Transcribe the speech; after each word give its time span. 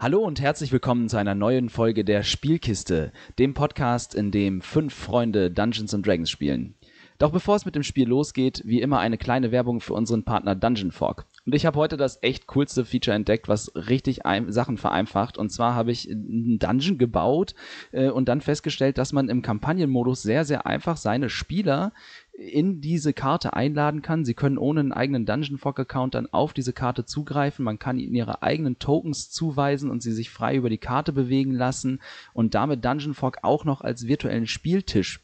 Hallo 0.00 0.18
und 0.24 0.40
herzlich 0.40 0.72
willkommen 0.72 1.08
zu 1.08 1.16
einer 1.18 1.36
neuen 1.36 1.68
Folge 1.68 2.04
der 2.04 2.24
Spielkiste, 2.24 3.12
dem 3.38 3.54
Podcast, 3.54 4.16
in 4.16 4.32
dem 4.32 4.60
fünf 4.60 4.92
Freunde 4.92 5.52
Dungeons 5.52 5.94
and 5.94 6.04
Dragons 6.04 6.28
spielen. 6.28 6.74
Doch 7.18 7.30
bevor 7.30 7.54
es 7.54 7.64
mit 7.64 7.76
dem 7.76 7.84
Spiel 7.84 8.08
losgeht, 8.08 8.62
wie 8.64 8.80
immer 8.80 8.98
eine 8.98 9.18
kleine 9.18 9.52
Werbung 9.52 9.80
für 9.80 9.94
unseren 9.94 10.24
Partner 10.24 10.56
Dungeon 10.56 10.90
Fog. 10.90 11.26
Und 11.46 11.54
ich 11.54 11.64
habe 11.64 11.78
heute 11.78 11.96
das 11.96 12.18
echt 12.22 12.46
coolste 12.48 12.84
Feature 12.84 13.14
entdeckt, 13.14 13.48
was 13.48 13.72
richtig 13.74 14.20
Sachen 14.48 14.78
vereinfacht. 14.78 15.38
Und 15.38 15.50
zwar 15.50 15.74
habe 15.74 15.92
ich 15.92 16.10
einen 16.10 16.58
Dungeon 16.58 16.98
gebaut 16.98 17.54
äh, 17.92 18.08
und 18.08 18.28
dann 18.28 18.40
festgestellt, 18.40 18.98
dass 18.98 19.12
man 19.12 19.28
im 19.28 19.42
Kampagnenmodus 19.42 20.22
sehr, 20.22 20.44
sehr 20.44 20.66
einfach 20.66 20.96
seine 20.96 21.28
Spieler 21.28 21.92
in 22.36 22.80
diese 22.80 23.12
Karte 23.12 23.52
einladen 23.52 24.02
kann. 24.02 24.24
Sie 24.24 24.34
können 24.34 24.58
ohne 24.58 24.80
einen 24.80 24.92
eigenen 24.92 25.24
Dungeon 25.24 25.58
Fog 25.58 25.78
Account 25.78 26.14
dann 26.14 26.32
auf 26.32 26.52
diese 26.52 26.72
Karte 26.72 27.04
zugreifen. 27.04 27.64
Man 27.64 27.78
kann 27.78 27.98
ihnen 27.98 28.14
ihre 28.14 28.42
eigenen 28.42 28.80
Tokens 28.80 29.30
zuweisen 29.30 29.88
und 29.88 30.02
sie 30.02 30.12
sich 30.12 30.30
frei 30.30 30.56
über 30.56 30.68
die 30.68 30.78
Karte 30.78 31.12
bewegen 31.12 31.52
lassen 31.52 32.00
und 32.32 32.54
damit 32.54 32.84
Dungeon 32.84 33.14
Fog 33.14 33.38
auch 33.42 33.64
noch 33.64 33.82
als 33.82 34.08
virtuellen 34.08 34.48
Spieltisch 34.48 35.20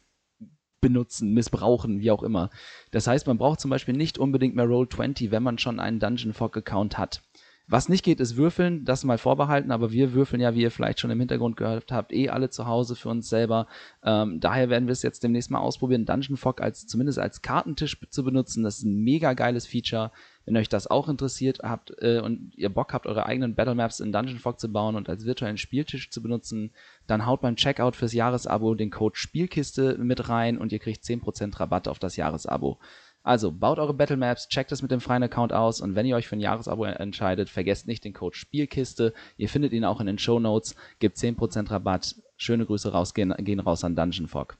benutzen, 0.80 1.32
missbrauchen, 1.32 2.00
wie 2.00 2.10
auch 2.10 2.22
immer. 2.22 2.50
Das 2.90 3.06
heißt, 3.06 3.26
man 3.26 3.38
braucht 3.38 3.60
zum 3.60 3.70
Beispiel 3.70 3.94
nicht 3.94 4.18
unbedingt 4.18 4.54
mehr 4.54 4.66
Roll20, 4.66 5.30
wenn 5.30 5.42
man 5.42 5.58
schon 5.58 5.80
einen 5.80 6.00
Dungeon 6.00 6.32
Fog 6.32 6.56
Account 6.56 6.98
hat. 6.98 7.22
Was 7.70 7.88
nicht 7.88 8.04
geht, 8.04 8.18
ist 8.18 8.36
würfeln, 8.36 8.84
das 8.84 9.04
mal 9.04 9.16
vorbehalten, 9.16 9.70
aber 9.70 9.92
wir 9.92 10.12
würfeln 10.12 10.42
ja, 10.42 10.56
wie 10.56 10.62
ihr 10.62 10.72
vielleicht 10.72 10.98
schon 10.98 11.12
im 11.12 11.20
Hintergrund 11.20 11.56
gehört 11.56 11.92
habt, 11.92 12.12
eh 12.12 12.28
alle 12.28 12.50
zu 12.50 12.66
Hause 12.66 12.96
für 12.96 13.10
uns 13.10 13.28
selber. 13.28 13.68
Ähm, 14.02 14.40
daher 14.40 14.70
werden 14.70 14.88
wir 14.88 14.92
es 14.92 15.02
jetzt 15.02 15.22
demnächst 15.22 15.52
mal 15.52 15.60
ausprobieren, 15.60 16.04
Dungeon 16.04 16.36
Fog 16.36 16.60
als, 16.60 16.88
zumindest 16.88 17.20
als 17.20 17.42
Kartentisch 17.42 17.96
zu 18.10 18.24
benutzen. 18.24 18.64
Das 18.64 18.78
ist 18.78 18.84
ein 18.84 19.04
mega 19.04 19.34
geiles 19.34 19.68
Feature. 19.68 20.10
Wenn 20.46 20.56
euch 20.56 20.68
das 20.68 20.86
auch 20.86 21.08
interessiert 21.08 21.60
habt 21.62 21.92
äh, 22.00 22.20
und 22.20 22.52
ihr 22.56 22.70
Bock 22.70 22.92
habt, 22.92 23.06
eure 23.06 23.26
eigenen 23.26 23.54
Battle 23.54 23.74
Maps 23.74 24.00
in 24.00 24.12
Dungeon 24.12 24.38
Fog 24.38 24.58
zu 24.58 24.68
bauen 24.68 24.96
und 24.96 25.08
als 25.08 25.24
virtuellen 25.24 25.58
Spieltisch 25.58 26.10
zu 26.10 26.22
benutzen, 26.22 26.72
dann 27.06 27.26
haut 27.26 27.42
beim 27.42 27.56
Checkout 27.56 27.94
fürs 27.94 28.12
Jahresabo 28.12 28.74
den 28.74 28.90
Code 28.90 29.16
Spielkiste 29.16 29.96
mit 29.98 30.28
rein 30.28 30.58
und 30.58 30.72
ihr 30.72 30.78
kriegt 30.78 31.04
10% 31.04 31.60
Rabatt 31.60 31.88
auf 31.88 31.98
das 31.98 32.16
Jahresabo. 32.16 32.78
Also 33.22 33.52
baut 33.52 33.78
eure 33.78 33.92
Battle 33.92 34.16
Maps, 34.16 34.48
checkt 34.48 34.72
es 34.72 34.80
mit 34.80 34.90
dem 34.90 35.00
freien 35.00 35.22
Account 35.22 35.52
aus 35.52 35.82
und 35.82 35.94
wenn 35.94 36.06
ihr 36.06 36.16
euch 36.16 36.26
für 36.26 36.36
ein 36.36 36.40
Jahresabo 36.40 36.84
entscheidet, 36.84 37.50
vergesst 37.50 37.86
nicht 37.86 38.04
den 38.04 38.14
Code 38.14 38.34
Spielkiste. 38.34 39.12
Ihr 39.36 39.50
findet 39.50 39.72
ihn 39.72 39.84
auch 39.84 40.00
in 40.00 40.06
den 40.06 40.18
Show 40.18 40.40
Notes, 40.40 40.74
gibt 41.00 41.18
10% 41.18 41.70
Rabatt. 41.70 42.16
Schöne 42.36 42.64
Grüße 42.64 42.92
raus, 42.92 43.12
gehen, 43.12 43.34
gehen 43.38 43.60
raus 43.60 43.84
an 43.84 43.94
Dungeon 43.94 44.26
Fog. 44.26 44.56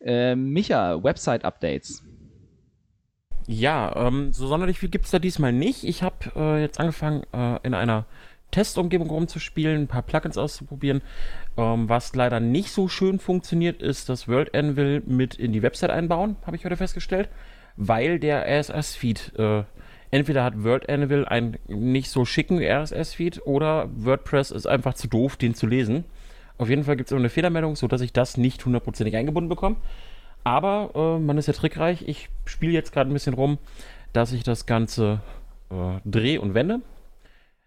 Äh, 0.00 0.34
Micha, 0.34 1.02
Website-Updates. 1.04 2.02
Ja, 3.46 3.94
ähm, 3.96 4.32
so 4.32 4.46
sonderlich 4.46 4.78
viel 4.78 4.88
gibt 4.88 5.06
es 5.06 5.10
da 5.10 5.18
diesmal 5.18 5.52
nicht. 5.52 5.84
Ich 5.84 6.02
habe 6.02 6.32
äh, 6.36 6.60
jetzt 6.60 6.78
angefangen, 6.78 7.22
äh, 7.32 7.58
in 7.62 7.74
einer 7.74 8.06
Testumgebung 8.50 9.08
rumzuspielen, 9.08 9.82
ein 9.82 9.88
paar 9.88 10.02
Plugins 10.02 10.38
auszuprobieren. 10.38 11.02
Ähm, 11.56 11.88
was 11.88 12.14
leider 12.14 12.38
nicht 12.40 12.70
so 12.70 12.88
schön 12.88 13.18
funktioniert, 13.18 13.82
ist 13.82 14.08
das 14.08 14.28
World 14.28 14.54
Anvil 14.54 15.02
mit 15.06 15.34
in 15.34 15.52
die 15.52 15.62
Website 15.62 15.90
einbauen, 15.90 16.36
habe 16.46 16.56
ich 16.56 16.64
heute 16.64 16.76
festgestellt 16.76 17.28
weil 17.76 18.18
der 18.18 18.46
RSS-Feed 18.46 19.32
äh, 19.38 19.64
entweder 20.10 20.44
hat 20.44 20.62
Word 20.62 20.88
Anvil 20.88 21.24
einen 21.24 21.58
nicht 21.68 22.10
so 22.10 22.24
schicken 22.24 22.58
RSS-Feed 22.58 23.46
oder 23.46 23.88
WordPress 23.94 24.50
ist 24.50 24.66
einfach 24.66 24.94
zu 24.94 25.08
doof, 25.08 25.36
den 25.36 25.54
zu 25.54 25.66
lesen. 25.66 26.04
Auf 26.58 26.68
jeden 26.68 26.84
Fall 26.84 26.96
gibt 26.96 27.08
es 27.08 27.12
immer 27.12 27.20
eine 27.20 27.30
Fehlermeldung, 27.30 27.76
sodass 27.76 28.02
ich 28.02 28.12
das 28.12 28.36
nicht 28.36 28.64
hundertprozentig 28.64 29.16
eingebunden 29.16 29.48
bekomme. 29.48 29.76
Aber 30.44 30.90
äh, 30.94 31.20
man 31.20 31.38
ist 31.38 31.46
ja 31.46 31.52
trickreich. 31.52 32.06
Ich 32.06 32.28
spiele 32.44 32.72
jetzt 32.72 32.92
gerade 32.92 33.10
ein 33.10 33.14
bisschen 33.14 33.34
rum, 33.34 33.58
dass 34.12 34.32
ich 34.32 34.42
das 34.42 34.66
Ganze 34.66 35.20
äh, 35.70 36.00
drehe 36.04 36.40
und 36.40 36.54
wende. 36.54 36.80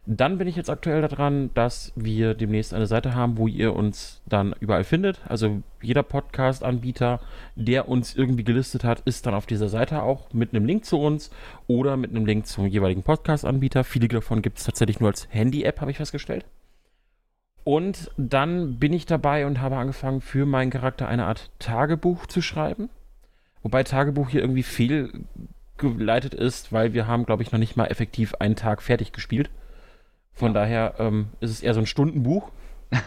Dann 0.07 0.37
bin 0.37 0.47
ich 0.47 0.55
jetzt 0.55 0.69
aktuell 0.69 1.01
daran, 1.01 1.49
dass 1.55 1.91
wir 1.95 2.35
demnächst 2.35 2.75
eine 2.75 2.85
Seite 2.85 3.15
haben, 3.15 3.37
wo 3.37 3.47
ihr 3.47 3.75
uns 3.75 4.21
dann 4.27 4.53
überall 4.59 4.83
findet. 4.83 5.19
Also 5.27 5.63
jeder 5.81 6.03
Podcast-Anbieter, 6.03 7.19
der 7.55 7.89
uns 7.89 8.15
irgendwie 8.15 8.43
gelistet 8.43 8.83
hat, 8.83 8.99
ist 8.99 9.25
dann 9.25 9.33
auf 9.33 9.47
dieser 9.47 9.67
Seite 9.67 10.03
auch 10.03 10.31
mit 10.31 10.53
einem 10.53 10.65
Link 10.65 10.85
zu 10.85 10.99
uns 10.99 11.31
oder 11.65 11.97
mit 11.97 12.11
einem 12.11 12.27
Link 12.27 12.45
zum 12.45 12.67
jeweiligen 12.67 13.01
Podcast-Anbieter. 13.01 13.83
Viele 13.83 14.07
davon 14.07 14.43
gibt 14.43 14.59
es 14.59 14.65
tatsächlich 14.65 14.99
nur 14.99 15.09
als 15.09 15.27
Handy-App, 15.31 15.81
habe 15.81 15.89
ich 15.89 15.97
festgestellt. 15.97 16.45
Und 17.65 18.11
dann 18.15 18.77
bin 18.77 18.93
ich 18.93 19.07
dabei 19.07 19.47
und 19.47 19.59
habe 19.59 19.75
angefangen, 19.77 20.21
für 20.21 20.45
meinen 20.45 20.69
Charakter 20.69 21.07
eine 21.07 21.25
Art 21.25 21.49
Tagebuch 21.57 22.27
zu 22.27 22.43
schreiben. 22.43 22.89
Wobei 23.63 23.83
Tagebuch 23.83 24.29
hier 24.29 24.41
irgendwie 24.41 24.61
fehlgeleitet 24.61 26.35
ist, 26.35 26.71
weil 26.71 26.93
wir 26.93 27.07
haben, 27.07 27.25
glaube 27.25 27.41
ich, 27.41 27.51
noch 27.51 27.57
nicht 27.57 27.75
mal 27.75 27.87
effektiv 27.87 28.35
einen 28.35 28.55
Tag 28.55 28.83
fertig 28.83 29.13
gespielt. 29.13 29.49
Von 30.31 30.49
ja. 30.49 30.61
daher 30.61 30.93
ähm, 30.99 31.29
ist 31.39 31.49
es 31.49 31.63
eher 31.63 31.73
so 31.73 31.79
ein 31.79 31.87
Stundenbuch. 31.87 32.51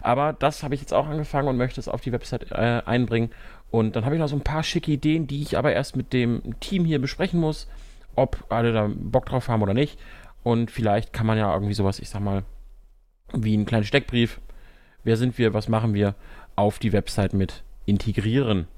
Aber 0.00 0.32
das 0.32 0.62
habe 0.62 0.74
ich 0.74 0.80
jetzt 0.80 0.94
auch 0.94 1.06
angefangen 1.06 1.48
und 1.48 1.58
möchte 1.58 1.78
es 1.78 1.88
auf 1.88 2.00
die 2.00 2.12
Website 2.12 2.50
äh, 2.52 2.80
einbringen. 2.86 3.32
Und 3.70 3.96
dann 3.96 4.06
habe 4.06 4.14
ich 4.14 4.20
noch 4.20 4.28
so 4.28 4.36
ein 4.36 4.40
paar 4.40 4.62
schicke 4.62 4.92
Ideen, 4.92 5.26
die 5.26 5.42
ich 5.42 5.58
aber 5.58 5.74
erst 5.74 5.94
mit 5.94 6.14
dem 6.14 6.58
Team 6.60 6.86
hier 6.86 7.00
besprechen 7.00 7.38
muss, 7.38 7.68
ob 8.14 8.46
alle 8.48 8.72
da 8.72 8.88
Bock 8.88 9.26
drauf 9.26 9.48
haben 9.48 9.62
oder 9.62 9.74
nicht. 9.74 9.98
Und 10.44 10.70
vielleicht 10.70 11.12
kann 11.12 11.26
man 11.26 11.38
ja 11.38 11.52
irgendwie 11.52 11.74
sowas, 11.74 11.98
ich 11.98 12.08
sag 12.08 12.20
mal, 12.20 12.44
wie 13.32 13.54
einen 13.54 13.66
kleinen 13.66 13.84
Steckbrief. 13.84 14.40
Wer 15.02 15.16
sind 15.16 15.38
wir, 15.38 15.54
was 15.54 15.68
machen 15.68 15.94
wir, 15.94 16.14
auf 16.54 16.78
die 16.78 16.92
Website 16.92 17.32
mit 17.32 17.64
integrieren. 17.86 18.68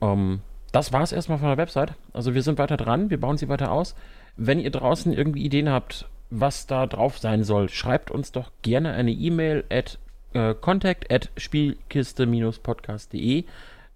Ähm, 0.00 0.40
das 0.72 0.92
war 0.92 1.02
es 1.02 1.12
erstmal 1.12 1.38
von 1.38 1.48
der 1.48 1.58
Website. 1.58 1.94
Also 2.12 2.34
wir 2.34 2.42
sind 2.42 2.58
weiter 2.58 2.76
dran, 2.76 3.10
wir 3.10 3.20
bauen 3.20 3.38
sie 3.38 3.48
weiter 3.48 3.70
aus. 3.70 3.94
Wenn 4.36 4.58
ihr 4.58 4.70
draußen 4.70 5.12
irgendwie 5.12 5.44
Ideen 5.44 5.70
habt, 5.70 6.08
was 6.30 6.66
da 6.66 6.86
drauf 6.86 7.18
sein 7.18 7.44
soll, 7.44 7.68
schreibt 7.68 8.10
uns 8.10 8.32
doch 8.32 8.50
gerne 8.62 8.92
eine 8.92 9.12
E-Mail 9.12 9.64
at 9.70 9.98
äh, 10.32 10.54
contact 10.54 11.12
at 11.12 11.30
spielkiste-podcast.de. 11.36 13.44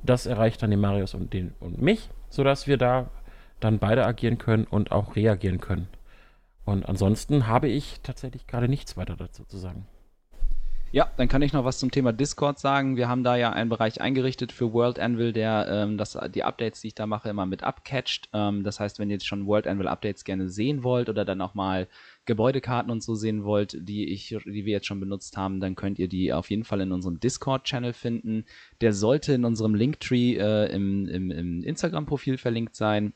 Das 0.03 0.27
erreicht 0.27 0.63
dann 0.63 0.71
den 0.71 0.81
Marius 0.81 1.15
und, 1.15 1.33
den, 1.33 1.55
und 1.61 1.81
mich, 1.83 2.09
sodass 2.31 2.67
wir 2.67 2.79
da 2.79 3.11
dann 3.59 3.79
beide 3.79 4.07
agieren 4.07 4.39
können 4.39 4.65
und 4.65 4.93
auch 4.93 5.17
reagieren 5.17 5.61
können. 5.61 5.89
Und 6.71 6.89
ansonsten 6.89 7.49
habe 7.49 7.69
ich 7.69 8.01
tatsächlich 8.05 8.47
gerade 8.47 8.69
nichts 8.69 8.97
weiter 8.97 9.17
dazu 9.17 9.45
zu 9.45 9.59
sagen. 9.59 9.87
Ja, 10.93 11.09
dann 11.17 11.29
kann 11.29 11.43
ich 11.43 11.53
noch 11.53 11.65
was 11.65 11.79
zum 11.79 11.91
Thema 11.93 12.13
Discord 12.13 12.59
sagen. 12.59 12.97
Wir 12.97 13.09
haben 13.09 13.23
da 13.23 13.37
ja 13.37 13.53
einen 13.53 13.71
Bereich 13.71 14.01
eingerichtet 14.01 14.51
für 14.51 14.73
World 14.73 14.99
Anvil, 14.99 15.33
der 15.33 15.67
ähm, 15.69 15.99
das, 15.99 16.19
die 16.35 16.43
Updates, 16.43 16.81
die 16.81 16.89
ich 16.89 16.95
da 16.97 17.07
mache, 17.07 17.29
immer 17.29 17.47
mit 17.47 17.63
abcatcht. 17.63 18.29
Ähm, 18.33 18.65
das 18.65 18.81
heißt, 18.81 18.99
wenn 18.99 19.09
ihr 19.09 19.15
jetzt 19.15 19.27
schon 19.27 19.47
World 19.47 19.69
Anvil 19.69 19.87
Updates 19.87 20.25
gerne 20.25 20.49
sehen 20.49 20.83
wollt 20.83 21.09
oder 21.09 21.25
dann 21.25 21.41
auch 21.41 21.55
mal 21.55 21.87
Gebäudekarten 22.25 22.91
und 22.91 23.05
so 23.05 23.15
sehen 23.15 23.45
wollt, 23.45 23.77
die 23.89 24.13
ich, 24.13 24.29
die 24.29 24.65
wir 24.65 24.73
jetzt 24.73 24.87
schon 24.87 24.99
benutzt 24.99 25.37
haben, 25.37 25.61
dann 25.61 25.77
könnt 25.77 26.01
ihr 26.01 26.09
die 26.09 26.33
auf 26.33 26.51
jeden 26.51 26.65
Fall 26.65 26.81
in 26.81 26.91
unserem 26.91 27.21
Discord-Channel 27.21 27.93
finden. 27.93 28.45
Der 28.81 28.93
sollte 28.93 29.33
in 29.33 29.45
unserem 29.45 29.77
Linktree 29.77 30.37
äh, 30.37 30.73
im, 30.73 31.09
im, 31.09 31.31
im 31.31 31.63
Instagram-Profil 31.63 32.37
verlinkt 32.37 32.75
sein 32.75 33.13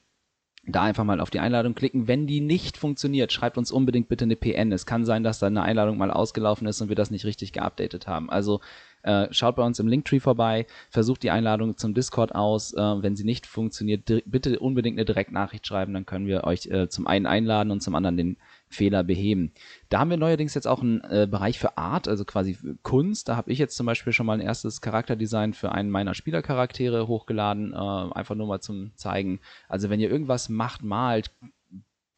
da 0.66 0.82
einfach 0.82 1.04
mal 1.04 1.20
auf 1.20 1.30
die 1.30 1.41
Einladung 1.41 1.75
klicken. 1.75 2.08
Wenn 2.08 2.26
die 2.26 2.41
nicht 2.41 2.76
funktioniert, 2.76 3.32
schreibt 3.32 3.58
uns 3.58 3.70
unbedingt 3.70 4.08
bitte 4.08 4.25
eine 4.25 4.36
PN. 4.36 4.72
Es 4.72 4.86
kann 4.86 5.04
sein, 5.04 5.22
dass 5.22 5.38
da 5.38 5.47
eine 5.47 5.62
Einladung 5.62 5.98
mal 5.98 6.10
ausgelaufen 6.10 6.66
ist 6.66 6.80
und 6.80 6.88
wir 6.88 6.97
das 6.97 7.10
nicht 7.10 7.25
richtig 7.25 7.52
geupdatet 7.52 8.06
haben. 8.06 8.30
Also 8.30 8.60
äh, 9.03 9.28
schaut 9.30 9.56
bei 9.56 9.62
uns 9.62 9.78
im 9.78 9.88
Linktree 9.88 10.20
vorbei, 10.20 10.66
versucht 10.88 11.22
die 11.22 11.30
Einladung 11.30 11.76
zum 11.76 11.92
Discord 11.92 12.34
aus. 12.34 12.72
Äh, 12.72 12.80
wenn 12.80 13.16
sie 13.16 13.24
nicht 13.24 13.47
funktioniert, 13.47 14.10
bitte 14.24 14.58
unbedingt 14.58 14.97
eine 14.97 15.04
Direktnachricht 15.04 15.66
schreiben, 15.66 15.92
dann 15.92 16.06
können 16.06 16.26
wir 16.26 16.44
euch 16.44 16.66
äh, 16.66 16.88
zum 16.88 17.06
einen 17.06 17.26
einladen 17.26 17.70
und 17.70 17.82
zum 17.82 17.94
anderen 17.94 18.16
den 18.16 18.36
Fehler 18.74 19.04
beheben. 19.04 19.52
Da 19.88 20.00
haben 20.00 20.10
wir 20.10 20.16
neuerdings 20.16 20.54
jetzt 20.54 20.66
auch 20.66 20.82
einen 20.82 21.00
äh, 21.02 21.26
Bereich 21.30 21.58
für 21.58 21.78
Art, 21.78 22.08
also 22.08 22.24
quasi 22.24 22.58
Kunst. 22.82 23.28
Da 23.28 23.36
habe 23.36 23.52
ich 23.52 23.58
jetzt 23.58 23.76
zum 23.76 23.86
Beispiel 23.86 24.12
schon 24.12 24.26
mal 24.26 24.34
ein 24.34 24.46
erstes 24.46 24.80
Charakterdesign 24.80 25.54
für 25.54 25.72
einen 25.72 25.90
meiner 25.90 26.14
Spielercharaktere 26.14 27.08
hochgeladen, 27.08 27.72
äh, 27.72 27.76
einfach 27.76 28.34
nur 28.34 28.46
mal 28.46 28.60
zum 28.60 28.92
zeigen. 28.96 29.40
Also 29.68 29.90
wenn 29.90 30.00
ihr 30.00 30.10
irgendwas 30.10 30.48
macht, 30.48 30.82
malt, 30.82 31.30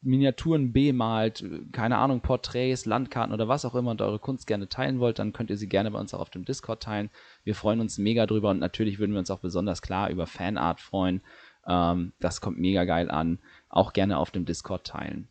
Miniaturen 0.06 0.72
bemalt, 0.72 1.44
keine 1.72 1.98
Ahnung, 1.98 2.20
Porträts, 2.20 2.86
Landkarten 2.86 3.34
oder 3.34 3.48
was 3.48 3.64
auch 3.64 3.74
immer 3.74 3.90
und 3.90 4.02
eure 4.02 4.18
Kunst 4.18 4.46
gerne 4.46 4.68
teilen 4.68 5.00
wollt, 5.00 5.18
dann 5.18 5.32
könnt 5.32 5.50
ihr 5.50 5.56
sie 5.56 5.68
gerne 5.68 5.90
bei 5.90 5.98
uns 5.98 6.14
auch 6.14 6.20
auf 6.20 6.30
dem 6.30 6.44
Discord 6.44 6.82
teilen. 6.82 7.10
Wir 7.44 7.54
freuen 7.54 7.80
uns 7.80 7.98
mega 7.98 8.26
drüber 8.26 8.50
und 8.50 8.60
natürlich 8.60 8.98
würden 8.98 9.12
wir 9.12 9.18
uns 9.18 9.30
auch 9.30 9.40
besonders 9.40 9.82
klar 9.82 10.10
über 10.10 10.26
Fanart 10.26 10.80
freuen. 10.80 11.22
Ähm, 11.66 12.12
das 12.20 12.40
kommt 12.40 12.58
mega 12.58 12.84
geil 12.84 13.10
an. 13.10 13.40
Auch 13.68 13.92
gerne 13.92 14.18
auf 14.18 14.30
dem 14.30 14.44
Discord 14.44 14.86
teilen. 14.86 15.28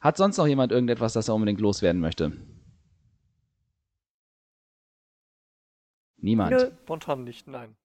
Hat 0.00 0.16
sonst 0.16 0.36
noch 0.36 0.46
jemand 0.46 0.70
irgendetwas, 0.70 1.12
das 1.12 1.28
er 1.28 1.34
unbedingt 1.34 1.60
loswerden 1.60 2.00
möchte? 2.00 2.32
Niemand. 6.18 6.50
Nö, 6.50 6.70
spontan 6.82 7.24
nicht, 7.24 7.46
nein. 7.46 7.76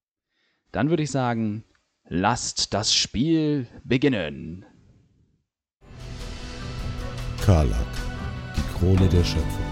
Dann 0.72 0.90
würde 0.90 1.04
ich 1.04 1.12
sagen, 1.12 1.64
lasst 2.08 2.74
das 2.74 2.94
Spiel 2.94 3.68
beginnen. 3.84 4.66
Karlak, 7.44 7.88
die 8.56 8.78
Krone 8.78 9.08
der 9.10 9.24
Schöpfung. 9.24 9.66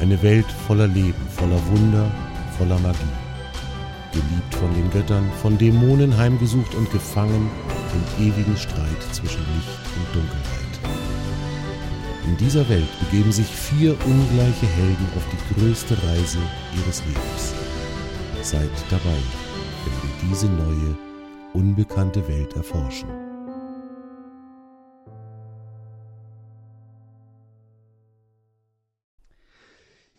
Eine 0.00 0.22
Welt 0.22 0.46
voller 0.46 0.86
Leben, 0.86 1.26
voller 1.30 1.64
Wunder, 1.66 2.10
voller 2.56 2.78
Magie. 2.78 2.98
Geliebt 4.12 4.54
von 4.54 4.72
den 4.74 4.90
Göttern, 4.90 5.30
von 5.42 5.58
Dämonen 5.58 6.16
heimgesucht 6.16 6.74
und 6.74 6.90
gefangen 6.90 7.50
im 8.18 8.26
ewigen 8.26 8.56
Streit 8.56 9.02
zwischen 9.12 9.40
Licht 9.40 9.78
und 9.96 10.14
Dunkelheit. 10.14 10.67
In 12.28 12.36
dieser 12.36 12.68
Welt 12.68 12.88
begeben 13.00 13.32
sich 13.32 13.46
vier 13.46 13.96
ungleiche 14.04 14.66
Helden 14.66 15.06
auf 15.16 15.24
die 15.32 15.54
größte 15.54 15.94
Reise 15.94 16.38
ihres 16.76 17.02
Lebens. 17.06 17.54
Seid 18.42 18.68
dabei, 18.90 19.16
wenn 19.84 19.94
wir 20.02 20.28
diese 20.28 20.46
neue, 20.46 20.98
unbekannte 21.54 22.28
Welt 22.28 22.52
erforschen. 22.52 23.08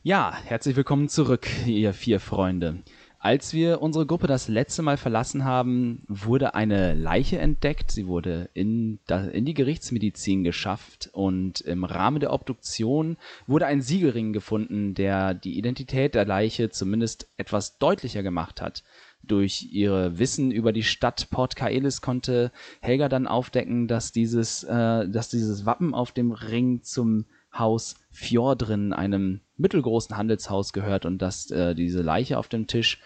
Ja, 0.01 0.35
herzlich 0.45 0.75
willkommen 0.75 1.09
zurück, 1.09 1.47
ihr 1.67 1.93
vier 1.93 2.19
Freunde. 2.19 2.81
Als 3.21 3.53
wir 3.53 3.81
unsere 3.81 4.05
Gruppe 4.05 4.27
das 4.27 4.47
letzte 4.47 4.81
Mal 4.81 4.95
verlassen 4.95 5.43
haben, 5.43 6.03
wurde 6.07 6.55
eine 6.55 6.93
Leiche 6.93 7.37
entdeckt. 7.37 7.91
Sie 7.91 8.07
wurde 8.07 8.49
in, 8.53 8.99
die 9.09 9.53
Gerichtsmedizin 9.53 10.45
geschafft 10.45 11.09
und 11.11 11.59
im 11.59 11.83
Rahmen 11.83 12.21
der 12.21 12.31
Obduktion 12.31 13.17
wurde 13.45 13.65
ein 13.65 13.81
Siegelring 13.81 14.31
gefunden, 14.31 14.93
der 14.93 15.33
die 15.33 15.57
Identität 15.57 16.15
der 16.15 16.23
Leiche 16.23 16.69
zumindest 16.69 17.27
etwas 17.35 17.77
deutlicher 17.77 18.23
gemacht 18.23 18.61
hat. 18.61 18.85
Durch 19.21 19.67
ihre 19.69 20.17
Wissen 20.17 20.49
über 20.49 20.71
die 20.71 20.83
Stadt 20.83 21.29
Port 21.29 21.57
Kaelis 21.57 21.99
konnte 21.99 22.53
Helga 22.79 23.09
dann 23.09 23.27
aufdecken, 23.27 23.89
dass 23.89 24.13
dieses, 24.13 24.63
äh, 24.63 25.09
dass 25.09 25.27
dieses 25.27 25.65
Wappen 25.65 25.93
auf 25.93 26.13
dem 26.13 26.31
Ring 26.31 26.83
zum 26.83 27.25
Haus 27.53 27.95
Fjordrin, 28.11 28.93
einem 28.93 29.41
mittelgroßen 29.57 30.15
Handelshaus, 30.17 30.73
gehört 30.73 31.05
und 31.05 31.21
dass 31.21 31.49
äh, 31.51 31.75
diese 31.75 32.01
Leiche 32.01 32.37
auf 32.37 32.47
dem 32.47 32.67
Tisch 32.67 33.01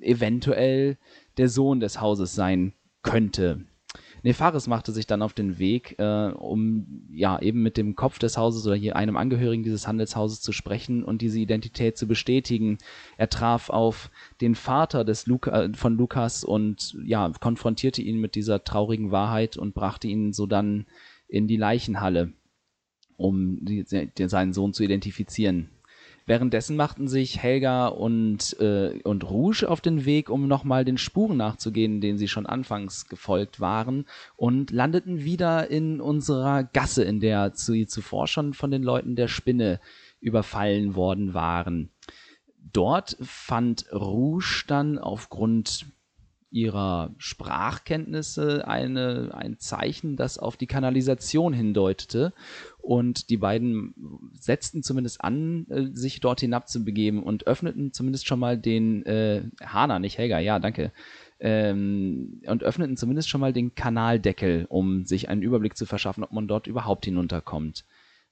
eventuell 0.00 0.96
der 1.36 1.48
Sohn 1.48 1.80
des 1.80 2.00
Hauses 2.00 2.34
sein 2.34 2.74
könnte. 3.02 3.64
Nefaris 4.22 4.66
machte 4.66 4.92
sich 4.92 5.06
dann 5.06 5.22
auf 5.22 5.32
den 5.32 5.58
Weg, 5.58 5.98
äh, 5.98 6.28
um 6.28 7.06
ja 7.10 7.40
eben 7.40 7.62
mit 7.62 7.76
dem 7.76 7.94
Kopf 7.94 8.18
des 8.18 8.36
Hauses 8.36 8.66
oder 8.66 8.76
hier 8.76 8.96
einem 8.96 9.16
Angehörigen 9.16 9.62
dieses 9.62 9.86
Handelshauses 9.86 10.40
zu 10.40 10.52
sprechen 10.52 11.04
und 11.04 11.22
diese 11.22 11.38
Identität 11.38 11.96
zu 11.96 12.06
bestätigen. 12.06 12.78
Er 13.16 13.28
traf 13.28 13.70
auf 13.70 14.10
den 14.40 14.54
Vater 14.54 15.04
des 15.04 15.26
Luca, 15.26 15.64
äh, 15.64 15.72
von 15.74 15.96
Lukas 15.96 16.44
und 16.44 16.96
ja 17.04 17.30
konfrontierte 17.40 18.02
ihn 18.02 18.20
mit 18.20 18.34
dieser 18.34 18.64
traurigen 18.64 19.10
Wahrheit 19.10 19.56
und 19.56 19.74
brachte 19.74 20.08
ihn 20.08 20.32
so 20.32 20.46
dann 20.46 20.86
in 21.28 21.46
die 21.46 21.56
Leichenhalle 21.56 22.32
um 23.18 23.58
die, 23.60 23.84
die, 23.84 24.28
seinen 24.28 24.54
Sohn 24.54 24.72
zu 24.72 24.82
identifizieren. 24.82 25.68
Währenddessen 26.24 26.76
machten 26.76 27.08
sich 27.08 27.38
Helga 27.42 27.86
und, 27.88 28.54
äh, 28.60 29.00
und 29.02 29.28
Rouge 29.30 29.66
auf 29.66 29.80
den 29.80 30.04
Weg, 30.04 30.28
um 30.28 30.46
nochmal 30.46 30.84
den 30.84 30.98
Spuren 30.98 31.38
nachzugehen, 31.38 32.02
denen 32.02 32.18
sie 32.18 32.28
schon 32.28 32.44
anfangs 32.44 33.08
gefolgt 33.08 33.60
waren, 33.60 34.04
und 34.36 34.70
landeten 34.70 35.24
wieder 35.24 35.70
in 35.70 36.02
unserer 36.02 36.64
Gasse, 36.64 37.02
in 37.02 37.20
der 37.20 37.52
sie 37.54 37.86
zuvor 37.86 38.26
schon 38.26 38.52
von 38.52 38.70
den 38.70 38.82
Leuten 38.82 39.16
der 39.16 39.28
Spinne 39.28 39.80
überfallen 40.20 40.94
worden 40.94 41.32
waren. 41.32 41.88
Dort 42.72 43.16
fand 43.22 43.86
Rouge 43.90 44.64
dann 44.66 44.98
aufgrund 44.98 45.86
ihrer 46.50 47.14
Sprachkenntnisse 47.18 48.66
eine, 48.66 49.30
ein 49.34 49.58
Zeichen, 49.58 50.16
das 50.16 50.38
auf 50.38 50.56
die 50.56 50.66
Kanalisation 50.66 51.52
hindeutete. 51.52 52.32
Und 52.80 53.28
die 53.28 53.36
beiden 53.36 53.94
setzten 54.32 54.82
zumindest 54.82 55.22
an, 55.22 55.66
äh, 55.68 55.88
sich 55.92 56.20
dort 56.20 56.40
hinabzubegeben 56.40 57.22
und 57.22 57.46
öffneten 57.46 57.92
zumindest 57.92 58.26
schon 58.26 58.38
mal 58.38 58.56
den 58.56 59.04
äh, 59.04 59.42
Hana, 59.62 59.98
nicht 59.98 60.16
Helga, 60.16 60.38
ja, 60.38 60.58
danke. 60.58 60.92
Ähm, 61.40 62.40
und 62.46 62.62
öffneten 62.62 62.96
zumindest 62.96 63.28
schon 63.28 63.40
mal 63.40 63.52
den 63.52 63.74
Kanaldeckel, 63.74 64.66
um 64.68 65.04
sich 65.04 65.28
einen 65.28 65.42
Überblick 65.42 65.76
zu 65.76 65.86
verschaffen, 65.86 66.24
ob 66.24 66.32
man 66.32 66.48
dort 66.48 66.66
überhaupt 66.66 67.04
hinunterkommt. 67.04 67.84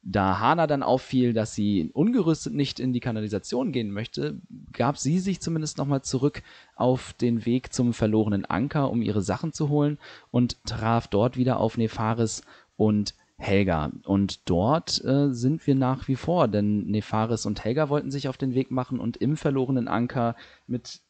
Da 0.08 0.38
Hana 0.38 0.68
dann 0.68 0.84
auffiel, 0.84 1.32
dass 1.32 1.54
sie 1.54 1.90
ungerüstet 1.92 2.54
nicht 2.54 2.78
in 2.78 2.92
die 2.92 3.00
Kanalisation 3.00 3.72
gehen 3.72 3.90
möchte, 3.90 4.40
gab 4.72 4.98
sie 4.98 5.18
sich 5.18 5.40
zumindest 5.40 5.78
nochmal 5.78 6.02
zurück 6.02 6.42
auf 6.76 7.12
den 7.14 7.44
Weg 7.44 7.72
zum 7.72 7.92
verlorenen 7.92 8.44
Anker, 8.44 8.90
um 8.90 9.02
ihre 9.02 9.22
Sachen 9.22 9.52
zu 9.52 9.68
holen 9.68 9.98
und 10.30 10.64
traf 10.64 11.08
dort 11.08 11.36
wieder 11.36 11.58
auf 11.58 11.76
Nefaris 11.76 12.42
und 12.76 13.14
Helga. 13.38 13.92
Und 14.04 14.48
dort 14.48 15.04
äh, 15.04 15.32
sind 15.32 15.66
wir 15.66 15.74
nach 15.74 16.08
wie 16.08 16.16
vor, 16.16 16.48
denn 16.48 16.86
Nefaris 16.86 17.46
und 17.46 17.62
Helga 17.64 17.88
wollten 17.88 18.10
sich 18.10 18.28
auf 18.28 18.38
den 18.38 18.54
Weg 18.54 18.70
machen 18.70 18.98
und 18.98 19.16
im 19.18 19.36
verlorenen 19.36 19.88
Anker 19.88 20.36
mit 20.66 21.02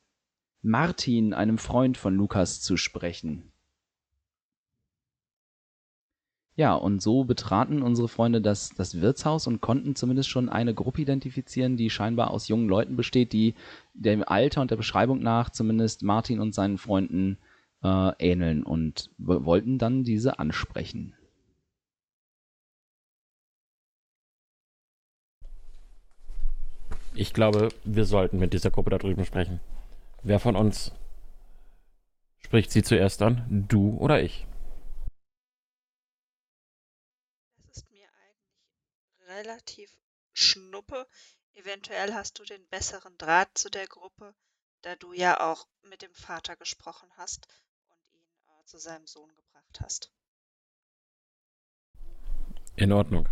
Martin, 0.62 1.32
einem 1.32 1.58
Freund 1.58 1.96
von 1.96 2.16
Lukas, 2.16 2.60
zu 2.60 2.76
sprechen. 2.76 3.52
Ja, 6.56 6.74
und 6.74 7.02
so 7.02 7.24
betraten 7.24 7.82
unsere 7.82 8.08
Freunde 8.08 8.40
das, 8.40 8.70
das 8.70 9.00
Wirtshaus 9.02 9.46
und 9.46 9.60
konnten 9.60 9.94
zumindest 9.94 10.30
schon 10.30 10.48
eine 10.48 10.72
Gruppe 10.72 11.02
identifizieren, 11.02 11.76
die 11.76 11.90
scheinbar 11.90 12.30
aus 12.30 12.48
jungen 12.48 12.66
Leuten 12.66 12.96
besteht, 12.96 13.34
die 13.34 13.54
dem 13.92 14.24
Alter 14.26 14.62
und 14.62 14.70
der 14.70 14.76
Beschreibung 14.76 15.20
nach 15.20 15.50
zumindest 15.50 16.02
Martin 16.02 16.40
und 16.40 16.54
seinen 16.54 16.78
Freunden 16.78 17.36
äh, 17.84 18.12
ähneln 18.18 18.62
und 18.62 19.10
wollten 19.18 19.76
dann 19.76 20.02
diese 20.02 20.38
ansprechen. 20.38 21.14
Ich 27.16 27.32
glaube, 27.32 27.70
wir 27.84 28.04
sollten 28.04 28.38
mit 28.38 28.52
dieser 28.52 28.70
Gruppe 28.70 28.90
da 28.90 28.98
drüben 28.98 29.24
sprechen. 29.24 29.60
Wer 30.22 30.38
von 30.38 30.54
uns 30.54 30.92
spricht 32.40 32.70
sie 32.70 32.82
zuerst 32.82 33.22
an? 33.22 33.66
Du 33.68 33.96
oder 33.98 34.22
ich? 34.22 34.46
relativ 39.36 39.90
schnuppe. 40.32 41.06
Eventuell 41.54 42.14
hast 42.14 42.38
du 42.38 42.44
den 42.44 42.66
besseren 42.68 43.16
Draht 43.18 43.56
zu 43.56 43.70
der 43.70 43.86
Gruppe, 43.86 44.34
da 44.82 44.94
du 44.96 45.12
ja 45.12 45.40
auch 45.40 45.66
mit 45.82 46.02
dem 46.02 46.12
Vater 46.14 46.56
gesprochen 46.56 47.08
hast 47.16 47.48
und 47.88 48.14
ihn 48.14 48.26
äh, 48.46 48.64
zu 48.66 48.78
seinem 48.78 49.06
Sohn 49.06 49.34
gebracht 49.34 49.80
hast. 49.80 50.12
In 52.76 52.92
Ordnung. 52.92 53.28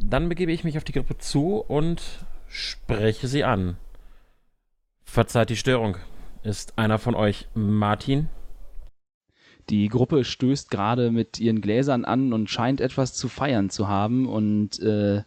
Dann 0.00 0.28
begebe 0.28 0.52
ich 0.52 0.62
mich 0.62 0.78
auf 0.78 0.84
die 0.84 0.92
Gruppe 0.92 1.18
zu 1.18 1.56
und 1.58 2.24
spreche 2.48 3.28
sie 3.28 3.44
an. 3.44 3.76
Verzeiht 5.04 5.50
die 5.50 5.56
Störung. 5.56 5.96
Ist 6.42 6.78
einer 6.78 6.98
von 6.98 7.14
euch 7.14 7.48
Martin? 7.54 8.28
Die 9.68 9.88
Gruppe 9.88 10.24
stößt 10.24 10.70
gerade 10.70 11.10
mit 11.10 11.40
ihren 11.40 11.60
Gläsern 11.60 12.04
an 12.04 12.32
und 12.32 12.48
scheint 12.48 12.80
etwas 12.80 13.14
zu 13.14 13.28
feiern 13.28 13.68
zu 13.68 13.88
haben 13.88 14.28
und 14.28 14.78
äh, 14.80 15.22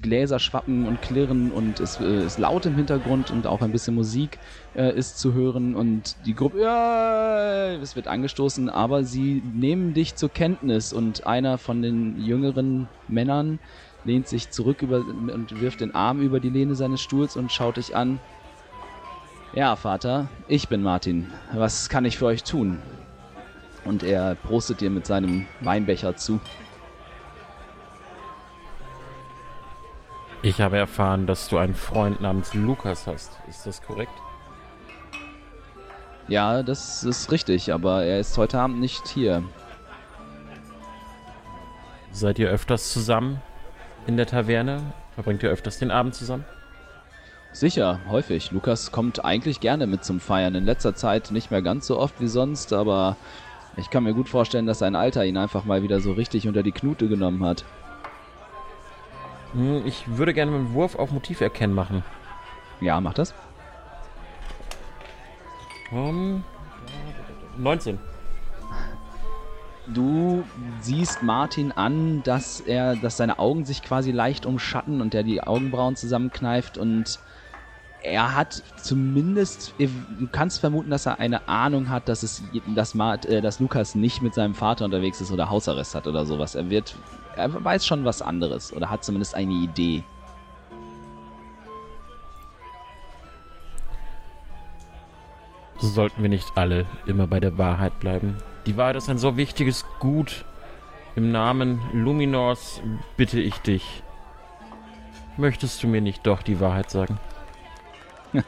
Gläser 0.00 0.38
schwappen 0.38 0.86
und 0.86 1.02
klirren 1.02 1.50
und 1.50 1.80
es 1.80 1.98
äh, 2.00 2.24
ist 2.24 2.38
laut 2.38 2.66
im 2.66 2.76
Hintergrund 2.76 3.32
und 3.32 3.48
auch 3.48 3.62
ein 3.62 3.72
bisschen 3.72 3.96
Musik 3.96 4.38
äh, 4.76 4.96
ist 4.96 5.18
zu 5.18 5.34
hören 5.34 5.74
und 5.74 6.14
die 6.24 6.34
Gruppe, 6.34 6.60
ja, 6.62 7.72
es 7.82 7.96
wird 7.96 8.06
angestoßen, 8.06 8.68
aber 8.68 9.02
sie 9.02 9.42
nehmen 9.54 9.92
dich 9.92 10.14
zur 10.14 10.28
Kenntnis 10.28 10.92
und 10.92 11.26
einer 11.26 11.58
von 11.58 11.82
den 11.82 12.20
jüngeren 12.20 12.86
Männern 13.08 13.58
lehnt 14.08 14.26
sich 14.26 14.50
zurück 14.50 14.82
über, 14.82 14.96
und 14.96 15.60
wirft 15.60 15.80
den 15.80 15.94
Arm 15.94 16.20
über 16.20 16.40
die 16.40 16.50
Lehne 16.50 16.74
seines 16.74 17.00
Stuhls 17.00 17.36
und 17.36 17.52
schaut 17.52 17.76
dich 17.76 17.94
an. 17.94 18.18
Ja, 19.52 19.76
Vater, 19.76 20.28
ich 20.48 20.68
bin 20.68 20.82
Martin. 20.82 21.30
Was 21.52 21.88
kann 21.88 22.04
ich 22.04 22.18
für 22.18 22.26
euch 22.26 22.42
tun? 22.42 22.82
Und 23.84 24.02
er 24.02 24.34
prostet 24.34 24.80
dir 24.80 24.90
mit 24.90 25.06
seinem 25.06 25.46
Weinbecher 25.60 26.16
zu. 26.16 26.40
Ich 30.42 30.60
habe 30.60 30.78
erfahren, 30.78 31.26
dass 31.26 31.48
du 31.48 31.58
einen 31.58 31.74
Freund 31.74 32.20
namens 32.20 32.54
Lukas 32.54 33.06
hast. 33.06 33.38
Ist 33.48 33.66
das 33.66 33.82
korrekt? 33.82 34.12
Ja, 36.28 36.62
das 36.62 37.04
ist 37.04 37.30
richtig, 37.32 37.72
aber 37.72 38.04
er 38.04 38.20
ist 38.20 38.38
heute 38.38 38.58
Abend 38.58 38.80
nicht 38.80 39.06
hier. 39.08 39.42
Seid 42.10 42.38
ihr 42.38 42.48
öfters 42.48 42.92
zusammen 42.92 43.42
in 44.08 44.16
der 44.16 44.26
Taverne? 44.26 44.80
Verbringt 45.14 45.42
ihr 45.42 45.50
öfters 45.50 45.78
den 45.78 45.90
Abend 45.90 46.14
zusammen? 46.14 46.44
Sicher, 47.52 48.00
häufig. 48.08 48.50
Lukas 48.50 48.90
kommt 48.90 49.24
eigentlich 49.24 49.60
gerne 49.60 49.86
mit 49.86 50.04
zum 50.04 50.18
Feiern. 50.18 50.54
In 50.54 50.64
letzter 50.64 50.94
Zeit 50.94 51.30
nicht 51.30 51.50
mehr 51.50 51.62
ganz 51.62 51.86
so 51.86 51.98
oft 51.98 52.20
wie 52.20 52.26
sonst, 52.26 52.72
aber 52.72 53.16
ich 53.76 53.90
kann 53.90 54.04
mir 54.04 54.14
gut 54.14 54.28
vorstellen, 54.28 54.66
dass 54.66 54.78
sein 54.80 54.96
Alter 54.96 55.24
ihn 55.24 55.36
einfach 55.36 55.64
mal 55.64 55.82
wieder 55.82 56.00
so 56.00 56.12
richtig 56.12 56.48
unter 56.48 56.62
die 56.62 56.72
Knute 56.72 57.08
genommen 57.08 57.44
hat. 57.44 57.64
Hm, 59.52 59.82
ich 59.84 60.04
würde 60.16 60.34
gerne 60.34 60.54
einen 60.54 60.72
Wurf 60.72 60.96
auf 60.96 61.10
Motiv 61.10 61.40
erkennen 61.40 61.74
machen. 61.74 62.02
Ja, 62.80 63.00
mach 63.00 63.14
das. 63.14 63.34
Um, 65.90 66.44
19. 67.56 67.98
Du 69.94 70.44
siehst 70.80 71.22
Martin 71.22 71.72
an, 71.72 72.22
dass 72.22 72.60
er, 72.60 72.96
dass 72.96 73.16
seine 73.16 73.38
Augen 73.38 73.64
sich 73.64 73.82
quasi 73.82 74.12
leicht 74.12 74.44
umschatten 74.44 75.00
und 75.00 75.14
er 75.14 75.22
die 75.22 75.42
Augenbrauen 75.42 75.96
zusammenkneift 75.96 76.76
und 76.76 77.18
er 78.02 78.36
hat 78.36 78.62
zumindest, 78.76 79.74
du 79.78 80.28
kannst 80.30 80.60
vermuten, 80.60 80.90
dass 80.90 81.06
er 81.06 81.18
eine 81.18 81.48
Ahnung 81.48 81.88
hat, 81.88 82.08
dass 82.08 82.22
es, 82.22 82.42
dass, 82.74 82.94
Mart, 82.94 83.26
äh, 83.26 83.40
dass 83.40 83.60
Lukas 83.60 83.94
nicht 83.94 84.22
mit 84.22 84.34
seinem 84.34 84.54
Vater 84.54 84.84
unterwegs 84.84 85.20
ist 85.20 85.32
oder 85.32 85.50
Hausarrest 85.50 85.94
hat 85.94 86.06
oder 86.06 86.24
sowas. 86.24 86.54
Er 86.54 86.70
wird, 86.70 86.94
er 87.34 87.64
weiß 87.64 87.84
schon 87.86 88.04
was 88.04 88.22
anderes 88.22 88.72
oder 88.72 88.90
hat 88.90 89.04
zumindest 89.04 89.34
eine 89.34 89.52
Idee. 89.52 90.04
So 95.78 95.88
sollten 95.88 96.22
wir 96.22 96.28
nicht 96.28 96.56
alle 96.56 96.86
immer 97.06 97.26
bei 97.26 97.40
der 97.40 97.56
Wahrheit 97.56 97.98
bleiben. 98.00 98.36
Die 98.68 98.76
Wahrheit 98.76 98.96
ist 98.96 99.08
ein 99.08 99.16
so 99.16 99.38
wichtiges 99.38 99.86
Gut. 99.98 100.44
Im 101.16 101.32
Namen 101.32 101.80
Luminors 101.94 102.82
bitte 103.16 103.40
ich 103.40 103.56
dich. 103.60 104.02
Möchtest 105.38 105.82
du 105.82 105.86
mir 105.88 106.02
nicht 106.02 106.26
doch 106.26 106.42
die 106.42 106.60
Wahrheit 106.60 106.90
sagen? 106.90 107.18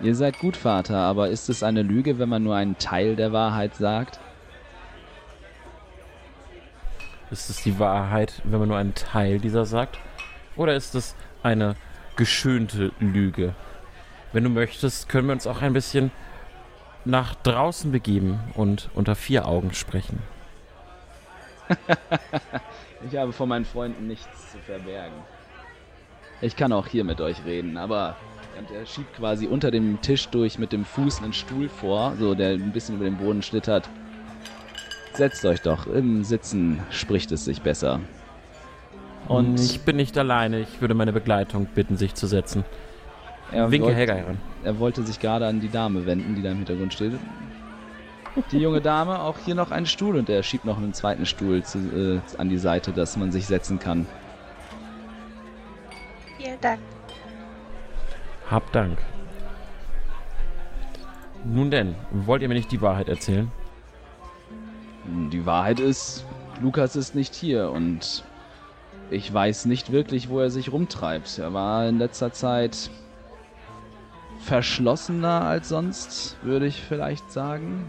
Ihr 0.00 0.14
seid 0.14 0.38
gut, 0.38 0.56
Vater, 0.56 0.96
aber 0.96 1.28
ist 1.28 1.50
es 1.50 1.62
eine 1.62 1.82
Lüge, 1.82 2.18
wenn 2.18 2.30
man 2.30 2.42
nur 2.42 2.56
einen 2.56 2.78
Teil 2.78 3.16
der 3.16 3.34
Wahrheit 3.34 3.74
sagt? 3.74 4.18
Ist 7.30 7.50
es 7.50 7.62
die 7.62 7.78
Wahrheit, 7.78 8.40
wenn 8.44 8.60
man 8.60 8.68
nur 8.68 8.78
einen 8.78 8.94
Teil 8.94 9.40
dieser 9.40 9.66
sagt? 9.66 9.98
Oder 10.56 10.74
ist 10.74 10.94
es 10.94 11.14
eine 11.42 11.76
geschönte 12.16 12.92
Lüge? 12.98 13.54
Wenn 14.32 14.44
du 14.44 14.48
möchtest, 14.48 15.10
können 15.10 15.28
wir 15.28 15.34
uns 15.34 15.46
auch 15.46 15.60
ein 15.60 15.74
bisschen 15.74 16.12
nach 17.04 17.34
draußen 17.34 17.92
begeben 17.92 18.40
und 18.54 18.90
unter 18.94 19.14
vier 19.14 19.46
Augen 19.46 19.74
sprechen. 19.74 20.20
ich 23.10 23.16
habe 23.16 23.32
vor 23.32 23.46
meinen 23.46 23.64
Freunden 23.64 24.06
nichts 24.06 24.52
zu 24.52 24.58
verbergen. 24.58 25.16
Ich 26.40 26.56
kann 26.56 26.72
auch 26.72 26.86
hier 26.86 27.04
mit 27.04 27.20
euch 27.20 27.44
reden, 27.44 27.76
aber 27.76 28.16
und 28.58 28.70
er 28.70 28.86
schiebt 28.86 29.16
quasi 29.16 29.46
unter 29.46 29.70
dem 29.70 30.00
Tisch 30.00 30.28
durch 30.28 30.58
mit 30.58 30.72
dem 30.72 30.84
Fuß 30.84 31.22
einen 31.22 31.32
Stuhl 31.32 31.68
vor, 31.68 32.14
so 32.18 32.34
der 32.34 32.50
ein 32.50 32.72
bisschen 32.72 32.96
über 32.96 33.04
den 33.04 33.16
Boden 33.16 33.42
schlittert. 33.42 33.88
Setzt 35.14 35.44
euch 35.44 35.60
doch, 35.60 35.86
im 35.86 36.24
Sitzen 36.24 36.80
spricht 36.90 37.32
es 37.32 37.44
sich 37.44 37.62
besser. 37.62 38.00
Und 39.28 39.58
ich 39.58 39.80
bin 39.80 39.96
nicht 39.96 40.18
alleine, 40.18 40.60
ich 40.60 40.80
würde 40.80 40.94
meine 40.94 41.12
Begleitung 41.12 41.66
bitten, 41.66 41.96
sich 41.96 42.14
zu 42.14 42.26
setzen. 42.26 42.64
Er 43.52 43.70
Winke 43.70 43.86
wollt, 43.86 43.96
Helga 43.96 44.14
heran. 44.14 44.38
Er 44.62 44.78
wollte 44.78 45.02
sich 45.02 45.20
gerade 45.20 45.46
an 45.46 45.60
die 45.60 45.70
Dame 45.70 46.06
wenden, 46.06 46.34
die 46.34 46.42
da 46.42 46.50
im 46.50 46.58
Hintergrund 46.58 46.92
steht. 46.92 47.12
Die 48.50 48.58
junge 48.58 48.80
Dame, 48.80 49.20
auch 49.20 49.38
hier 49.44 49.54
noch 49.54 49.70
einen 49.70 49.86
Stuhl 49.86 50.16
und 50.16 50.28
er 50.28 50.42
schiebt 50.42 50.64
noch 50.64 50.78
einen 50.78 50.92
zweiten 50.92 51.24
Stuhl 51.24 51.62
zu, 51.62 51.78
äh, 51.78 52.20
an 52.38 52.48
die 52.48 52.58
Seite, 52.58 52.92
dass 52.92 53.16
man 53.16 53.30
sich 53.30 53.46
setzen 53.46 53.78
kann. 53.78 54.06
Vielen 56.36 56.60
Dank. 56.60 56.80
Hab 58.50 58.72
Dank. 58.72 58.98
Nun 61.44 61.70
denn, 61.70 61.94
wollt 62.10 62.42
ihr 62.42 62.48
mir 62.48 62.54
nicht 62.54 62.72
die 62.72 62.80
Wahrheit 62.80 63.08
erzählen? 63.08 63.52
Die 65.30 65.46
Wahrheit 65.46 65.78
ist, 65.78 66.24
Lukas 66.60 66.96
ist 66.96 67.14
nicht 67.14 67.34
hier 67.34 67.70
und 67.70 68.24
ich 69.10 69.32
weiß 69.32 69.66
nicht 69.66 69.92
wirklich, 69.92 70.28
wo 70.28 70.40
er 70.40 70.50
sich 70.50 70.72
rumtreibt. 70.72 71.38
Er 71.38 71.52
war 71.52 71.86
in 71.86 71.98
letzter 71.98 72.32
Zeit 72.32 72.90
verschlossener 74.44 75.42
als 75.42 75.68
sonst, 75.68 76.36
würde 76.42 76.66
ich 76.66 76.82
vielleicht 76.82 77.32
sagen. 77.32 77.84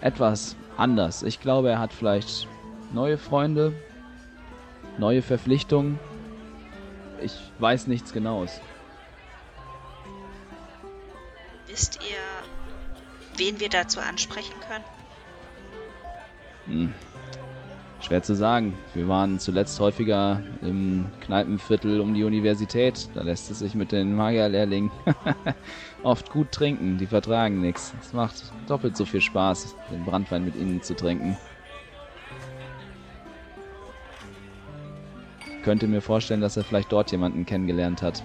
Etwas 0.00 0.56
anders. 0.76 1.22
Ich 1.22 1.40
glaube, 1.40 1.68
er 1.70 1.78
hat 1.78 1.92
vielleicht 1.92 2.48
neue 2.92 3.18
Freunde, 3.18 3.74
neue 4.98 5.22
Verpflichtungen. 5.22 5.98
Ich 7.20 7.34
weiß 7.58 7.86
nichts 7.86 8.12
Genaues. 8.12 8.60
Wisst 11.66 12.00
ihr, 12.02 13.38
wen 13.38 13.60
wir 13.60 13.68
dazu 13.68 14.00
ansprechen 14.00 14.54
können? 14.66 14.84
Hm. 16.66 16.94
Schwer 18.00 18.22
zu 18.22 18.34
sagen. 18.34 18.76
Wir 18.94 19.08
waren 19.08 19.38
zuletzt 19.38 19.78
häufiger 19.78 20.42
im 20.62 21.06
Kneipenviertel 21.20 22.00
um 22.00 22.14
die 22.14 22.24
Universität. 22.24 23.08
Da 23.14 23.22
lässt 23.22 23.50
es 23.50 23.58
sich 23.58 23.74
mit 23.74 23.92
den 23.92 24.14
Magierlehrlingen 24.14 24.90
oft 26.02 26.30
gut 26.30 26.50
trinken. 26.50 26.98
Die 26.98 27.06
vertragen 27.06 27.60
nichts. 27.60 27.94
Es 28.00 28.12
macht 28.12 28.52
doppelt 28.66 28.96
so 28.96 29.04
viel 29.04 29.20
Spaß, 29.20 29.76
den 29.90 30.04
Brandwein 30.04 30.44
mit 30.44 30.56
ihnen 30.56 30.82
zu 30.82 30.94
trinken. 30.94 31.36
könnte 35.62 35.86
mir 35.86 36.00
vorstellen, 36.00 36.40
dass 36.40 36.56
er 36.56 36.64
vielleicht 36.64 36.92
dort 36.92 37.12
jemanden 37.12 37.46
kennengelernt 37.46 38.02
hat. 38.02 38.22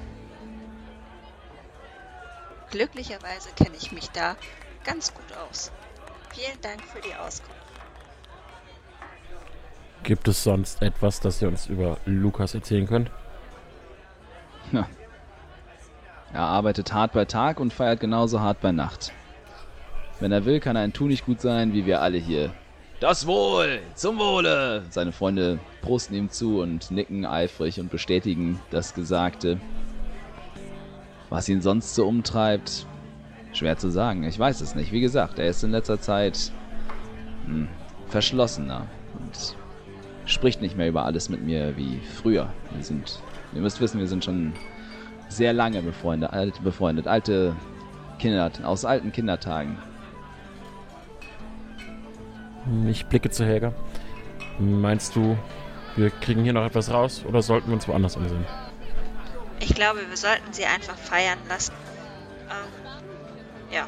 Glücklicherweise 2.72 3.50
kenne 3.55 3.75
ich 3.77 3.91
mich 3.91 4.10
da 4.12 4.36
ganz 4.84 5.13
gut 5.13 5.38
aus. 5.38 5.72
Vielen 6.34 6.60
Dank 6.62 6.82
für 6.84 7.01
die 7.01 7.15
Auskunft. 7.15 7.65
Gibt 10.06 10.28
es 10.28 10.44
sonst 10.44 10.84
etwas, 10.84 11.20
das 11.20 11.42
ihr 11.42 11.48
uns 11.48 11.66
über 11.66 11.98
Lukas 12.06 12.54
erzählen 12.54 12.86
könnt? 12.86 13.10
Ja. 14.72 14.88
Er 16.32 16.42
arbeitet 16.42 16.94
hart 16.94 17.14
bei 17.14 17.26
Tag 17.26 17.60
und 17.60 17.74
feiert 17.74 18.00
genauso 18.00 18.40
hart 18.40 18.62
bei 18.62 18.72
Nacht. 18.72 19.12
Wenn 20.20 20.32
er 20.32 20.46
will, 20.46 20.60
kann 20.60 20.76
er 20.76 20.84
ein 20.84 20.94
Tu 20.94 21.08
nicht 21.08 21.26
gut 21.26 21.42
sein, 21.42 21.74
wie 21.74 21.88
wir 21.88 22.02
alle 22.02 22.20
hier. 22.20 22.54
Das 23.00 23.26
Wohl! 23.26 23.80
Zum 23.96 24.20
Wohle! 24.20 24.84
Seine 24.92 25.12
Freunde 25.12 25.58
prosten 25.82 26.14
ihm 26.14 26.30
zu 26.30 26.62
und 26.62 26.92
nicken 26.92 27.26
eifrig 27.26 27.80
und 27.80 27.90
bestätigen 27.90 28.60
das 28.70 28.94
Gesagte. 28.94 29.60
Was 31.32 31.50
ihn 31.50 31.62
sonst 31.62 31.96
so 31.96 32.06
umtreibt, 32.06 32.86
schwer 33.54 33.80
zu 33.80 33.90
sagen. 33.90 34.24
Ich 34.24 34.38
weiß 34.38 34.62
es 34.62 34.76
nicht. 34.76 34.92
Wie 34.92 35.02
gesagt, 35.02 35.40
er 35.40 35.48
ist 35.48 35.64
in 35.64 35.72
letzter 35.72 36.00
Zeit 36.00 36.52
hm, 37.48 37.68
verschlossener 38.08 38.86
und 39.20 39.56
spricht 40.25 40.62
nicht 40.62 40.75
mehr 40.75 40.88
über 40.88 41.05
alles 41.05 41.29
mit 41.29 41.44
mir 41.44 41.77
wie 41.77 42.00
früher. 42.22 42.51
Wir 42.72 42.84
sind, 42.84 43.20
ihr 43.53 43.62
müsst 43.62 43.79
wissen, 43.79 44.00
wir 44.00 44.08
sind 44.08 44.24
schon 44.25 44.53
sehr 45.29 45.53
lange 45.53 45.82
befreundet, 45.82 46.34
alt, 46.34 46.63
befreundet, 46.63 47.08
alte 47.08 47.55
Kinder, 48.20 48.51
aus 48.63 48.86
alten 48.86 49.12
Kindertagen. 49.12 49.77
Ich 52.88 53.05
blicke 53.05 53.29
zu 53.29 53.46
Helga. 53.46 53.74
Meinst 54.60 55.15
du, 55.15 55.38
wir 55.96 56.10
kriegen 56.10 56.44
hier 56.44 56.53
noch 56.53 56.65
etwas 56.65 56.91
raus 56.91 57.24
oder 57.27 57.41
sollten 57.41 57.67
wir 57.67 57.75
uns 57.75 57.88
woanders 57.88 58.15
umsehen? 58.15 58.46
Ich 59.60 59.74
glaube, 59.74 60.00
wir 60.08 60.17
sollten 60.17 60.51
sie 60.51 60.65
einfach 60.65 60.98
feiern 60.98 61.39
lassen. 61.48 61.74
Ähm, 62.50 63.74
ja. 63.74 63.88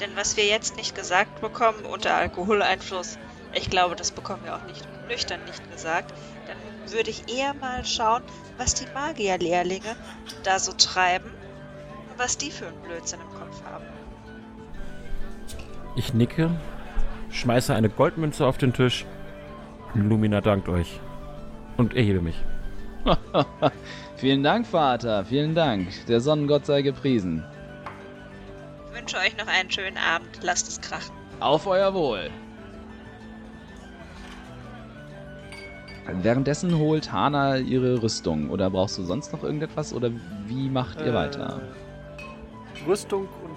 Denn 0.00 0.10
was 0.16 0.36
wir 0.36 0.44
jetzt 0.44 0.76
nicht 0.76 0.94
gesagt 0.94 1.40
bekommen 1.40 1.84
unter 1.84 2.14
Alkoholeinfluss, 2.16 3.18
ich 3.52 3.70
glaube, 3.70 3.94
das 3.94 4.10
bekommen 4.10 4.42
wir 4.44 4.56
auch 4.56 4.64
nicht 4.64 4.84
nüchtern 5.08 5.44
nicht 5.44 5.70
gesagt. 5.70 6.14
Dann 6.46 6.92
würde 6.92 7.10
ich 7.10 7.34
eher 7.34 7.54
mal 7.54 7.84
schauen, 7.84 8.22
was 8.58 8.74
die 8.74 8.86
Magierlehrlinge 8.92 9.96
da 10.42 10.58
so 10.58 10.72
treiben 10.72 11.30
und 12.10 12.18
was 12.18 12.38
die 12.38 12.50
für 12.50 12.66
einen 12.66 12.80
Blödsinn 12.82 13.20
im 13.20 13.38
Kopf 13.38 13.62
haben. 13.64 13.84
Ich 15.96 16.12
nicke, 16.12 16.50
schmeiße 17.30 17.74
eine 17.74 17.88
Goldmünze 17.88 18.46
auf 18.46 18.58
den 18.58 18.72
Tisch. 18.72 19.06
Lumina 19.94 20.40
dankt 20.40 20.68
euch 20.68 21.00
und 21.76 21.94
erhebe 21.94 22.20
mich. 22.20 22.36
Vielen 24.16 24.42
Dank, 24.42 24.66
Vater. 24.66 25.24
Vielen 25.24 25.54
Dank. 25.54 25.88
Der 26.06 26.20
Sonnengott 26.20 26.66
sei 26.66 26.82
gepriesen. 26.82 27.44
Ich 28.88 28.98
wünsche 28.98 29.16
euch 29.18 29.36
noch 29.36 29.46
einen 29.46 29.70
schönen 29.70 29.98
Abend. 29.98 30.40
Lasst 30.42 30.68
es 30.68 30.80
krachen. 30.80 31.14
Auf 31.40 31.66
euer 31.66 31.94
Wohl. 31.94 32.30
Währenddessen 36.06 36.78
holt 36.78 37.12
Hana 37.12 37.56
ihre 37.56 38.02
Rüstung. 38.02 38.50
Oder 38.50 38.70
brauchst 38.70 38.98
du 38.98 39.02
sonst 39.02 39.32
noch 39.32 39.42
irgendetwas? 39.42 39.92
Oder 39.92 40.10
wie 40.46 40.68
macht 40.68 41.00
ihr 41.00 41.08
äh, 41.08 41.14
weiter? 41.14 41.60
Rüstung 42.86 43.22
und 43.22 43.56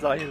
Seil. 0.00 0.28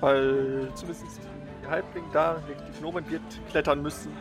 Weil 0.00 0.68
zumindest 0.74 1.20
die 1.62 1.66
Halbling 1.66 2.04
da, 2.12 2.36
die 2.48 2.78
Gnomen 2.78 3.08
wird 3.10 3.22
klettern 3.50 3.82
müssen 3.82 4.12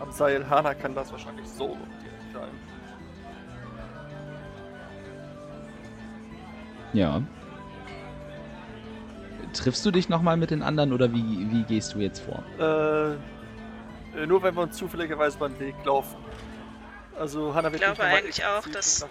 am 0.00 0.12
Seil. 0.12 0.48
Hana 0.48 0.74
kann 0.74 0.94
das 0.94 1.10
wahrscheinlich 1.10 1.48
so 1.48 1.76
sein. 2.32 2.48
Ja. 6.92 7.22
Triffst 9.52 9.84
du 9.84 9.90
dich 9.90 10.08
nochmal 10.08 10.36
mit 10.36 10.50
den 10.50 10.62
anderen 10.62 10.92
oder 10.92 11.12
wie, 11.12 11.50
wie 11.50 11.62
gehst 11.64 11.94
du 11.94 11.98
jetzt 11.98 12.20
vor? 12.20 12.44
Äh, 12.58 14.22
äh 14.22 14.26
nur 14.26 14.42
wenn 14.42 14.54
wir 14.54 14.62
uns 14.62 14.76
zufälligerweise 14.76 15.38
beim 15.38 15.58
Weg 15.58 15.74
laufen. 15.84 16.16
Also 17.18 17.54
Hannah 17.54 17.72
wird 17.72 17.82
Ich 17.82 17.86
glaube 17.86 18.02
eigentlich 18.02 18.44
auch, 18.44 18.66
dass... 18.68 19.06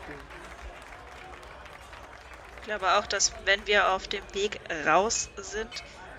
Ich 2.57 2.65
glaube 2.65 2.93
auch, 2.93 3.07
dass 3.07 3.33
wenn 3.45 3.65
wir 3.65 3.91
auf 3.91 4.07
dem 4.07 4.23
Weg 4.33 4.59
raus 4.85 5.29
sind, 5.37 5.69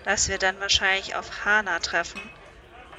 dass 0.03 0.27
wir 0.29 0.37
dann 0.37 0.59
wahrscheinlich 0.59 1.15
auf 1.15 1.45
Hana 1.45 1.79
treffen. 1.79 2.21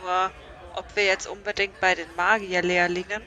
Nur 0.01 0.31
ob 0.75 0.97
wir 0.97 1.05
jetzt 1.05 1.27
unbedingt 1.27 1.79
bei 1.81 1.95
den 1.95 2.09
Magierlehrlingen, 2.17 3.23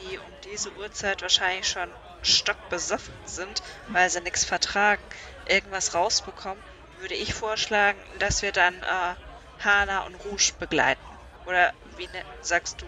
die 0.00 0.18
um 0.18 0.24
diese 0.44 0.72
Uhrzeit 0.76 1.22
wahrscheinlich 1.22 1.68
schon 1.68 1.90
stockbesoffen 2.22 3.14
sind, 3.24 3.62
weil 3.88 4.08
sie 4.10 4.20
nichts 4.20 4.44
vertragen, 4.44 5.02
irgendwas 5.46 5.94
rausbekommen, 5.94 6.62
würde 7.00 7.14
ich 7.14 7.34
vorschlagen, 7.34 7.98
dass 8.18 8.42
wir 8.42 8.52
dann 8.52 8.74
äh, 8.74 9.64
Hana 9.64 10.00
und 10.06 10.14
Rouge 10.24 10.52
begleiten. 10.58 11.00
Oder 11.46 11.72
wie 11.96 12.06
ne 12.06 12.22
sagst 12.40 12.82
du, 12.82 12.86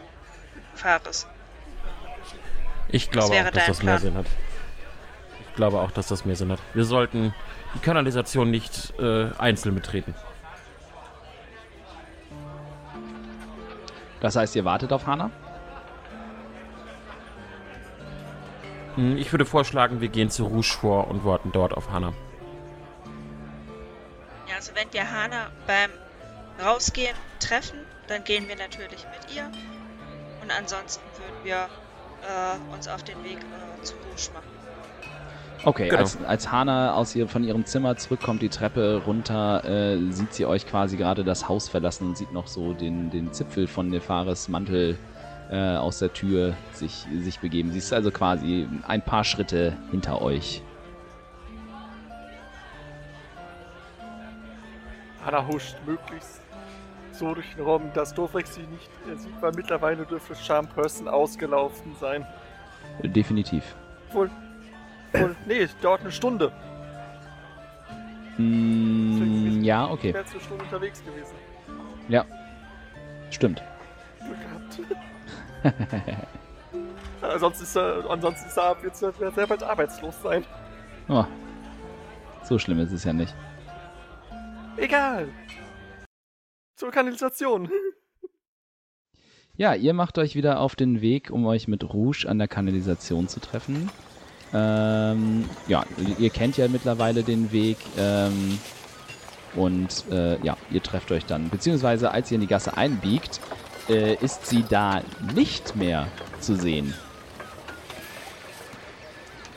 Fares? 0.75 1.26
Ich 2.88 3.11
glaube 3.11 3.35
auch, 3.35 3.50
dass 3.50 3.67
das 3.67 3.83
mehr 3.83 3.99
Plan? 3.99 4.00
Sinn 4.00 4.14
hat. 4.17 4.26
Ich 5.49 5.55
glaube 5.57 5.81
auch, 5.81 5.90
dass 5.90 6.09
das 6.09 6.25
mehr 6.25 6.37
Sinn 6.37 6.50
hat. 6.52 6.61
Wir 6.75 6.85
sollten 6.85 7.35
die 7.75 7.79
Kanalisation 7.81 8.50
nicht 8.50 8.93
äh, 8.99 9.31
einzeln 9.38 9.75
betreten. 9.75 10.14
Das 14.21 14.37
heißt, 14.37 14.55
ihr 14.57 14.64
wartet 14.64 14.93
auf 14.93 15.07
Hana? 15.07 15.31
Hm, 18.97 19.17
Ich 19.17 19.33
würde 19.33 19.47
vorschlagen, 19.47 20.00
wir 20.00 20.09
gehen 20.09 20.31
zu 20.31 20.45
Rouge 20.45 20.76
vor 20.79 21.09
und 21.09 21.25
warten 21.25 21.52
dort 21.52 21.73
auf 21.75 21.90
Hannah. 21.90 22.12
Also 24.61 24.73
wenn 24.75 24.93
wir 24.93 25.11
Hana 25.11 25.47
beim 25.67 25.88
Rausgehen 26.62 27.17
treffen, 27.38 27.79
dann 28.09 28.25
gehen 28.25 28.47
wir 28.47 28.57
natürlich 28.57 29.07
mit 29.07 29.35
ihr. 29.35 29.50
Und 30.43 30.50
ansonsten 30.50 31.02
würden 31.17 31.45
wir 31.45 31.57
äh, 31.57 32.75
uns 32.75 32.87
auf 32.87 33.02
den 33.02 33.25
Weg 33.25 33.38
äh, 33.38 33.83
zu 33.83 33.95
Rouge 33.95 34.31
machen. 34.35 34.50
Okay, 35.64 35.88
Genau. 35.88 36.00
als, 36.02 36.23
als 36.23 36.52
Hana 36.52 36.93
aus 36.93 37.17
ihr, 37.17 37.26
von 37.26 37.43
ihrem 37.43 37.64
Zimmer 37.64 37.97
zurückkommt, 37.97 38.43
die 38.43 38.50
Treppe 38.50 39.00
runter, 39.07 39.64
äh, 39.64 40.12
sieht 40.12 40.35
sie 40.35 40.45
euch 40.45 40.67
quasi 40.67 40.99
gerade 40.99 41.25
das 41.25 41.49
Haus 41.49 41.71
verlassen 41.71 42.09
und 42.09 42.19
sieht 42.19 42.33
noch 42.33 42.47
so 42.47 42.75
den, 42.75 43.09
den 43.09 43.33
Zipfel 43.33 43.67
von 43.67 43.88
Nefares 43.88 44.49
Mantel 44.49 44.99
äh, 45.50 45.76
aus 45.76 46.00
der 46.00 46.12
Tür 46.12 46.52
sich, 46.75 47.07
sich 47.23 47.40
begeben. 47.40 47.73
Sie 47.73 47.79
ist 47.79 47.95
also 47.95 48.11
quasi 48.11 48.69
ein 48.87 49.00
paar 49.00 49.25
Schritte 49.25 49.75
hinter 49.90 50.21
euch. 50.21 50.61
Hannah 55.25 55.47
huscht 55.47 55.77
möglichst 55.87 56.41
so 57.12 57.35
durch 57.35 57.55
den 57.55 57.65
Raum, 57.65 57.91
dass 57.93 58.15
Dovrex 58.15 58.55
sie 58.55 58.62
nicht 58.62 58.91
sieht, 59.19 59.43
weil 59.43 59.53
mittlerweile 59.53 60.07
dürfte 60.07 60.35
Charm 60.35 60.67
Person 60.69 61.09
ausgelaufen 61.09 61.95
sein. 62.00 62.27
Definitiv. 63.03 63.75
Wohl. 64.12 64.31
Wohl. 65.12 65.37
Nee, 65.47 65.69
dauert 65.83 66.00
eine 66.00 66.12
Stunde. 66.12 66.53
Mm, 68.39 69.62
ja, 69.62 69.85
Ich 69.87 69.91
okay. 69.93 70.15
wäre 70.15 70.25
jetzt 70.25 70.33
eine 70.33 70.41
Stunde 70.41 70.65
unterwegs 70.65 71.05
gewesen. 71.05 71.35
Stimmt. 73.31 73.62
Glück 74.19 74.37
gehabt. 75.62 76.27
ansonsten 77.23 77.62
ist 77.65 77.77
er, 77.77 78.11
ansonsten 78.11 78.49
ist 78.49 78.57
er, 78.57 78.83
wird 78.83 79.03
er, 79.03 79.19
wird 79.19 79.39
er 79.39 79.47
bald 79.47 79.62
arbeitslos 79.62 80.21
sein. 80.23 80.45
Oh. 81.09 81.25
So 82.43 82.59
schlimm 82.59 82.81
ist 82.81 82.93
es 82.93 83.05
ja 83.05 83.12
nicht. 83.12 83.35
Egal. 84.81 85.29
Zur 86.75 86.91
Kanalisation. 86.91 87.69
Ja, 89.55 89.75
ihr 89.75 89.93
macht 89.93 90.17
euch 90.17 90.35
wieder 90.35 90.59
auf 90.61 90.75
den 90.75 91.03
Weg, 91.03 91.31
um 91.31 91.45
euch 91.45 91.69
mit 91.69 91.85
Rouge 91.85 92.25
an 92.27 92.39
der 92.39 92.49
Kanalisation 92.49 93.29
zu 93.29 93.41
treffen. 93.41 93.91
Ähm, 94.55 95.45
ja, 95.69 95.85
ihr 96.19 96.31
kennt 96.31 96.57
ja 96.57 96.67
mittlerweile 96.69 97.23
den 97.23 97.53
Weg. 97.53 97.77
Ähm, 97.99 98.59
und 99.55 100.07
äh, 100.11 100.43
ja, 100.43 100.57
ihr 100.71 100.83
trefft 100.83 101.13
euch 101.13 101.27
dann. 101.27 101.51
Beziehungsweise, 101.51 102.11
als 102.11 102.31
ihr 102.31 102.37
in 102.37 102.41
die 102.41 102.47
Gasse 102.47 102.75
einbiegt, 102.77 103.39
äh, 103.91 104.15
ist 104.15 104.47
sie 104.47 104.65
da 104.67 105.03
nicht 105.35 105.77
mehr 105.77 106.09
zu 106.41 106.57
sehen. 106.57 106.95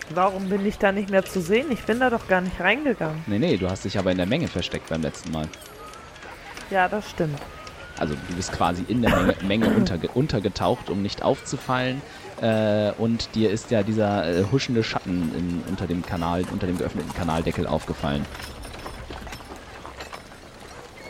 Warum 0.10 0.50
bin 0.50 0.66
ich 0.66 0.78
da 0.78 0.92
nicht 0.92 1.10
mehr 1.10 1.26
zu 1.26 1.42
sehen? 1.42 1.72
Ich 1.72 1.84
bin 1.84 2.00
da 2.00 2.10
doch 2.10 2.28
gar 2.28 2.42
nicht 2.42 2.60
reingegangen. 2.60 3.24
Nee, 3.28 3.40
nee, 3.40 3.58
du 3.58 3.70
hast 3.70 3.86
dich 3.86 3.98
aber 3.98 4.12
in 4.12 4.18
der 4.18 4.26
Menge 4.26 4.48
versteckt 4.48 4.90
beim 4.90 5.02
letzten 5.02 5.32
Mal. 5.32 5.48
Ja, 6.70 6.88
das 6.88 7.10
stimmt. 7.10 7.40
Also 7.98 8.16
du 8.16 8.36
bist 8.36 8.52
quasi 8.52 8.84
in 8.88 9.02
der 9.02 9.16
Menge, 9.16 9.36
Menge 9.44 9.70
unterge 9.70 10.08
untergetaucht, 10.10 10.90
um 10.90 11.02
nicht 11.02 11.24
aufzufallen. 11.24 12.02
Äh, 12.42 12.92
und 12.98 13.36
dir 13.36 13.52
ist 13.52 13.72
ja 13.72 13.84
dieser 13.84 14.28
äh, 14.28 14.46
huschende 14.52 14.84
Schatten 14.84 15.32
in, 15.38 15.64
unter 15.70 15.88
dem 15.88 16.06
Kanal, 16.06 16.44
unter 16.52 16.68
dem 16.68 16.78
geöffneten 16.78 17.14
Kanaldeckel 17.14 17.68
aufgefallen. 17.68 18.26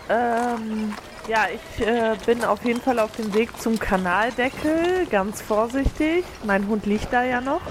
Ähm, 0.10 0.94
ja, 1.28 1.46
ich 1.54 1.88
äh, 1.88 2.16
bin 2.26 2.44
auf 2.44 2.66
jeden 2.66 2.82
Fall 2.82 3.00
auf 3.00 3.16
dem 3.16 3.34
Weg 3.34 3.58
zum 3.60 3.80
Kanaldeckel, 3.80 5.08
ganz 5.10 5.42
vorsichtig. 5.42 6.26
Mein 6.44 6.68
Hund 6.68 6.86
liegt 6.86 7.14
da 7.14 7.24
ja 7.24 7.40
noch. 7.40 7.62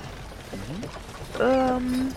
Ähm, 1.40 2.08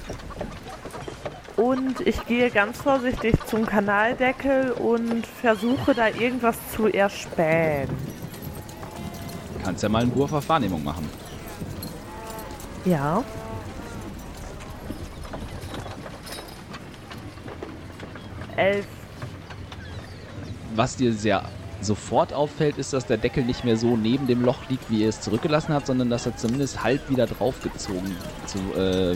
und 1.55 2.01
ich 2.01 2.25
gehe 2.25 2.49
ganz 2.51 2.81
vorsichtig 2.81 3.35
zum 3.45 3.65
Kanaldeckel 3.65 4.71
und 4.71 5.25
versuche 5.25 5.93
da 5.93 6.07
irgendwas 6.07 6.57
zu 6.75 6.87
erspähen. 6.87 7.89
Kannst 9.63 9.81
ja 9.83 9.89
mal 9.89 10.03
einen 10.03 10.15
Wurf 10.15 10.33
auf 10.33 10.47
Wahrnehmung 10.49 10.83
machen. 10.83 11.09
Ja. 12.83 13.23
Elf. 18.55 18.85
Was 20.75 20.95
dir 20.97 21.13
sehr 21.13 21.43
sofort 21.85 22.33
auffällt, 22.33 22.77
ist, 22.77 22.91
dass 22.93 23.05
der 23.05 23.17
Deckel 23.17 23.45
nicht 23.45 23.63
mehr 23.63 23.77
so 23.77 23.95
neben 23.95 24.27
dem 24.27 24.43
Loch 24.43 24.67
liegt, 24.69 24.89
wie 24.89 25.03
ihr 25.03 25.09
es 25.09 25.21
zurückgelassen 25.21 25.73
habt, 25.73 25.87
sondern 25.87 26.09
dass 26.09 26.25
er 26.25 26.35
zumindest 26.35 26.83
halb 26.83 27.09
wieder 27.09 27.27
draufgezogen, 27.27 28.17
zu, 28.45 28.59
äh, 28.75 29.11
äh, 29.13 29.15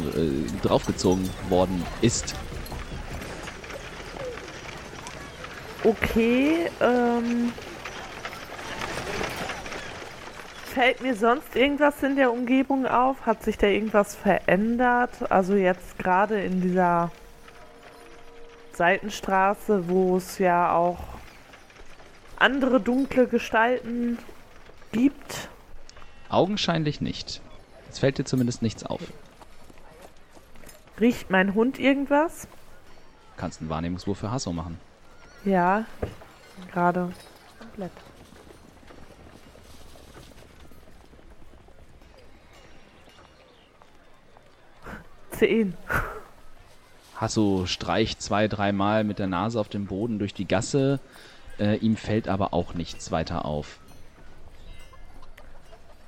draufgezogen 0.62 1.29
worden 1.49 1.84
ist. 2.01 2.36
Okay, 5.84 6.69
ähm. 6.82 7.51
Fällt 10.65 11.01
mir 11.01 11.15
sonst 11.15 11.55
irgendwas 11.55 12.03
in 12.03 12.15
der 12.15 12.32
Umgebung 12.32 12.86
auf? 12.86 13.25
Hat 13.25 13.43
sich 13.43 13.58
da 13.58 13.67
irgendwas 13.67 14.15
verändert? 14.15 15.10
Also 15.29 15.55
jetzt 15.55 15.97
gerade 15.97 16.39
in 16.41 16.62
dieser 16.62 17.12
Seitenstraße, 18.73 19.89
wo 19.89 20.15
es 20.17 20.38
ja 20.38 20.73
auch 20.73 20.99
andere 22.39 22.80
dunkle 22.80 23.28
Gestalten 23.28 24.17
gibt. 24.91 25.49
Augenscheinlich 26.30 27.02
nicht. 27.02 27.41
Es 27.89 27.99
fällt 27.99 28.17
dir 28.17 28.25
zumindest 28.25 28.62
nichts 28.62 28.86
auf. 28.86 29.02
Riecht 30.99 31.30
mein 31.30 31.54
Hund 31.54 31.80
irgendwas? 31.80 32.47
Kannst 33.38 33.62
einen 33.62 33.69
Wahrnehmungswurf 33.69 34.17
für 34.19 34.32
Hasso 34.32 34.52
machen. 34.52 34.80
Ja, 35.45 35.86
gerade 36.71 37.12
komplett. 37.60 37.91
Zehn. 45.32 45.73
Hasso 47.15 47.65
streicht 47.65 48.21
zwei, 48.21 48.47
dreimal 48.47 49.04
mit 49.04 49.19
der 49.19 49.28
Nase 49.28 49.60
auf 49.60 49.69
dem 49.69 49.88
Boden 49.88 50.19
durch 50.19 50.34
die 50.34 50.47
Gasse. 50.47 50.99
Äh, 51.60 51.76
ihm 51.78 51.95
fällt 51.95 52.28
aber 52.28 52.54
auch 52.54 52.74
nichts 52.74 53.12
weiter 53.12 53.45
auf. 53.45 53.80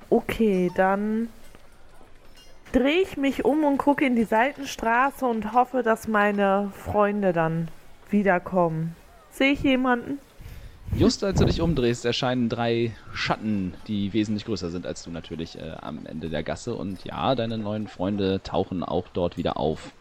Okay, 0.08 0.70
dann 0.76 1.28
drehe 2.72 3.02
ich 3.02 3.16
mich 3.16 3.44
um 3.44 3.64
und 3.64 3.78
gucke 3.78 4.04
in 4.04 4.16
die 4.16 4.24
Seitenstraße 4.24 5.26
und 5.26 5.52
hoffe, 5.52 5.82
dass 5.82 6.08
meine 6.08 6.72
Freunde 6.74 7.32
dann 7.32 7.68
wiederkommen. 8.10 8.96
Sehe 9.30 9.52
ich 9.52 9.62
jemanden? 9.62 10.18
Just 10.94 11.24
als 11.24 11.38
du 11.38 11.46
dich 11.46 11.62
umdrehst, 11.62 12.04
erscheinen 12.04 12.50
drei 12.50 12.94
Schatten, 13.14 13.72
die 13.88 14.12
wesentlich 14.12 14.44
größer 14.44 14.70
sind 14.70 14.86
als 14.86 15.02
du 15.02 15.10
natürlich 15.10 15.58
äh, 15.58 15.72
am 15.80 16.04
Ende 16.04 16.28
der 16.28 16.42
Gasse. 16.42 16.74
Und 16.74 17.02
ja, 17.04 17.34
deine 17.34 17.56
neuen 17.56 17.88
Freunde 17.88 18.42
tauchen 18.42 18.84
auch 18.84 19.08
dort 19.08 19.38
wieder 19.38 19.56
auf. 19.56 19.92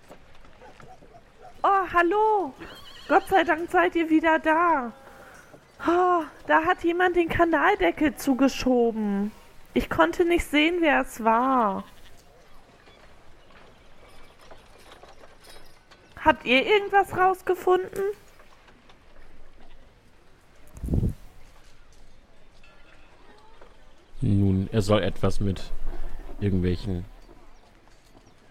Oh, 1.64 1.88
hallo! 1.94 2.54
Gott 3.08 3.24
sei 3.30 3.44
Dank 3.46 3.70
seid 3.72 3.96
ihr 3.96 4.10
wieder 4.10 4.40
da. 4.40 4.92
Oh, 5.88 6.24
da 6.48 6.66
hat 6.66 6.84
jemand 6.84 7.16
den 7.16 7.30
Kanaldeckel 7.30 8.16
zugeschoben. 8.16 9.32
Ich 9.74 9.90
konnte 9.90 10.26
nicht 10.26 10.46
sehen, 10.46 10.78
wer 10.82 11.02
es 11.02 11.24
war. 11.24 11.84
Habt 16.24 16.46
ihr 16.46 16.66
irgendwas 16.66 17.18
rausgefunden? 17.18 18.04
Nun, 24.22 24.70
er 24.72 24.84
soll 24.84 25.02
etwas 25.02 25.40
mit 25.40 25.72
irgendwelchen 26.40 27.06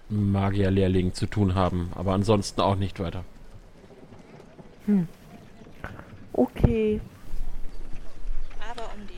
Magierlehrlingen 0.09 1.15
zu 1.15 1.27
tun 1.27 1.55
haben, 1.55 1.93
aber 1.95 2.13
ansonsten 2.13 2.61
auch 2.61 2.75
nicht 2.75 2.99
weiter. 2.99 3.25
Okay. 6.33 7.01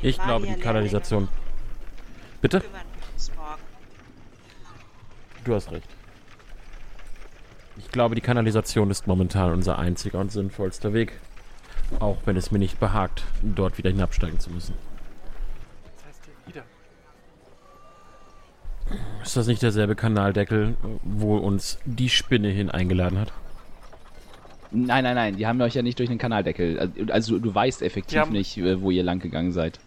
Ich 0.03 0.21
glaube, 0.21 0.47
die 0.47 0.55
Kanalisation. 0.61 1.29
Bitte? 2.41 2.63
Du 5.45 5.55
hast 5.55 5.71
recht. 5.73 5.89
Ich 7.79 7.91
glaube, 7.91 8.15
die 8.15 8.21
Kanalisation 8.21 8.91
ist 8.91 9.07
momentan 9.07 9.53
unser 9.53 9.79
einziger 9.79 10.19
und 10.19 10.31
sinnvollster 10.31 10.93
Weg. 10.93 11.19
Auch 12.01 12.19
wenn 12.25 12.37
es 12.37 12.51
mir 12.51 12.59
nicht 12.59 12.79
behagt, 12.81 13.25
dort 13.43 13.77
wieder 13.79 13.91
hinabsteigen 13.91 14.39
zu 14.41 14.51
müssen. 14.51 14.75
Heißt 16.07 16.21
wieder? 16.47 16.63
Ist 19.23 19.37
das 19.37 19.47
nicht 19.47 19.63
derselbe 19.63 19.95
Kanaldeckel, 19.95 20.75
wo 21.03 21.37
uns 21.37 21.79
die 21.85 22.09
Spinne 22.09 22.49
hin 22.49 22.71
eingeladen 22.71 23.19
hat? 23.19 23.33
Nein, 24.71 25.05
nein, 25.05 25.15
nein, 25.15 25.37
die 25.37 25.47
haben 25.47 25.61
euch 25.61 25.75
ja 25.75 25.83
nicht 25.83 25.99
durch 25.99 26.09
den 26.09 26.19
Kanaldeckel. 26.19 26.79
Also, 26.79 27.13
Also 27.13 27.39
du 27.39 27.55
weißt 27.55 27.83
effektiv 27.83 28.19
haben- 28.21 28.33
nicht, 28.33 28.57
äh, 28.57 28.81
wo 28.81 28.91
ihr 28.91 29.03
lang 29.03 29.19
gegangen 29.19 29.53
seid. 29.53 29.79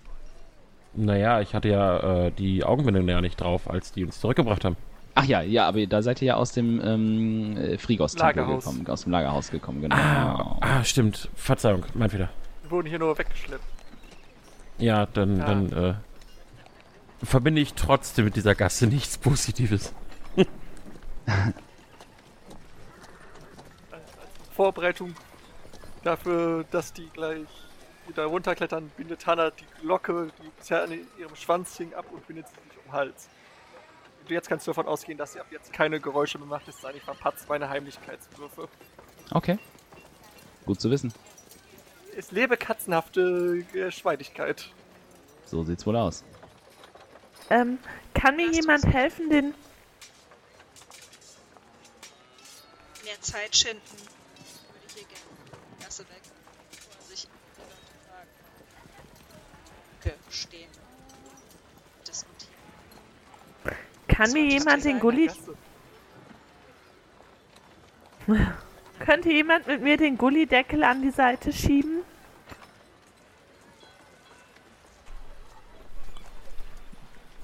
Naja, 0.95 1.41
ich 1.41 1.53
hatte 1.53 1.67
ja 1.69 2.25
äh, 2.27 2.31
die 2.31 2.63
Augenbindung 2.63 3.07
ja 3.09 3.19
nicht 3.21 3.39
drauf, 3.41 3.69
als 3.69 3.91
die 3.91 4.05
uns 4.05 4.19
zurückgebracht 4.19 4.63
haben. 4.65 4.77
Ach 5.15 5.23
ja, 5.25 5.41
ja, 5.41 5.67
aber 5.67 5.85
da 5.87 6.01
seid 6.01 6.21
ihr 6.21 6.27
ja 6.29 6.35
aus 6.35 6.51
dem 6.51 6.81
ähm, 6.83 7.57
äh, 7.57 7.77
Frigos-Tempel 7.77 8.25
Lagerhaus. 8.41 8.65
gekommen, 8.65 8.87
aus 8.87 9.03
dem 9.03 9.11
Lagerhaus 9.13 9.49
gekommen, 9.51 9.81
genau. 9.81 9.95
Ah, 9.95 10.57
ah, 10.61 10.83
stimmt. 10.83 11.29
Verzeihung, 11.35 11.85
mein 11.93 12.09
Fehler. 12.09 12.29
Wir 12.63 12.71
wurden 12.71 12.87
hier 12.89 12.99
nur 12.99 13.17
weggeschleppt. 13.17 13.63
Ja, 14.77 15.05
dann, 15.05 15.41
Ah. 15.41 15.45
dann 15.45 15.71
äh, 15.71 15.93
verbinde 17.25 17.61
ich 17.61 17.73
trotzdem 17.75 18.25
mit 18.25 18.35
dieser 18.35 18.55
Gasse 18.55 18.87
nichts 18.87 19.17
Positives. 19.17 19.93
Vorbereitung 24.51 25.13
dafür, 26.03 26.65
dass 26.71 26.93
die 26.93 27.07
gleich 27.09 27.47
wieder 28.07 28.25
runterklettern, 28.25 28.91
bindet 28.97 29.25
Hannah 29.25 29.51
die 29.51 29.65
Glocke, 29.81 30.31
die 30.41 30.49
bisher 30.57 30.83
an 30.83 30.91
ihrem 31.17 31.35
Schwanz 31.35 31.77
hing, 31.77 31.93
ab 31.93 32.05
und 32.11 32.25
bindet 32.27 32.47
sie 32.47 32.55
sich 32.55 32.77
um 32.77 32.83
den 32.83 32.91
Hals. 32.91 33.29
Und 34.21 34.31
jetzt 34.31 34.49
kannst 34.49 34.65
du 34.65 34.71
davon 34.71 34.87
ausgehen, 34.87 35.17
dass 35.17 35.33
sie 35.33 35.39
ab 35.39 35.47
jetzt 35.51 35.71
keine 35.71 35.99
Geräusche 35.99 36.39
mehr 36.39 36.47
macht, 36.47 36.67
es 36.67 36.81
sei 36.81 36.89
denn, 36.89 36.97
ich 36.97 37.03
verpatze 37.03 37.45
meine 37.47 37.69
Heimlichkeitswürfe. 37.69 38.67
Okay. 39.31 39.59
Gut 40.65 40.81
zu 40.81 40.89
wissen. 40.89 41.13
Es 42.17 42.31
lebe 42.31 42.57
katzenhafte 42.57 43.63
Geschweidigkeit. 43.71 44.71
So 45.45 45.63
sieht's 45.63 45.85
wohl 45.85 45.95
aus. 45.95 46.23
Ähm, 47.49 47.77
kann 48.13 48.35
mir 48.35 48.47
Hast 48.47 48.55
jemand 48.55 48.85
helfen, 48.87 49.29
den. 49.29 49.53
Mehr 53.03 53.21
Zeit 53.21 53.55
schinden 53.55 53.81
würde 53.81 54.85
ich 54.87 54.93
hier 54.93 55.03
gerne 55.03 55.21
die 55.77 55.83
Gasse 55.83 56.03
weg, 56.03 56.21
bevor 56.71 57.07
sich 57.07 57.27
die 57.27 57.61
Leute 57.61 57.75
sagen. 58.07 58.29
Brücke 60.01 60.15
stehen. 60.35 60.69
Diskutieren. 62.07 62.53
Kann 64.07 64.31
mir 64.31 64.45
jemand 64.45 64.83
den? 64.85 64.99
Gully. 64.99 65.27
Gasse. 65.27 65.55
Könnte 68.99 69.29
jemand 69.31 69.67
mit 69.67 69.81
mir 69.81 69.97
den 69.97 70.17
Gullideckel 70.17 70.83
an 70.83 71.01
die 71.01 71.11
Seite 71.11 71.51
schieben? 71.51 72.03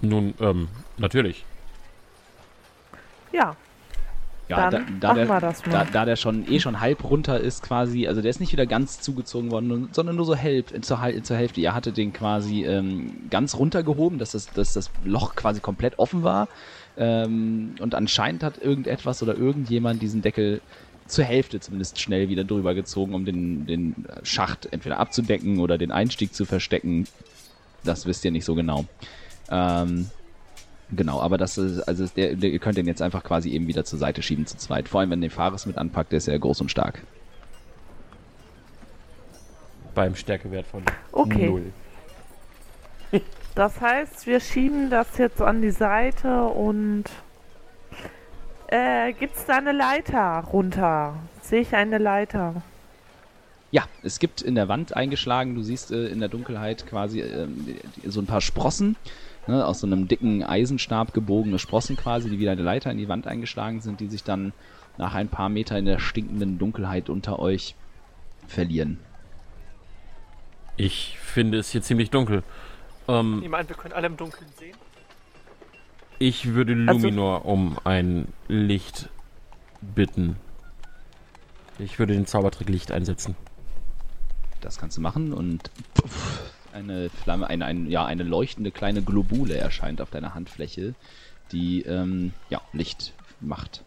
Nun, 0.01 0.33
ähm, 0.39 0.69
natürlich. 0.97 1.45
Ja. 3.31 3.55
Ja, 4.51 4.69
Dann 4.69 4.99
da, 4.99 5.07
da, 5.07 5.07
machen 5.07 5.17
der, 5.17 5.29
wir 5.29 5.39
das 5.39 5.61
da, 5.61 5.71
mal. 5.71 5.87
da 5.93 6.05
der 6.05 6.15
schon 6.17 6.45
eh 6.51 6.59
schon 6.59 6.81
halb 6.81 7.05
runter 7.05 7.39
ist 7.39 7.63
quasi, 7.63 8.07
also 8.07 8.21
der 8.21 8.29
ist 8.29 8.41
nicht 8.41 8.51
wieder 8.51 8.65
ganz 8.65 8.99
zugezogen 8.99 9.49
worden, 9.49 9.87
sondern 9.93 10.17
nur 10.17 10.25
so 10.25 10.35
halb, 10.37 10.67
zur, 10.83 10.99
zur 11.23 11.37
Hälfte. 11.37 11.61
Ihr 11.61 11.73
hattet 11.73 11.95
den 11.95 12.11
quasi 12.11 12.65
ähm, 12.65 13.29
ganz 13.29 13.55
runtergehoben, 13.55 14.19
dass 14.19 14.31
das, 14.31 14.51
dass 14.51 14.73
das 14.73 14.91
Loch 15.05 15.35
quasi 15.35 15.61
komplett 15.61 15.99
offen 15.99 16.23
war. 16.23 16.49
Ähm, 16.97 17.75
und 17.79 17.95
anscheinend 17.95 18.43
hat 18.43 18.61
irgendetwas 18.61 19.23
oder 19.23 19.37
irgendjemand 19.37 20.01
diesen 20.01 20.21
Deckel 20.21 20.59
zur 21.07 21.23
Hälfte 21.23 21.61
zumindest 21.61 22.01
schnell 22.01 22.27
wieder 22.27 22.43
drüber 22.43 22.73
gezogen, 22.73 23.13
um 23.13 23.23
den, 23.23 23.65
den 23.65 24.05
Schacht 24.23 24.67
entweder 24.71 24.99
abzudecken 24.99 25.59
oder 25.59 25.77
den 25.77 25.93
Einstieg 25.93 26.33
zu 26.33 26.43
verstecken. 26.43 27.07
Das 27.85 28.05
wisst 28.05 28.25
ihr 28.25 28.31
nicht 28.31 28.45
so 28.45 28.53
genau. 28.53 28.85
Ähm, 29.49 30.09
Genau, 30.93 31.21
aber 31.21 31.37
das 31.37 31.57
ist, 31.57 31.81
also 31.87 32.05
der, 32.07 32.35
der, 32.35 32.49
ihr 32.49 32.59
könnt 32.59 32.77
den 32.77 32.85
jetzt 32.87 33.01
einfach 33.01 33.23
quasi 33.23 33.49
eben 33.51 33.67
wieder 33.67 33.85
zur 33.85 33.97
Seite 33.99 34.21
schieben 34.21 34.45
zu 34.45 34.57
zweit. 34.57 34.89
Vor 34.89 34.99
allem, 34.99 35.11
wenn 35.11 35.21
der 35.21 35.31
Fares 35.31 35.65
mit 35.65 35.77
anpackt, 35.77 36.11
der 36.11 36.17
ist 36.17 36.27
ja 36.27 36.37
groß 36.37 36.59
und 36.61 36.69
stark. 36.69 37.01
Beim 39.95 40.15
Stärkewert 40.15 40.67
von 40.67 40.83
Okay. 41.11 41.47
null. 41.49 41.73
Das 43.53 43.81
heißt, 43.81 44.27
wir 44.27 44.39
schieben 44.39 44.89
das 44.89 45.17
jetzt 45.17 45.41
an 45.41 45.61
die 45.61 45.71
Seite 45.71 46.43
und. 46.43 47.03
Äh, 48.67 49.11
gibt's 49.11 49.45
da 49.45 49.57
eine 49.57 49.73
Leiter 49.73 50.45
runter? 50.53 51.15
Sehe 51.41 51.59
ich 51.59 51.75
eine 51.75 51.97
Leiter? 51.97 52.61
Ja, 53.71 53.83
es 54.03 54.19
gibt 54.19 54.41
in 54.41 54.55
der 54.55 54.69
Wand 54.69 54.95
eingeschlagen, 54.95 55.55
du 55.55 55.63
siehst 55.63 55.91
äh, 55.91 56.07
in 56.07 56.21
der 56.21 56.29
Dunkelheit 56.29 56.87
quasi 56.87 57.21
die- 57.21 58.09
so 58.09 58.21
ein 58.21 58.25
paar 58.25 58.39
Sprossen, 58.39 58.95
ne, 59.47 59.65
aus 59.65 59.79
so 59.81 59.87
einem 59.87 60.07
dicken 60.07 60.43
Eisenstab 60.43 61.13
gebogene 61.13 61.59
Sprossen 61.59 61.95
quasi, 61.97 62.29
die 62.29 62.39
wieder 62.39 62.51
eine 62.51 62.61
Leiter 62.61 62.91
in 62.91 62.97
die 62.97 63.07
Wand 63.09 63.27
eingeschlagen 63.27 63.81
sind, 63.81 63.99
die 63.99 64.07
sich 64.07 64.23
dann 64.23 64.53
nach 64.97 65.13
ein 65.13 65.29
paar 65.29 65.49
Meter 65.49 65.77
in 65.77 65.85
der 65.85 65.99
stinkenden 65.99 66.57
Dunkelheit 66.59 67.09
unter 67.09 67.39
euch 67.39 67.75
verlieren. 68.47 68.99
Ich 70.77 71.17
finde 71.19 71.57
es 71.59 71.69
hier 71.71 71.81
ziemlich 71.81 72.09
dunkel. 72.09 72.43
Ähm, 73.07 73.41
Ich 73.43 73.49
meine, 73.49 73.67
wir 73.67 73.75
können 73.75 73.93
alle 73.93 74.07
im 74.07 74.17
Dunkeln 74.17 74.47
sehen. 74.57 74.75
ich 76.19 76.53
würde 76.53 76.73
Also- 76.87 76.99
Luminor 77.07 77.45
um 77.45 77.77
ein 77.83 78.27
Licht 78.47 79.09
bitten. 79.81 80.35
Ich 81.79 81.97
würde 81.97 82.13
den 82.13 82.27
Zaubertrick 82.27 82.69
Licht 82.69 82.91
einsetzen. 82.91 83.35
Das 84.61 84.77
kannst 84.77 84.97
du 84.97 85.01
machen 85.01 85.33
und 85.33 85.71
puff, 85.95 86.50
eine 86.73 87.09
Flamme, 87.09 87.47
eine, 87.47 87.65
ein, 87.65 87.89
ja, 87.89 88.05
eine 88.05 88.23
leuchtende 88.23 88.71
kleine 88.71 89.01
Globule 89.01 89.57
erscheint 89.57 90.01
auf 90.01 90.09
deiner 90.09 90.33
Handfläche, 90.33 90.95
die 91.51 91.81
ähm, 91.83 92.33
ja, 92.49 92.61
Licht 92.73 93.13
macht. 93.39 93.83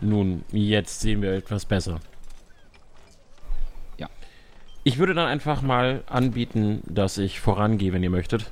Nun, 0.00 0.44
jetzt 0.50 1.00
sehen 1.00 1.22
wir 1.22 1.32
etwas 1.32 1.64
besser. 1.64 2.00
Ja. 3.98 4.08
Ich 4.84 4.98
würde 4.98 5.14
dann 5.14 5.26
einfach 5.26 5.62
mal 5.62 6.02
anbieten, 6.06 6.82
dass 6.84 7.18
ich 7.18 7.40
vorangehe, 7.40 7.92
wenn 7.92 8.02
ihr 8.02 8.10
möchtet. 8.10 8.50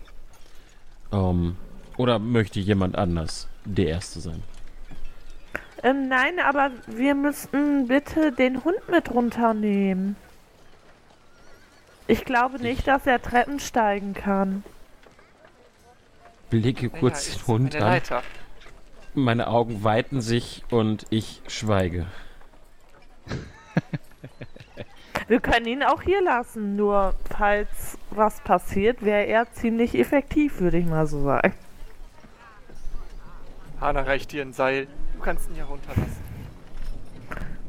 Ähm, 1.13 1.57
oder 1.97 2.19
möchte 2.19 2.61
jemand 2.61 2.97
anders 2.97 3.49
der 3.65 3.89
Erste 3.89 4.21
sein? 4.21 4.43
Ähm, 5.83 6.09
nein, 6.09 6.41
aber 6.41 6.71
wir 6.87 7.15
müssten 7.15 7.89
bitte 7.89 8.33
den 8.33 8.65
Hund 8.65 8.89
mit 8.91 9.11
runternehmen. 9.13 10.17
Ich 12.07 12.25
glaube 12.25 12.59
nicht, 12.59 12.87
dass 12.87 13.07
er 13.07 13.21
Treppen 13.21 13.61
steigen 13.61 14.13
kann. 14.13 14.63
Blicke 16.51 16.91
kurz 16.91 17.37
den 17.37 17.47
Hund 17.47 17.75
an. 17.77 17.81
Leiter. 17.81 18.23
Meine 19.15 19.49
Augen 19.49 19.85
weiten 19.85 20.21
sich 20.21 20.63
und 20.71 21.07
ich 21.11 21.41
schweige. 21.47 22.07
Wir 25.29 25.41
können 25.41 25.67
ihn 25.67 25.83
auch 25.83 26.03
hier 26.03 26.23
lassen, 26.23 26.77
nur 26.77 27.15
falls 27.35 27.97
was 28.11 28.41
passiert, 28.41 29.03
wäre 29.03 29.25
er 29.25 29.51
ziemlich 29.53 29.99
effektiv, 29.99 30.61
würde 30.61 30.77
ich 30.77 30.87
mal 30.87 31.07
so 31.07 31.23
sagen. 31.23 31.55
Hana 33.81 34.03
reicht 34.03 34.33
dir 34.33 34.43
ein 34.43 34.53
Seil. 34.53 34.87
Du 35.15 35.21
kannst 35.21 35.49
ihn 35.49 35.55
hier 35.55 35.65
runterlassen. 35.65 36.23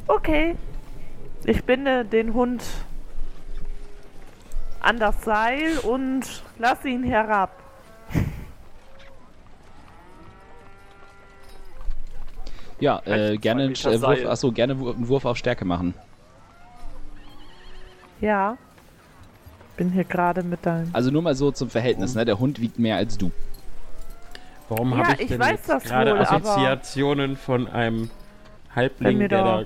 Okay. 0.07 0.55
Ich 1.45 1.63
binde 1.63 2.03
den 2.03 2.33
Hund 2.33 2.63
an 4.85 4.99
das 4.99 5.23
Seil 5.23 5.79
und 5.79 6.43
lasse 6.59 6.89
ihn 6.89 7.03
herab. 7.03 7.51
Ja, 12.79 13.01
äh, 13.05 13.37
gerne, 13.37 13.71
äh, 13.71 14.01
Wurf, 14.01 14.25
achso, 14.25 14.51
gerne 14.51 14.73
einen 14.73 15.07
Wurf 15.07 15.25
auf 15.25 15.37
Stärke 15.37 15.65
machen. 15.65 15.93
Ja. 18.21 18.57
Bin 19.77 19.91
hier 19.91 20.03
gerade 20.03 20.43
mit 20.43 20.65
deinem. 20.65 20.89
Also 20.93 21.09
nur 21.09 21.21
mal 21.21 21.35
so 21.35 21.51
zum 21.51 21.69
Verhältnis, 21.69 22.15
ne? 22.15 22.23
Der 22.25 22.37
Hund 22.37 22.61
wiegt 22.61 22.77
mehr 22.77 22.97
als 22.97 23.17
du. 23.17 23.31
Warum 24.69 24.91
Ja, 24.91 24.97
habe 24.99 25.13
ich 25.13 25.21
ich 25.21 25.27
denn 25.29 25.39
weiß 25.39 25.51
jetzt 25.51 25.69
das 25.69 25.83
gerade 25.83 26.17
Assoziationen 26.19 27.37
von 27.37 27.67
einem 27.67 28.09
Halbling, 28.75 29.19
der 29.19 29.29
da 29.29 29.65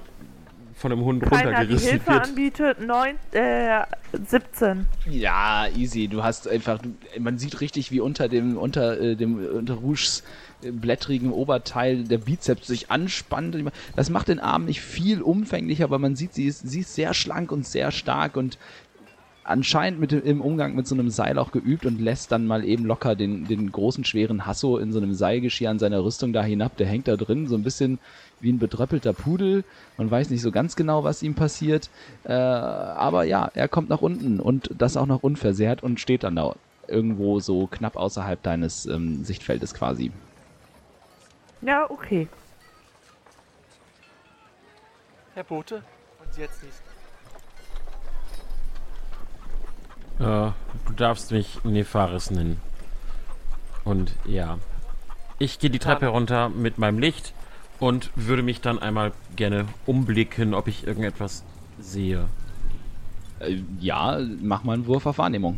von 0.80 0.92
einem 0.92 1.04
Hund 1.04 1.22
Keiner 1.24 1.38
die 1.42 1.46
runtergerissen 1.48 1.90
Hilfe 1.90 2.08
wird? 2.08 2.24
anbietet. 2.24 2.80
Neun, 2.82 3.16
äh, 3.32 3.82
17. 4.14 4.88
Ja, 5.10 5.68
easy. 5.76 6.08
Du 6.08 6.24
hast 6.24 6.48
einfach, 6.48 6.80
man 7.20 7.38
sieht 7.38 7.60
richtig, 7.60 7.92
wie 7.92 8.00
unter 8.00 8.30
dem, 8.30 8.58
unter 8.58 9.00
äh, 9.00 9.16
dem, 9.16 9.46
unter 9.46 9.74
Rouges 9.76 10.24
äh, 10.64 10.72
blättrigen 10.72 11.32
Oberteil 11.32 12.06
der 12.06 12.20
Bizeps 12.20 12.68
sich 12.68 12.90
anspannt. 12.90 13.58
Das 13.96 14.10
macht 14.10 14.30
den 14.30 14.40
Arm 14.40 14.66
nicht 14.66 14.82
viel 14.82 15.22
umfänglicher, 15.22 15.84
aber 15.84 16.00
man 16.00 16.16
sieht, 16.16 16.34
sie 16.34 16.46
ist, 16.46 16.68
sie 16.68 16.80
ist 16.80 16.96
sehr 16.96 17.14
schlank 17.14 17.52
und 17.52 17.68
sehr 17.68 17.92
stark 17.92 18.38
und 18.38 18.58
anscheinend 19.50 20.00
mit 20.00 20.12
im 20.12 20.42
Umgang 20.42 20.76
mit 20.76 20.88
so 20.88 20.96
einem 20.96 21.10
Seil 21.10 21.38
auch 21.38 21.52
geübt 21.52 21.86
und 21.86 22.00
lässt 22.00 22.32
dann 22.32 22.46
mal 22.46 22.64
eben 22.64 22.86
locker 22.86 23.16
den, 23.16 23.48
den 23.48 23.72
großen, 23.72 24.06
schweren 24.06 24.46
Hasso 24.46 24.78
in 24.78 24.92
so 24.92 25.00
einem 25.00 25.14
Seilgeschirr 25.14 25.70
an 25.70 25.80
seiner 25.80 26.04
Rüstung 26.04 26.34
da 26.34 26.44
hinab. 26.44 26.78
Der 26.78 26.88
hängt 26.88 27.08
da 27.08 27.16
drin, 27.16 27.48
so 27.48 27.56
ein 27.56 27.64
bisschen 27.64 28.00
wie 28.40 28.52
ein 28.52 28.60
betröppelter 28.60 29.14
Pudel. 29.14 29.64
Man 29.98 30.10
weiß 30.10 30.30
nicht 30.30 30.42
so 30.42 30.52
ganz 30.52 30.76
genau, 30.76 31.04
was 31.04 31.24
ihm 31.24 31.36
passiert. 31.36 31.90
Äh, 32.24 32.34
aber 32.34 33.24
ja, 33.24 33.50
er 33.54 33.68
kommt 33.68 33.90
nach 33.90 34.02
unten 34.02 34.40
und 34.40 34.70
das 34.78 34.98
auch 34.98 35.08
noch 35.08 35.24
unversehrt 35.24 35.84
und 35.84 36.00
steht 36.00 36.24
dann 36.24 36.36
da 36.36 36.56
irgendwo 36.88 37.40
so 37.40 37.68
knapp 37.68 37.96
außerhalb 37.96 38.42
deines 38.42 38.86
ähm, 38.86 39.24
Sichtfeldes 39.24 39.74
quasi. 39.74 40.12
Ja, 41.62 41.90
okay. 41.90 42.28
Herr 45.34 45.44
Bote, 45.44 45.84
Sie 46.32 46.42
jetzt 46.42 46.64
nicht? 46.64 46.76
Äh, 50.20 50.24
du 50.24 50.94
darfst 50.96 51.32
mich 51.32 51.64
Nefaris 51.64 52.32
nennen. 52.32 52.60
Und 53.84 54.14
ja. 54.26 54.60
Ich 55.40 55.60
gehe 55.60 55.70
die 55.70 55.80
Treppe 55.80 56.08
runter 56.08 56.50
mit 56.50 56.78
meinem 56.78 57.00
Licht 57.00 57.34
und 57.80 58.12
würde 58.16 58.44
mich 58.44 58.60
dann 58.60 58.78
einmal 58.80 59.14
gerne 59.38 59.66
umblicken, 59.86 60.54
ob 60.54 60.68
ich 60.68 60.86
irgendetwas 60.86 61.44
sehe. 61.80 62.28
Äh, 63.40 63.62
ja, 63.80 64.20
mach 64.42 64.64
mal 64.66 64.74
einen 64.74 64.86
Wurf 64.88 65.06
auf 65.06 65.18
Wahrnehmung. 65.18 65.58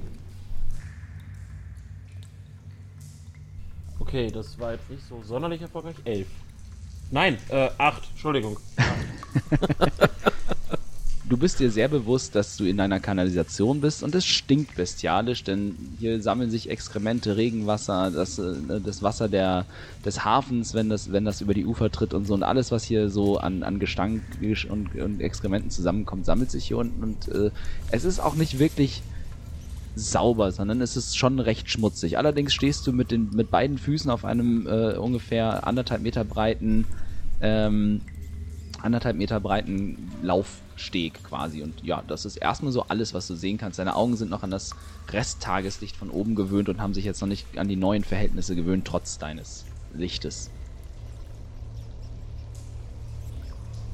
Okay, 4.00 4.30
das 4.30 4.60
war 4.60 4.74
jetzt 4.74 4.90
nicht 4.90 5.04
so 5.08 5.24
sonderlich 5.24 5.62
erfolgreich. 5.62 5.96
Elf. 6.04 6.28
Nein, 7.10 7.38
äh, 7.50 7.70
acht. 7.78 8.08
Entschuldigung. 8.12 8.58
Du 11.32 11.38
bist 11.38 11.62
dir 11.62 11.72
sehr 11.72 11.88
bewusst, 11.88 12.36
dass 12.36 12.58
du 12.58 12.66
in 12.66 12.78
einer 12.82 13.00
Kanalisation 13.00 13.80
bist 13.80 14.04
und 14.04 14.14
es 14.16 14.26
stinkt 14.26 14.76
bestialisch, 14.76 15.46
denn 15.46 15.78
hier 15.98 16.22
sammeln 16.22 16.52
sich 16.52 16.70
Exkremente, 16.70 17.38
Regenwasser, 17.38 18.12
das, 18.12 18.38
äh, 18.38 18.82
das 18.84 19.02
Wasser 19.02 19.30
der, 19.30 19.66
des 20.04 20.26
Hafens, 20.26 20.74
wenn 20.74 20.90
das, 20.90 21.14
wenn 21.14 21.24
das 21.24 21.40
über 21.40 21.54
die 21.54 21.66
Ufer 21.66 21.90
tritt 21.90 22.14
und 22.14 22.28
so 22.28 22.34
und 22.34 22.44
alles, 22.44 22.70
was 22.70 22.84
hier 22.84 23.10
so 23.10 23.38
an, 23.38 23.64
an 23.64 23.80
Gestank 23.80 24.22
und, 24.42 24.94
und 24.94 25.22
Exkrementen 25.22 25.72
zusammenkommt, 25.72 26.26
sammelt 26.26 26.52
sich 26.52 26.66
hier 26.66 26.78
unten 26.78 27.02
und 27.02 27.30
äh, 27.30 27.50
es 27.92 28.04
ist 28.04 28.20
auch 28.20 28.36
nicht 28.36 28.60
wirklich 28.60 29.02
sauber, 29.96 30.52
sondern 30.52 30.82
es 30.82 30.98
ist 30.98 31.18
schon 31.18 31.40
recht 31.40 31.72
schmutzig. 31.72 32.18
Allerdings 32.18 32.54
stehst 32.54 32.86
du 32.88 32.92
mit, 32.92 33.10
den, 33.10 33.30
mit 33.34 33.50
beiden 33.50 33.78
Füßen 33.78 34.12
auf 34.12 34.26
einem 34.26 34.68
äh, 34.68 34.98
ungefähr 34.98 35.66
anderthalb 35.66 36.02
Meter 36.02 36.26
breiten 36.26 36.84
ähm, 37.40 38.02
anderthalb 38.84 39.16
Meter 39.16 39.40
breiten 39.40 40.20
Laufsteg 40.22 41.24
quasi. 41.24 41.64
Und 41.64 41.82
ja, 41.82 42.02
das 42.02 42.26
ist 42.26 42.38
erstmal 42.38 42.72
so 42.72 42.84
alles, 42.84 43.14
was 43.14 43.28
du 43.28 43.36
sehen 43.36 43.58
kannst. 43.58 43.80
Deine 43.80 43.96
Augen 43.96 44.16
sind 44.18 44.30
noch 44.30 44.44
an 44.44 44.52
das 44.52 44.72
Resttageslicht 45.10 45.96
von 45.96 46.10
oben 46.10 46.36
gewöhnt 46.36 46.70
und 46.70 46.82
haben 46.82 46.94
sich 46.94 47.06
jetzt 47.06 47.22
noch 47.22 47.28
nicht 47.28 47.58
an 47.58 47.68
die 47.68 47.76
neuen 47.76 48.04
Verhältnisse 48.04 48.56
gewöhnt, 48.56 48.86
trotz 48.86 49.18
deines 49.18 49.66
Lichtes. 49.94 50.50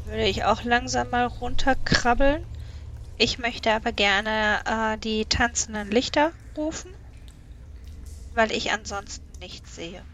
Würde 0.05 0.27
ich 0.27 0.45
auch 0.45 0.63
langsam 0.63 1.09
mal 1.09 1.25
runterkrabbeln. 1.25 2.41
Ich 3.17 3.39
möchte 3.39 3.73
aber 3.73 3.91
gerne 3.91 4.61
äh, 4.65 4.97
die 4.99 5.25
tanzenden 5.25 5.91
Lichter 5.91 6.31
rufen, 6.55 6.91
weil 8.33 8.51
ich 8.51 8.71
ansonsten 8.71 9.25
nichts 9.39 9.75
sehe. 9.75 10.05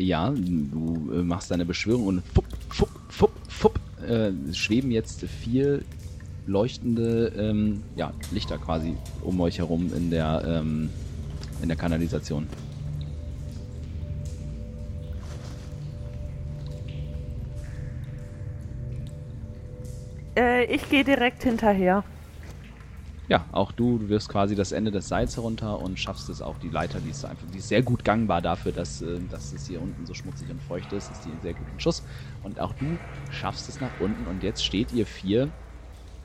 Ja, 0.00 0.30
du 0.30 1.12
äh, 1.12 1.22
machst 1.22 1.50
deine 1.50 1.66
Beschwörung 1.66 2.06
und 2.06 2.22
fupp, 2.34 2.46
fupp, 2.70 2.88
fupp, 3.10 3.32
fupp, 3.48 3.80
äh, 4.08 4.32
schweben 4.54 4.90
jetzt 4.90 5.26
vier 5.26 5.82
leuchtende 6.46 7.30
ähm, 7.36 7.82
ja, 7.96 8.14
Lichter 8.32 8.56
quasi 8.56 8.96
um 9.22 9.38
euch 9.42 9.58
herum 9.58 9.92
in 9.94 10.10
der, 10.10 10.42
ähm, 10.46 10.88
in 11.60 11.68
der 11.68 11.76
Kanalisation. 11.76 12.46
Äh, 20.34 20.64
ich 20.64 20.88
gehe 20.88 21.04
direkt 21.04 21.42
hinterher. 21.42 22.04
Ja, 23.30 23.46
auch 23.52 23.70
du, 23.70 23.98
du 23.98 24.08
wirfst 24.08 24.28
quasi 24.28 24.56
das 24.56 24.72
Ende 24.72 24.90
des 24.90 25.06
Seils 25.06 25.36
herunter 25.36 25.78
und 25.78 26.00
schaffst 26.00 26.28
es 26.28 26.40
auch 26.42 26.58
die 26.58 26.68
Leiter, 26.68 27.00
die 27.00 27.10
ist 27.10 27.24
einfach, 27.24 27.46
die 27.48 27.58
ist 27.58 27.68
sehr 27.68 27.82
gut 27.84 28.02
gangbar 28.04 28.42
dafür, 28.42 28.72
dass, 28.72 29.00
äh, 29.00 29.20
dass 29.22 29.52
es 29.52 29.64
hier 29.66 29.80
unten 29.80 30.04
so 30.04 30.14
schmutzig 30.14 30.50
und 30.50 30.60
feucht 30.64 30.92
ist, 30.92 31.10
ist 31.10 31.24
die 31.24 31.30
einen 31.30 31.40
sehr 31.40 31.54
guten 31.54 31.78
Schuss. 31.78 32.02
Und 32.40 32.58
auch 32.58 32.72
du 32.72 33.00
schaffst 33.28 33.68
es 33.68 33.78
nach 33.78 33.94
unten 33.94 34.26
und 34.26 34.42
jetzt 34.42 34.64
steht 34.64 34.90
ihr 34.90 35.06
vier, 35.06 35.54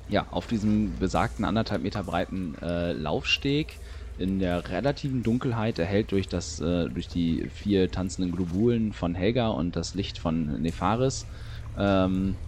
ja, 0.08 0.28
auf 0.30 0.48
diesem 0.48 1.00
besagten 1.00 1.46
anderthalb 1.46 1.82
Meter 1.84 2.04
breiten 2.04 2.56
äh, 2.56 2.94
Laufsteg 2.94 3.82
in 4.18 4.40
der 4.40 4.68
relativen 4.70 5.24
Dunkelheit 5.24 5.80
erhellt 5.80 6.12
durch 6.12 6.30
das, 6.30 6.60
äh, 6.60 6.90
durch 6.90 7.08
die 7.10 7.50
vier 7.50 7.92
tanzenden 7.92 8.32
Globulen 8.32 8.94
von 8.94 9.16
Helga 9.16 9.50
und 9.50 9.76
das 9.76 9.94
Licht 9.96 10.20
von 10.20 10.62
Nefaris. 10.62 11.28
Ähm, 11.76 12.40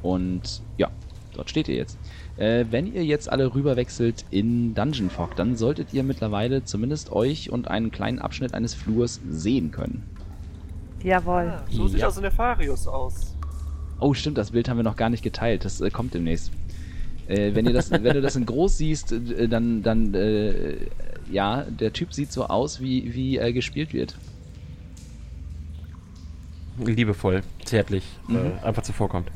und 0.00 0.64
ja, 0.76 0.92
dort 1.34 1.50
steht 1.50 1.68
ihr 1.68 1.76
jetzt. 1.76 1.98
Äh, 2.36 2.66
wenn 2.70 2.92
ihr 2.92 3.04
jetzt 3.04 3.30
alle 3.30 3.54
rüberwechselt 3.54 4.24
in 4.30 4.74
Dungeon 4.74 5.10
Fog, 5.10 5.36
dann 5.36 5.56
solltet 5.56 5.92
ihr 5.92 6.02
mittlerweile 6.02 6.64
zumindest 6.64 7.12
euch 7.12 7.50
und 7.50 7.68
einen 7.68 7.90
kleinen 7.90 8.18
Abschnitt 8.18 8.54
eines 8.54 8.74
Flurs 8.74 9.20
sehen 9.28 9.70
können. 9.70 10.02
Jawohl. 11.02 11.52
Ah, 11.56 11.64
so 11.70 11.88
sieht 11.88 12.00
Ja. 12.00 12.06
also 12.06 12.20
Nefarius 12.20 12.86
aus. 12.86 13.34
Oh, 14.00 14.14
stimmt, 14.14 14.38
das 14.38 14.50
Bild 14.52 14.68
haben 14.68 14.76
wir 14.78 14.84
noch 14.84 14.96
gar 14.96 15.10
nicht 15.10 15.22
geteilt. 15.22 15.64
Das 15.64 15.80
äh, 15.80 15.90
kommt 15.90 16.14
demnächst. 16.14 16.50
Äh, 17.28 17.54
wenn, 17.54 17.66
ihr 17.66 17.72
das, 17.72 17.90
wenn 17.90 18.02
du 18.04 18.20
das 18.20 18.36
in 18.36 18.46
groß 18.46 18.78
siehst, 18.78 19.12
äh, 19.12 19.48
dann, 19.48 19.82
dann 19.82 20.14
äh, 20.14 20.76
ja, 21.30 21.62
der 21.62 21.92
Typ 21.92 22.12
sieht 22.12 22.32
so 22.32 22.46
aus, 22.46 22.80
wie, 22.80 23.14
wie 23.14 23.36
er 23.36 23.52
gespielt 23.52 23.92
wird. 23.92 24.16
Liebevoll, 26.78 27.42
zärtlich, 27.64 28.04
Mhm. 28.28 28.36
äh, 28.62 28.64
einfach 28.66 28.82
zuvorkommt. 28.82 29.28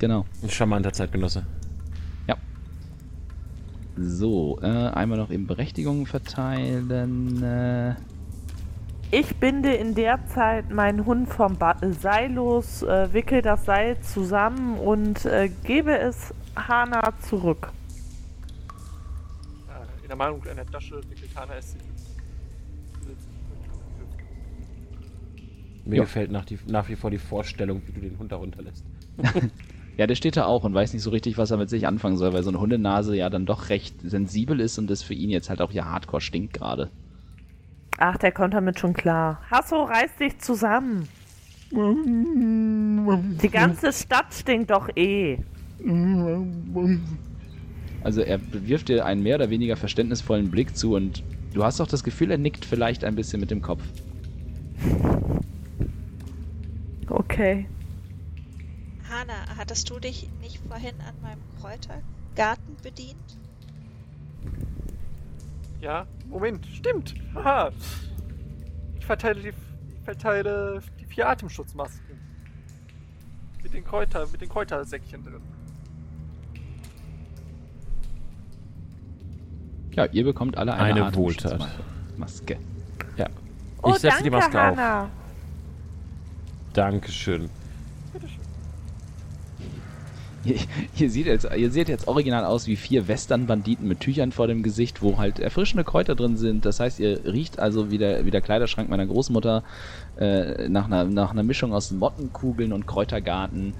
Genau. 0.00 0.24
Ein 0.42 0.50
charmanter 0.50 0.92
Zeitgenosse. 0.92 1.46
So, 4.02 4.58
äh, 4.62 4.66
einmal 4.66 5.18
noch 5.18 5.30
eben 5.30 5.46
Berechtigungen 5.46 6.06
verteilen. 6.06 7.42
Äh, 7.42 7.96
Ich 9.10 9.36
binde 9.36 9.74
in 9.74 9.94
der 9.94 10.24
Zeit 10.28 10.70
meinen 10.70 11.04
Hund 11.04 11.28
vom 11.28 11.58
ba 11.58 11.76
Seil 12.00 12.32
los, 12.32 12.82
äh, 12.82 13.12
wickel 13.12 13.42
das 13.42 13.66
Seil 13.66 14.00
zusammen 14.00 14.78
und 14.78 15.26
äh, 15.26 15.50
gebe 15.64 15.98
es 15.98 16.32
Hana 16.56 17.12
zurück. 17.28 17.72
Äh, 19.68 20.02
in 20.02 20.08
der 20.08 20.16
Meinung 20.16 20.42
einer 20.46 20.64
Tasche 20.64 21.02
wickelt 21.10 21.36
Hana 21.36 21.54
es 21.58 21.72
sich. 21.72 21.82
Mir 25.84 25.96
Ja. 25.96 26.02
gefällt 26.04 26.30
nach, 26.30 26.44
die, 26.46 26.58
nach 26.68 26.88
wie 26.88 26.96
vor 26.96 27.10
die 27.10 27.18
Vorstellung, 27.18 27.82
wie 27.86 27.92
du 27.92 28.00
den 28.00 28.18
Hund 28.18 28.32
da 28.32 28.36
runterlässt. 28.36 28.84
ja, 30.00 30.06
der 30.06 30.14
steht 30.14 30.38
da 30.38 30.46
auch 30.46 30.64
und 30.64 30.72
weiß 30.72 30.94
nicht 30.94 31.02
so 31.02 31.10
richtig, 31.10 31.36
was 31.36 31.50
er 31.50 31.58
mit 31.58 31.68
sich 31.68 31.86
anfangen 31.86 32.16
soll, 32.16 32.32
weil 32.32 32.42
so 32.42 32.48
eine 32.48 32.58
Hundenase 32.58 33.14
ja 33.14 33.28
dann 33.28 33.44
doch 33.44 33.68
recht 33.68 33.94
sensibel 34.00 34.58
ist 34.58 34.78
und 34.78 34.88
das 34.88 35.02
für 35.02 35.12
ihn 35.12 35.28
jetzt 35.28 35.50
halt 35.50 35.60
auch 35.60 35.72
ja 35.72 35.84
hardcore 35.84 36.22
stinkt 36.22 36.54
gerade. 36.54 36.88
Ach, 37.98 38.16
der 38.16 38.32
kommt 38.32 38.54
damit 38.54 38.80
schon 38.80 38.94
klar. 38.94 39.42
Hasso, 39.50 39.82
reiß 39.82 40.16
dich 40.16 40.38
zusammen. 40.38 41.06
Die 41.70 43.50
ganze 43.50 43.92
Stadt 43.92 44.32
stinkt 44.32 44.70
doch 44.70 44.88
eh. 44.96 45.36
Also 48.02 48.22
er 48.22 48.40
wirft 48.52 48.88
dir 48.88 49.04
einen 49.04 49.22
mehr 49.22 49.34
oder 49.34 49.50
weniger 49.50 49.76
verständnisvollen 49.76 50.50
Blick 50.50 50.78
zu 50.78 50.94
und 50.94 51.22
du 51.52 51.62
hast 51.62 51.78
auch 51.78 51.88
das 51.88 52.02
Gefühl, 52.02 52.30
er 52.30 52.38
nickt 52.38 52.64
vielleicht 52.64 53.04
ein 53.04 53.16
bisschen 53.16 53.38
mit 53.38 53.50
dem 53.50 53.60
Kopf. 53.60 53.82
Okay. 57.10 57.66
Hanna, 59.10 59.34
hattest 59.58 59.90
du 59.90 59.98
dich 59.98 60.30
nicht 60.40 60.58
vorhin 60.68 60.94
an 61.00 61.14
meinem 61.20 61.42
Kräutergarten 61.60 62.76
bedient? 62.82 63.16
Ja, 65.80 66.06
Moment, 66.28 66.64
stimmt. 66.66 67.14
Haha. 67.34 67.72
Ich 68.98 69.04
verteile 69.06 69.40
die, 69.40 69.48
ich 69.48 70.04
verteile 70.04 70.80
die 71.00 71.06
vier 71.06 71.28
Atemschutzmasken. 71.28 72.20
Mit 73.62 73.74
den 73.74 73.84
Kräuter, 73.84 74.26
mit 74.30 74.40
den 74.40 74.48
Kräutersäckchen 74.48 75.24
drin. 75.24 75.42
Ja, 79.92 80.04
ihr 80.06 80.24
bekommt 80.24 80.56
alle 80.56 80.74
eine, 80.74 80.82
Eine 80.82 81.06
Atemschutzmaske. 81.06 81.82
Maske. 82.16 82.58
Ja. 83.16 83.26
Oh, 83.82 83.90
ich 83.90 83.94
setze 83.94 84.08
danke, 84.08 84.24
die 84.24 84.30
Maske 84.30 84.60
auf. 84.60 84.76
Hannah. 84.76 85.10
Dankeschön. 86.74 87.50
Ihr, 90.42 90.56
ihr, 90.96 91.10
seht 91.10 91.26
jetzt, 91.26 91.46
ihr 91.54 91.70
seht 91.70 91.88
jetzt 91.88 92.08
original 92.08 92.44
aus 92.44 92.66
wie 92.66 92.76
vier 92.76 93.08
Western-Banditen 93.08 93.86
mit 93.86 94.00
Tüchern 94.00 94.32
vor 94.32 94.46
dem 94.46 94.62
Gesicht, 94.62 95.02
wo 95.02 95.18
halt 95.18 95.38
erfrischende 95.38 95.84
Kräuter 95.84 96.14
drin 96.14 96.36
sind. 96.36 96.64
Das 96.64 96.80
heißt, 96.80 96.98
ihr 96.98 97.24
riecht 97.24 97.58
also 97.58 97.90
wie 97.90 97.98
der, 97.98 98.24
wie 98.24 98.30
der 98.30 98.40
Kleiderschrank 98.40 98.88
meiner 98.88 99.06
Großmutter 99.06 99.62
äh, 100.16 100.68
nach, 100.68 100.86
einer, 100.86 101.04
nach 101.04 101.32
einer 101.32 101.42
Mischung 101.42 101.74
aus 101.74 101.90
Mottenkugeln 101.90 102.72
und 102.72 102.86
Kräutergarten. 102.86 103.74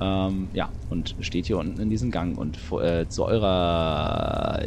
Ähm, 0.00 0.48
ja, 0.52 0.70
und 0.88 1.14
steht 1.20 1.46
hier 1.46 1.58
unten 1.58 1.80
in 1.80 1.90
diesem 1.90 2.10
Gang. 2.10 2.38
Und 2.38 2.58
äh, 2.80 3.08
zu 3.08 3.24
eurer 3.24 4.60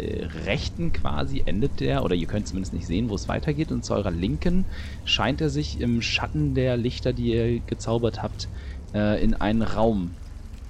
Rechten 0.45 0.91
quasi 0.91 1.43
endet 1.45 1.79
der, 1.79 2.03
oder 2.03 2.15
ihr 2.15 2.27
könnt 2.27 2.47
zumindest 2.47 2.73
nicht 2.73 2.87
sehen, 2.87 3.09
wo 3.09 3.15
es 3.15 3.29
weitergeht. 3.29 3.71
Und 3.71 3.85
zu 3.85 3.93
eurer 3.93 4.11
Linken 4.11 4.65
scheint 5.05 5.39
er 5.39 5.49
sich 5.49 5.79
im 5.79 6.01
Schatten 6.01 6.55
der 6.55 6.75
Lichter, 6.75 7.13
die 7.13 7.33
ihr 7.33 7.59
gezaubert 7.61 8.21
habt, 8.21 8.49
äh, 8.93 9.21
in 9.23 9.33
einen 9.33 9.61
Raum, 9.61 10.11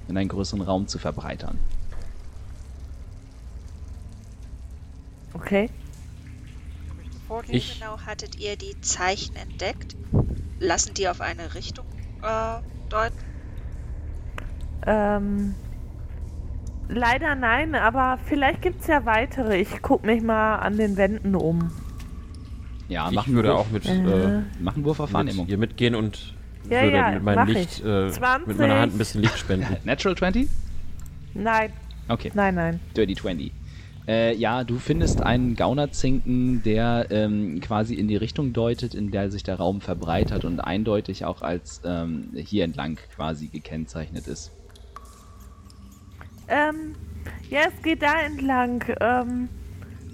in 0.07 0.17
einen 0.17 0.29
größeren 0.29 0.61
Raum 0.61 0.87
zu 0.87 0.99
verbreitern. 0.99 1.57
Okay. 5.33 5.69
Wie 7.47 7.57
Ich- 7.57 7.79
genau 7.79 7.97
hattet 8.05 8.39
ihr 8.39 8.55
die 8.55 8.79
Zeichen 8.81 9.35
entdeckt? 9.35 9.95
Lassen 10.59 10.93
die 10.93 11.07
auf 11.07 11.21
eine 11.21 11.53
Richtung 11.53 11.85
äh, 12.23 12.59
deuten? 12.89 13.17
Ähm, 14.85 15.53
leider 16.87 17.35
nein, 17.35 17.75
aber 17.75 18.17
vielleicht 18.25 18.61
gibt 18.61 18.81
es 18.81 18.87
ja 18.87 19.05
weitere. 19.05 19.57
Ich 19.59 19.81
guck 19.81 20.03
mich 20.05 20.23
mal 20.23 20.55
an 20.57 20.77
den 20.77 20.95
Wänden 20.97 21.35
um. 21.35 21.69
Ja, 22.87 23.09
ich 23.09 23.15
machen 23.15 23.35
würde 23.35 23.49
Wurf, 23.49 23.59
auch 23.59 23.69
mit, 23.71 23.85
Äh. 23.85 24.37
äh, 24.39 24.43
machen 24.61 24.85
Wurf 24.85 25.01
auf 25.01 25.09
mit 25.09 25.13
Wahrnehmung. 25.15 25.47
ihr 25.47 25.57
mitgehen 25.57 25.93
und 25.93 26.33
Ja, 26.69 26.81
würde 26.83 26.97
ja, 26.97 27.11
mit 27.11 27.23
meinem 27.23 27.35
mach 27.35 27.47
Licht, 27.47 27.79
ich. 27.79 27.85
äh, 27.85 28.09
20. 28.11 28.47
mit 28.47 28.57
meiner 28.57 28.79
Hand 28.79 28.93
ein 28.93 28.97
bisschen 28.97 29.21
Licht 29.21 29.37
spenden. 29.37 29.77
Natural 29.85 30.15
20? 30.17 30.47
Nein, 31.33 31.71
Okay. 32.09 32.31
nein, 32.33 32.55
nein. 32.55 32.79
Dirty 32.95 33.15
20. 33.15 33.51
Äh, 34.07 34.33
ja, 34.35 34.63
du 34.63 34.79
findest 34.79 35.21
einen 35.21 35.55
Gaunerzinken, 35.57 36.63
der 36.63 37.07
ähm, 37.09 37.59
quasi 37.59 37.93
in 37.95 38.07
die 38.07 38.15
Richtung 38.15 38.53
deutet, 38.53 38.95
in 38.95 39.11
der 39.11 39.29
sich 39.29 39.43
der 39.43 39.55
Raum 39.55 39.81
verbreitert 39.81 40.45
und 40.45 40.61
eindeutig 40.61 41.25
auch 41.25 41.41
als 41.41 41.81
ähm, 41.83 42.29
hier 42.35 42.63
entlang 42.63 42.97
quasi 43.15 43.47
gekennzeichnet 43.47 44.27
ist. 44.27 44.51
Ähm, 46.47 46.95
ja, 47.49 47.61
es 47.67 47.81
geht 47.83 48.01
da 48.01 48.21
entlang. 48.25 48.83
Ähm, 49.01 49.49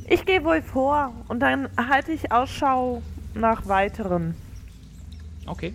ich 0.10 0.26
gehe 0.26 0.44
wohl 0.44 0.62
vor 0.64 1.14
und 1.28 1.40
dann 1.40 1.70
halte 1.78 2.12
ich 2.12 2.32
Ausschau 2.32 3.02
nach 3.36 3.68
weiteren. 3.68 4.34
Okay. 5.46 5.74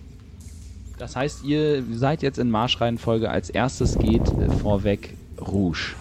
Das 0.99 1.15
heißt, 1.17 1.45
ihr 1.45 1.85
seid 1.93 2.23
jetzt 2.23 2.39
in 2.39 2.51
Marschreihenfolge. 2.51 3.31
Als 3.31 3.51
erstes 3.51 3.99
geht 3.99 4.27
äh, 4.39 4.49
vorweg 4.51 5.15
Rouge. 5.41 5.95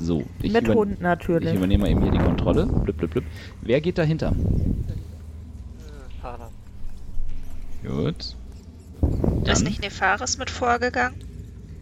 So, 0.00 0.24
ich, 0.40 0.52
Mit 0.52 0.68
Hund 0.68 0.92
ich 0.94 1.00
natürlich. 1.00 1.54
übernehme 1.54 1.82
mal 1.84 1.90
eben 1.90 2.02
hier 2.02 2.12
die 2.12 2.18
Kontrolle. 2.18 2.66
Blub, 2.66 2.96
blub, 2.96 3.10
blub. 3.10 3.24
Wer 3.62 3.80
geht 3.80 3.98
dahinter? 3.98 4.28
Äh, 4.28 6.22
Tana. 6.22 6.48
Gut. 7.84 8.16
Ist 8.16 8.36
Dann. 9.44 9.62
nicht 9.64 9.82
Nefaris 9.82 10.38
mit 10.38 10.50
vorgegangen? 10.50 11.16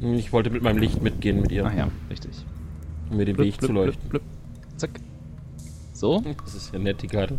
Ich 0.00 0.32
wollte 0.32 0.50
mit 0.50 0.62
meinem 0.62 0.78
Licht 0.78 1.02
mitgehen 1.02 1.40
mit 1.40 1.52
ihr, 1.52 1.64
Ach 1.66 1.74
ja, 1.74 1.88
richtig. 2.10 2.32
um 3.10 3.16
mir 3.16 3.24
den 3.24 3.38
Weg 3.38 3.60
zu 3.60 3.72
leuchten. 3.72 4.08
blub. 4.08 4.22
Zack. 4.76 4.90
So. 5.92 6.22
Das 6.44 6.54
ist 6.54 6.72
ja 6.72 6.78
nett, 6.78 7.00
die 7.02 7.06
Karte. 7.06 7.38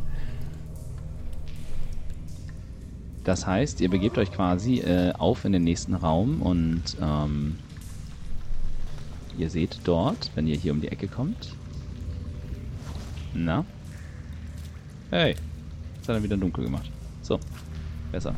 Das 3.27 3.45
heißt, 3.45 3.81
ihr 3.81 3.89
begebt 3.89 4.17
euch 4.17 4.31
quasi 4.31 4.79
äh, 4.79 5.11
auf 5.11 5.43
in 5.43 5.51
den 5.51 5.65
nächsten 5.65 5.93
Raum 5.93 6.41
und 6.41 6.81
ähm, 7.01 7.57
ihr 9.37 9.49
seht 9.49 9.79
dort, 9.83 10.31
wenn 10.35 10.47
ihr 10.47 10.55
hier 10.55 10.71
um 10.71 10.79
die 10.79 10.87
Ecke 10.87 11.09
kommt. 11.09 11.53
Na? 13.33 13.65
Hey, 15.09 15.35
jetzt 15.97 16.07
hat 16.07 16.15
er 16.15 16.23
wieder 16.23 16.37
dunkel 16.37 16.63
gemacht. 16.63 16.89
So, 17.21 17.37
besser. 18.13 18.33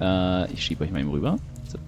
Äh, 0.00 0.52
ich 0.52 0.64
schiebe 0.64 0.82
euch 0.82 0.90
mal 0.90 0.98
eben 0.98 1.10
rüber. 1.10 1.38
So. 1.68 1.78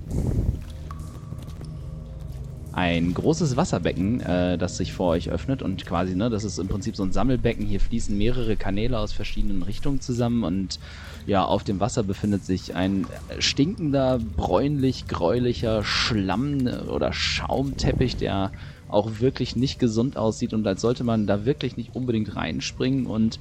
Ein 2.72 3.12
großes 3.12 3.56
Wasserbecken, 3.56 4.20
äh, 4.20 4.56
das 4.56 4.78
sich 4.78 4.94
vor 4.94 5.10
euch 5.10 5.28
öffnet 5.28 5.62
und 5.62 5.84
quasi, 5.84 6.14
ne, 6.14 6.30
das 6.30 6.42
ist 6.42 6.58
im 6.58 6.68
Prinzip 6.68 6.96
so 6.96 7.02
ein 7.02 7.12
Sammelbecken. 7.12 7.66
Hier 7.66 7.80
fließen 7.80 8.16
mehrere 8.16 8.56
Kanäle 8.56 8.98
aus 8.98 9.12
verschiedenen 9.12 9.62
Richtungen 9.62 10.00
zusammen 10.00 10.42
und 10.42 10.78
ja, 11.26 11.44
auf 11.44 11.64
dem 11.64 11.80
Wasser 11.80 12.02
befindet 12.02 12.44
sich 12.44 12.74
ein 12.74 13.06
stinkender, 13.38 14.18
bräunlich, 14.18 15.06
gräulicher 15.06 15.84
Schlamm 15.84 16.66
oder 16.88 17.12
Schaumteppich, 17.12 18.16
der 18.16 18.52
auch 18.88 19.20
wirklich 19.20 19.54
nicht 19.54 19.78
gesund 19.78 20.16
aussieht 20.16 20.54
und 20.54 20.66
als 20.66 20.80
sollte 20.80 21.04
man 21.04 21.26
da 21.26 21.44
wirklich 21.44 21.76
nicht 21.76 21.94
unbedingt 21.94 22.36
reinspringen 22.36 23.06
und 23.06 23.38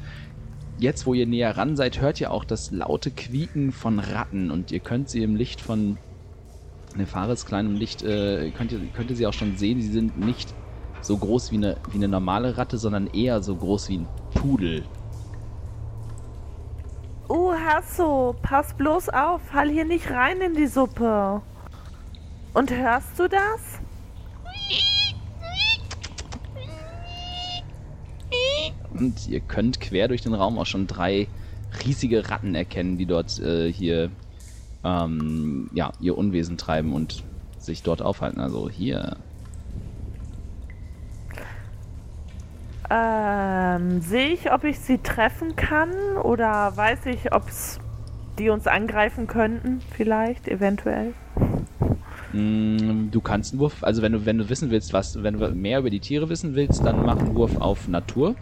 jetzt, 0.78 1.06
wo 1.06 1.14
ihr 1.14 1.26
näher 1.26 1.56
ran 1.56 1.78
seid, 1.78 2.02
hört 2.02 2.20
ihr 2.20 2.32
auch 2.32 2.44
das 2.44 2.72
laute 2.72 3.12
Quieken 3.12 3.72
von 3.72 4.00
Ratten 4.00 4.52
und 4.52 4.72
ihr 4.72 4.80
könnt 4.82 5.10
sie 5.10 5.24
im 5.24 5.36
Licht 5.36 5.62
von 5.62 6.00
Nefaris 6.96 7.46
kleinem 7.46 7.76
Licht, 7.76 8.04
äh, 8.04 8.52
könnt, 8.52 8.72
ihr, 8.72 8.80
könnt 8.96 9.10
ihr 9.10 9.16
sie 9.16 9.28
auch 9.28 9.34
schon 9.34 9.58
sehen. 9.58 9.82
Sie 9.82 9.92
sind 9.92 10.18
nicht 10.18 10.54
so 11.02 11.18
groß 11.18 11.52
wie 11.52 11.58
eine, 11.58 11.78
wie 11.92 11.98
eine 11.98 12.08
normale 12.08 12.58
Ratte, 12.58 12.78
sondern 12.78 13.08
eher 13.08 13.42
so 13.42 13.56
groß 13.56 13.90
wie 13.90 13.98
ein 14.00 14.08
Pudel. 14.34 14.84
Uh, 17.30 17.54
Hasso, 17.54 18.36
pass 18.42 18.74
bloß 18.74 19.10
auf, 19.10 19.42
fall 19.42 19.70
hier 19.70 19.86
nicht 19.86 20.12
rein 20.12 20.42
in 20.42 20.54
die 20.54 20.68
Suppe. 20.68 21.42
Und 22.54 22.72
hörst 22.72 23.18
du 23.18 23.30
das? 23.30 23.80
Und 28.94 29.28
ihr 29.30 29.40
könnt 29.40 29.80
quer 29.80 30.10
durch 30.10 30.22
den 30.22 30.34
Raum 30.34 30.60
auch 30.60 30.66
schon 30.66 30.88
drei 30.88 31.28
riesige 31.86 32.30
Ratten 32.30 32.54
erkennen, 32.54 32.98
die 32.98 33.06
dort 33.06 33.40
äh, 33.40 33.72
hier 33.72 34.12
ähm, 34.84 35.70
ja, 35.74 35.92
ihr 36.00 36.18
Unwesen 36.18 36.58
treiben 36.58 36.94
und 36.94 37.24
sich 37.58 37.84
dort 37.84 38.02
aufhalten. 38.02 38.40
Also 38.40 38.70
hier. 38.70 39.18
Ähm, 42.90 44.02
sehe 44.02 44.30
ich, 44.30 44.52
ob 44.52 44.64
ich 44.64 44.80
sie 44.80 44.98
treffen 44.98 45.56
kann 45.56 45.92
oder 46.22 46.76
weiß 46.76 47.06
ich, 47.06 47.34
ob 47.34 47.44
die 48.38 48.50
uns 48.50 48.68
angreifen 48.68 49.28
könnten, 49.28 49.80
vielleicht, 49.96 50.48
eventuell? 50.48 51.14
Mm, 52.34 53.10
Du 53.12 53.22
kannst 53.22 53.54
einen 53.54 53.62
Wurf, 53.62 53.84
also 53.84 54.02
wenn 54.02 54.14
du, 54.14 54.26
wenn 54.26 54.38
du 54.38 54.50
wissen 54.50 54.72
willst, 54.72 54.94
was, 54.94 55.22
wenn 55.24 55.38
du 55.38 55.52
mehr 55.52 55.80
über 55.80 55.90
die 55.90 56.00
Tiere 56.00 56.28
wissen 56.30 56.56
willst, 56.56 56.84
dann 56.86 57.06
mach 57.06 57.18
einen 57.18 57.36
Wurf 57.36 57.56
auf 57.62 57.88
Natur. 57.88 58.36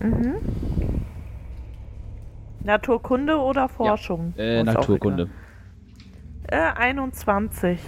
Mhm. 0.00 0.36
Naturkunde 2.62 3.38
oder 3.38 3.68
Forschung? 3.68 4.34
Äh, 4.36 4.60
Ist 4.60 4.68
auch 4.68 4.74
Naturkunde. 4.74 5.28
Äh, 6.48 6.56
21. 6.76 7.78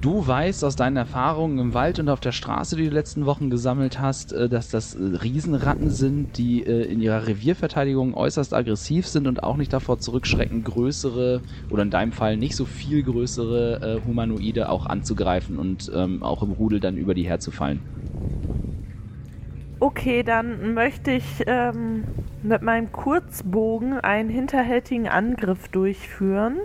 Du 0.00 0.24
weißt 0.24 0.64
aus 0.64 0.76
deinen 0.76 0.96
Erfahrungen 0.96 1.58
im 1.58 1.74
Wald 1.74 1.98
und 1.98 2.08
auf 2.08 2.20
der 2.20 2.30
Straße, 2.30 2.76
die 2.76 2.84
du 2.84 2.90
die 2.90 2.94
letzten 2.94 3.26
Wochen 3.26 3.50
gesammelt 3.50 3.98
hast, 3.98 4.32
äh, 4.32 4.48
dass 4.48 4.68
das 4.68 4.94
äh, 4.94 5.02
Riesenratten 5.02 5.90
sind, 5.90 6.38
die 6.38 6.62
äh, 6.62 6.84
in 6.84 7.00
ihrer 7.00 7.26
Revierverteidigung 7.26 8.14
äußerst 8.14 8.54
aggressiv 8.54 9.08
sind 9.08 9.26
und 9.26 9.42
auch 9.42 9.56
nicht 9.56 9.72
davor 9.72 9.98
zurückschrecken, 9.98 10.62
größere 10.62 11.42
oder 11.68 11.82
in 11.82 11.90
deinem 11.90 12.12
Fall 12.12 12.36
nicht 12.36 12.54
so 12.54 12.64
viel 12.64 13.02
größere 13.02 13.98
äh, 13.98 14.06
Humanoide 14.06 14.68
auch 14.68 14.86
anzugreifen 14.86 15.58
und 15.58 15.90
ähm, 15.92 16.22
auch 16.22 16.44
im 16.44 16.52
Rudel 16.52 16.78
dann 16.78 16.96
über 16.96 17.14
die 17.14 17.26
herzufallen. 17.26 17.80
Okay, 19.80 20.24
dann 20.24 20.74
möchte 20.74 21.12
ich 21.12 21.44
ähm, 21.46 22.04
mit 22.42 22.62
meinem 22.62 22.90
Kurzbogen 22.90 24.00
einen 24.00 24.28
hinterhältigen 24.28 25.08
Angriff 25.08 25.68
durchführen. 25.68 26.58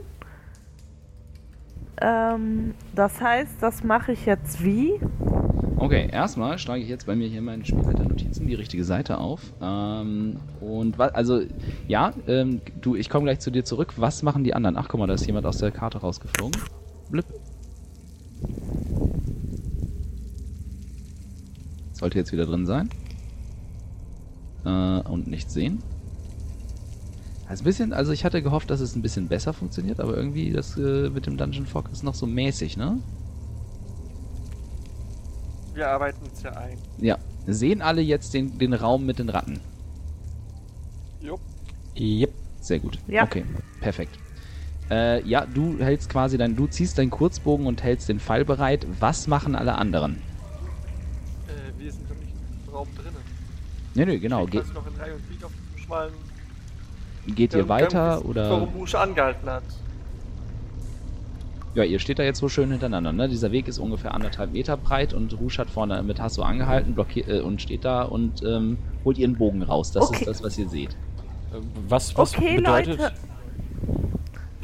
Ähm, 2.01 2.73
das 2.95 3.21
heißt, 3.21 3.61
das 3.61 3.83
mache 3.83 4.13
ich 4.13 4.25
jetzt 4.25 4.63
wie? 4.63 4.99
Okay, 5.77 6.09
erstmal 6.11 6.57
schlage 6.57 6.81
ich 6.81 6.89
jetzt 6.89 7.05
bei 7.05 7.15
mir 7.15 7.27
hier 7.27 7.39
in 7.39 7.45
meinen 7.45 7.65
Spielleiter-Notizen 7.65 8.47
die 8.47 8.55
richtige 8.55 8.83
Seite 8.83 9.19
auf. 9.19 9.41
Ähm, 9.61 10.37
und 10.59 10.97
was, 10.97 11.13
also, 11.13 11.41
ja, 11.87 12.13
ähm, 12.27 12.61
du, 12.81 12.95
ich 12.95 13.09
komme 13.09 13.25
gleich 13.25 13.39
zu 13.39 13.51
dir 13.51 13.63
zurück. 13.63 13.93
Was 13.97 14.23
machen 14.23 14.43
die 14.43 14.55
anderen? 14.55 14.75
Ach, 14.77 14.87
guck 14.87 14.99
mal, 14.99 15.07
da 15.07 15.13
ist 15.13 15.27
jemand 15.27 15.45
aus 15.45 15.59
der 15.59 15.71
Karte 15.71 15.99
rausgeflogen. 15.99 16.59
Blip. 17.11 17.25
Sollte 21.93 22.17
jetzt 22.17 22.31
wieder 22.31 22.45
drin 22.45 22.65
sein. 22.65 22.89
Äh, 24.65 24.69
und 24.69 25.27
nichts 25.27 25.53
sehen. 25.53 25.81
Also 27.47 27.63
ein 27.63 27.65
bisschen, 27.65 27.93
also 27.93 28.11
ich 28.11 28.23
hatte 28.25 28.41
gehofft, 28.41 28.69
dass 28.69 28.79
es 28.79 28.95
ein 28.95 29.01
bisschen 29.01 29.27
besser 29.27 29.53
funktioniert, 29.53 29.99
aber 29.99 30.15
irgendwie 30.15 30.51
das 30.51 30.77
äh, 30.77 31.09
mit 31.09 31.25
dem 31.27 31.37
Dungeon 31.37 31.65
Fog 31.65 31.89
ist 31.91 32.03
noch 32.03 32.15
so 32.15 32.25
mäßig, 32.25 32.77
ne? 32.77 32.97
Wir 35.73 35.89
arbeiten 35.89 36.25
uns 36.25 36.41
ja 36.43 36.51
ein. 36.51 36.77
Ja. 36.99 37.17
Sehen 37.45 37.81
alle 37.81 38.01
jetzt 38.01 38.33
den, 38.33 38.57
den 38.57 38.73
Raum 38.73 39.05
mit 39.05 39.19
den 39.19 39.29
Ratten? 39.29 39.59
Jupp. 41.19 41.41
Yep. 41.97 42.33
Sehr 42.61 42.79
gut. 42.79 42.97
Ja. 43.07 43.23
Okay, 43.23 43.43
perfekt. 43.81 44.17
Äh, 44.89 45.27
ja, 45.27 45.45
du 45.45 45.79
hältst 45.79 46.09
quasi 46.09 46.37
dein, 46.37 46.55
du 46.55 46.67
ziehst 46.67 46.97
deinen 46.97 47.09
Kurzbogen 47.09 47.67
und 47.67 47.83
hältst 47.83 48.07
den 48.09 48.19
Pfeil 48.19 48.45
bereit. 48.45 48.85
Was 48.99 49.27
machen 49.27 49.55
alle 49.55 49.75
anderen? 49.75 50.21
Äh, 51.47 51.79
wir 51.79 51.91
sind 51.91 52.07
nicht 52.19 52.33
im 52.67 52.73
Raum 52.73 52.87
drinnen. 52.95 53.22
Nee, 53.95 54.05
nee, 54.05 54.17
genau. 54.19 54.45
Ge 54.45 54.61
noch 54.73 54.87
in 54.87 54.99
Reihe 55.01 55.13
und 55.13 55.27
Glied 55.27 55.43
auf 55.43 55.51
diesem 55.51 55.85
schmalen 55.85 56.13
geht 57.27 57.53
ihr 57.53 57.59
Gang, 57.59 57.69
weiter 57.69 58.17
bis- 58.17 58.25
oder? 58.25 58.49
Warum 58.49 58.69
Rouge 58.69 58.99
angehalten 58.99 59.49
hat. 59.49 59.63
Ja, 61.75 61.83
ihr 61.83 61.97
steht 61.99 62.19
da 62.19 62.23
jetzt 62.23 62.39
so 62.39 62.49
schön 62.49 62.69
hintereinander. 62.69 63.13
Ne? 63.13 63.27
Dieser 63.29 63.51
Weg 63.51 63.67
ist 63.67 63.79
ungefähr 63.79 64.13
anderthalb 64.13 64.51
Meter 64.53 64.77
breit 64.77 65.13
und 65.13 65.33
Rouge 65.39 65.57
hat 65.57 65.69
vorne 65.71 66.03
mit 66.03 66.19
Hasso 66.21 66.43
angehalten 66.43 66.93
blockiert, 66.93 67.27
äh, 67.29 67.39
und 67.41 67.61
steht 67.61 67.83
da 67.85 68.03
und 68.03 68.43
ähm, 68.43 68.77
holt 69.03 69.17
ihren 69.17 69.35
Bogen 69.35 69.63
raus. 69.63 69.91
Das 69.91 70.09
Okay. 70.09 70.19
ist 70.19 70.27
das, 70.27 70.43
was 70.43 70.57
ihr 70.57 70.69
seht. 70.69 70.91
Äh, 70.91 71.57
Was, 71.89 72.15
was 72.17 72.35
Okay, 72.37 72.57
bedeutet. 72.57 72.99
Leute. 72.99 73.13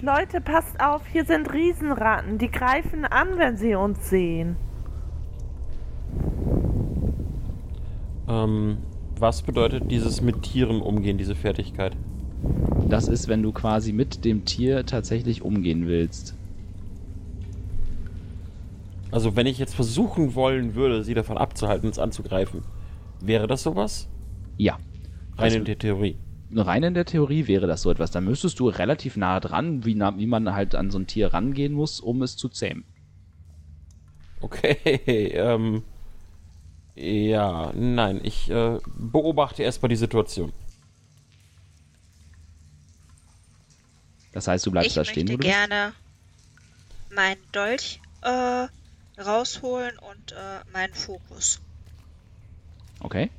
Leute, 0.02 0.40
passt 0.42 0.80
auf, 0.80 1.02
hier 1.12 1.26
sind 1.26 1.52
Riesenratten. 1.52 2.38
Die 2.38 2.50
greifen 2.50 3.06
an, 3.06 3.38
wenn 3.38 3.58
sie 3.58 3.74
uns 3.76 4.10
sehen. 4.10 4.56
Ähm, 8.28 8.78
was 9.22 9.42
bedeutet 9.42 9.90
dieses 9.92 10.22
mit 10.22 10.44
Tieren 10.44 10.82
umgehen, 10.82 11.18
diese 11.18 11.36
Fertigkeit? 11.36 11.96
Das 12.88 13.08
ist, 13.08 13.28
wenn 13.28 13.44
du 13.44 13.52
quasi 13.52 13.92
mit 13.94 14.26
dem 14.26 14.46
Tier 14.46 14.86
tatsächlich 14.86 15.42
umgehen 15.42 15.88
willst. 15.88 16.36
Also, 19.12 19.36
wenn 19.36 19.48
ich 19.48 19.58
jetzt 19.58 19.76
versuchen 19.76 20.36
wollen 20.36 20.76
würde, 20.76 21.04
sie 21.04 21.14
davon 21.14 21.38
abzuhalten, 21.38 21.88
uns 21.88 21.98
anzugreifen, 22.00 22.62
wäre 23.22 23.48
das 23.48 23.64
sowas? 23.64 24.08
Ja. 24.58 24.76
Rein 25.36 25.44
Also- 25.46 25.58
in 25.58 25.66
der 25.66 25.78
Theorie. 25.80 26.18
Rein 26.52 26.82
in 26.82 26.94
der 26.96 27.06
Theorie 27.06 27.46
wäre 27.48 27.68
das 27.68 27.84
so 27.84 27.92
etwas. 27.92 28.10
Da 28.10 28.22
müsstest 28.22 28.60
du 28.60 28.70
relativ 28.70 29.18
nah 29.18 29.40
dran, 29.40 29.86
wie, 29.86 29.94
nah, 29.94 30.18
wie 30.18 30.26
man 30.26 30.52
halt 30.54 30.74
an 30.74 30.90
so 30.90 30.98
ein 30.98 31.06
Tier 31.06 31.32
rangehen 31.32 31.74
muss, 31.74 32.00
um 32.00 32.24
es 32.24 32.38
zu 32.38 32.50
zähmen. 32.50 32.86
Okay, 34.42 34.78
ähm. 35.36 35.84
Ja, 37.02 37.72
nein, 37.76 38.20
ich 38.24 38.50
äh, 38.50 38.78
beobachte 38.86 39.64
erstmal 39.64 39.88
die 39.88 39.96
Situation. 39.96 40.52
Das 44.34 44.50
heißt, 44.50 44.66
du 44.66 44.72
bleibst 44.72 44.90
ich 44.90 44.96
da 44.96 45.06
stehen, 45.06 45.30
wo 45.30 45.38
möchte 45.38 45.48
du 45.48 45.48
bist. 45.48 45.70
gerne 45.70 45.94
meinen 47.16 47.42
Dolch 47.54 48.02
äh, 48.22 48.68
rausholen 49.18 49.98
und 49.98 50.34
äh, 50.34 50.60
meinen 50.74 50.94
Fokus. 50.94 51.62
Okay. 53.00 53.30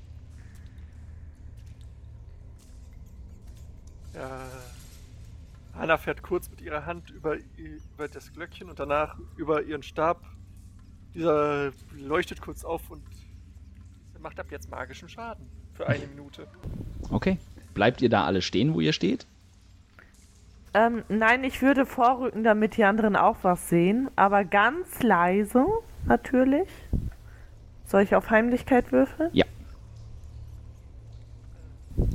Ja. 4.15 4.41
Hanna 5.75 5.99
fährt 5.99 6.23
kurz 6.23 6.49
mit 6.49 6.63
ihrer 6.63 6.87
Hand 6.87 7.11
über, 7.11 7.37
über 7.57 8.09
das 8.09 8.33
Glöckchen 8.33 8.71
und 8.71 8.79
danach 8.79 9.19
über 9.37 9.63
ihren 9.63 9.83
Stab. 9.83 10.25
Dieser 11.13 11.73
leuchtet 11.93 12.41
kurz 12.41 12.65
auf 12.65 12.91
und 12.91 13.03
macht 14.21 14.39
ab 14.41 14.47
jetzt 14.51 14.71
magischen 14.71 15.09
Schaden. 15.09 15.47
Für 15.75 15.87
eine 15.89 16.07
Minute. 16.07 16.47
Okay. 17.11 17.39
Bleibt 17.75 18.03
ihr 18.03 18.09
da 18.09 18.25
alle 18.25 18.43
stehen, 18.43 18.75
wo 18.75 18.81
ihr 18.81 18.93
steht? 18.93 19.27
Ähm, 20.75 21.03
nein, 21.09 21.43
ich 21.45 21.63
würde 21.63 21.87
vorrücken, 21.87 22.45
damit 22.45 22.77
die 22.77 22.85
anderen 22.85 23.17
auch 23.17 23.39
was 23.43 23.69
sehen. 23.69 24.09
Aber 24.17 24.45
ganz 24.45 25.03
leise, 25.03 25.67
natürlich. 26.07 26.69
Soll 27.87 28.03
ich 28.03 28.15
auf 28.15 28.31
Heimlichkeit 28.31 28.93
würfeln? 28.93 29.31
Ja. 29.33 29.47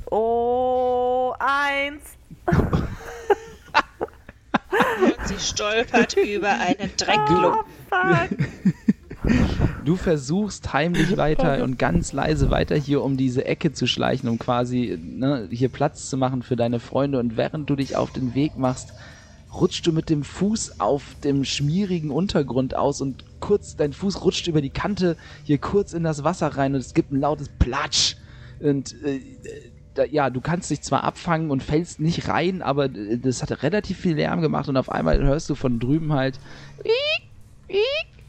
Oh, 0.10 1.34
eins. 1.40 2.18
Und 2.46 2.88
sie 5.28 5.40
stolpert 5.40 6.16
über 6.18 6.50
einen 6.52 6.92
Oh, 6.92 6.98
Dreckklumpen. 6.98 7.66
fuck. 7.90 8.75
Du 9.84 9.96
versuchst 9.96 10.74
heimlich 10.74 11.18
weiter 11.18 11.64
und 11.64 11.78
ganz 11.78 12.12
leise 12.12 12.50
weiter 12.50 12.76
hier 12.76 13.04
um 13.04 13.18
diese 13.18 13.46
Ecke 13.46 13.72
zu 13.72 13.88
schleichen, 13.88 14.30
um 14.30 14.40
quasi 14.40 14.98
ne, 15.02 15.48
hier 15.52 15.70
Platz 15.70 16.10
zu 16.10 16.18
machen 16.18 16.42
für 16.42 16.56
deine 16.56 16.80
Freunde. 16.80 17.20
Und 17.20 17.38
während 17.38 17.70
du 17.70 17.76
dich 17.76 17.96
auf 17.96 18.12
den 18.12 18.34
Weg 18.34 18.58
machst, 18.58 18.94
rutschst 19.54 19.86
du 19.86 19.92
mit 19.92 20.10
dem 20.10 20.24
Fuß 20.24 20.80
auf 20.80 21.16
dem 21.24 21.46
schmierigen 21.46 22.12
Untergrund 22.12 22.76
aus 22.76 23.02
und 23.02 23.24
kurz, 23.40 23.76
dein 23.76 23.94
Fuß 23.94 24.24
rutscht 24.24 24.48
über 24.48 24.62
die 24.62 24.70
Kante 24.70 25.18
hier 25.44 25.60
kurz 25.60 25.94
in 25.94 26.04
das 26.04 26.24
Wasser 26.24 26.48
rein 26.48 26.74
und 26.74 26.80
es 26.80 26.94
gibt 26.94 27.12
ein 27.12 27.20
lautes 27.20 27.50
Platsch. 27.50 28.18
Und 28.60 28.96
äh, 29.04 29.20
ja, 30.10 30.30
du 30.30 30.42
kannst 30.42 30.72
dich 30.72 30.82
zwar 30.82 31.04
abfangen 31.04 31.52
und 31.52 31.64
fällst 31.64 32.00
nicht 32.00 32.28
rein, 32.28 32.62
aber 32.62 32.86
äh, 32.86 33.18
das 33.18 33.42
hat 33.42 33.64
relativ 33.64 34.00
viel 34.00 34.16
Lärm 34.16 34.42
gemacht 34.42 34.68
und 34.68 34.78
auf 34.78 34.92
einmal 34.92 35.24
hörst 35.24 35.50
du 35.50 35.56
von 35.56 35.80
drüben 35.80 36.14
halt 36.14 36.40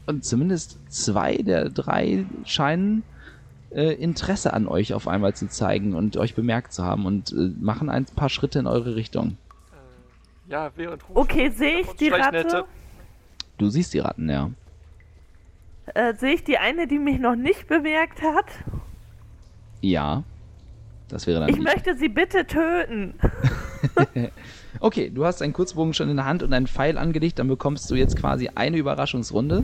und 0.07 0.25
zumindest 0.25 0.79
zwei 0.91 1.37
der 1.37 1.69
drei 1.69 2.25
scheinen 2.45 3.03
äh, 3.71 3.93
Interesse 3.93 4.53
an 4.53 4.67
euch 4.67 4.93
auf 4.93 5.07
einmal 5.07 5.35
zu 5.35 5.47
zeigen 5.49 5.93
und 5.93 6.17
euch 6.17 6.33
bemerkt 6.33 6.73
zu 6.73 6.83
haben 6.83 7.05
und 7.05 7.31
äh, 7.33 7.51
machen 7.59 7.89
ein 7.89 8.05
paar 8.05 8.29
Schritte 8.29 8.59
in 8.59 8.67
eure 8.67 8.95
Richtung. 8.95 9.37
Äh, 10.47 10.51
ja, 10.51 10.71
während 10.75 11.07
Rouge 11.09 11.19
Okay, 11.19 11.49
sehe 11.49 11.81
ich 11.81 11.91
die 11.91 12.09
Ratte? 12.09 12.65
Du 13.57 13.69
siehst 13.69 13.93
die 13.93 13.99
Ratten, 13.99 14.29
ja. 14.29 14.51
Äh, 15.93 16.15
sehe 16.15 16.33
ich 16.33 16.43
die 16.43 16.57
eine, 16.57 16.87
die 16.87 16.99
mich 16.99 17.19
noch 17.19 17.35
nicht 17.35 17.67
bemerkt 17.67 18.21
hat? 18.21 18.45
Ja. 19.81 20.23
Das 21.09 21.25
wäre 21.25 21.39
dann 21.39 21.49
Ich 21.49 21.55
die. 21.55 21.61
möchte 21.61 21.95
sie 21.95 22.09
bitte 22.09 22.45
töten. 22.45 23.13
Okay, 24.79 25.09
du 25.09 25.25
hast 25.25 25.41
einen 25.41 25.53
Kurzbogen 25.53 25.93
schon 25.95 26.09
in 26.09 26.17
der 26.17 26.25
Hand 26.25 26.43
und 26.43 26.53
einen 26.53 26.67
Pfeil 26.67 26.99
angelegt, 26.99 27.39
dann 27.39 27.47
bekommst 27.47 27.89
du 27.89 27.95
jetzt 27.95 28.15
quasi 28.15 28.49
eine 28.53 28.77
Überraschungsrunde 28.77 29.63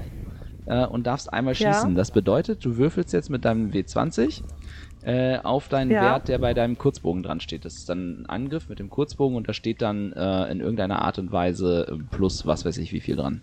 äh, 0.65 0.85
und 0.85 1.05
darfst 1.07 1.31
einmal 1.31 1.53
Ja. 1.55 1.73
schießen. 1.73 1.95
Das 1.95 2.11
bedeutet, 2.11 2.63
du 2.65 2.77
würfelst 2.77 3.13
jetzt 3.13 3.29
mit 3.29 3.45
deinem 3.45 3.71
W20 3.71 4.43
äh, 5.03 5.37
auf 5.39 5.67
deinen 5.67 5.91
Ja. 5.91 6.01
Wert, 6.01 6.27
der 6.29 6.37
bei 6.39 6.53
deinem 6.53 6.77
Kurzbogen 6.77 7.23
dran 7.23 7.39
steht. 7.41 7.65
Das 7.65 7.75
ist 7.75 7.89
dann 7.89 8.21
ein 8.21 8.25
Angriff 8.27 8.69
mit 8.69 8.79
dem 8.79 8.89
Kurzbogen 8.89 9.35
und 9.35 9.47
da 9.49 9.53
steht 9.53 9.81
dann 9.81 10.13
äh, 10.13 10.49
in 10.51 10.59
irgendeiner 10.61 11.01
Art 11.01 11.19
und 11.19 11.31
Weise 11.31 11.87
äh, 11.89 12.15
plus 12.15 12.45
was 12.45 12.63
weiß 12.65 12.77
ich 12.77 12.93
wie 12.93 13.01
viel 13.01 13.15
dran. 13.17 13.41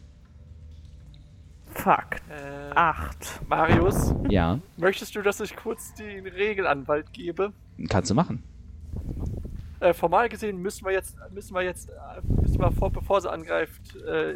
Fuck. 1.73 2.17
Äh, 2.29 2.71
Acht. 2.75 3.41
Marius, 3.49 4.15
Ja, 4.29 4.59
möchtest 4.77 5.15
du, 5.17 5.23
dass 5.23 5.41
ich 5.41 5.55
kurz 5.57 5.95
den 5.95 6.27
Regelanwalt 6.27 7.13
gebe? 7.13 7.53
kannst 7.89 8.11
du 8.11 8.15
machen. 8.15 8.43
Äh, 9.81 9.95
formal 9.95 10.29
gesehen 10.29 10.59
müssen 10.59 10.85
wir 10.85 10.93
jetzt, 10.93 11.17
müssen 11.33 11.55
wir 11.55 11.63
jetzt, 11.63 11.89
äh, 11.89 12.21
müssen 12.43 12.59
wir 12.61 12.71
vor, 12.73 12.91
bevor 12.91 13.21
sie 13.21 13.31
angreift, 13.31 13.97
äh, 13.97 14.35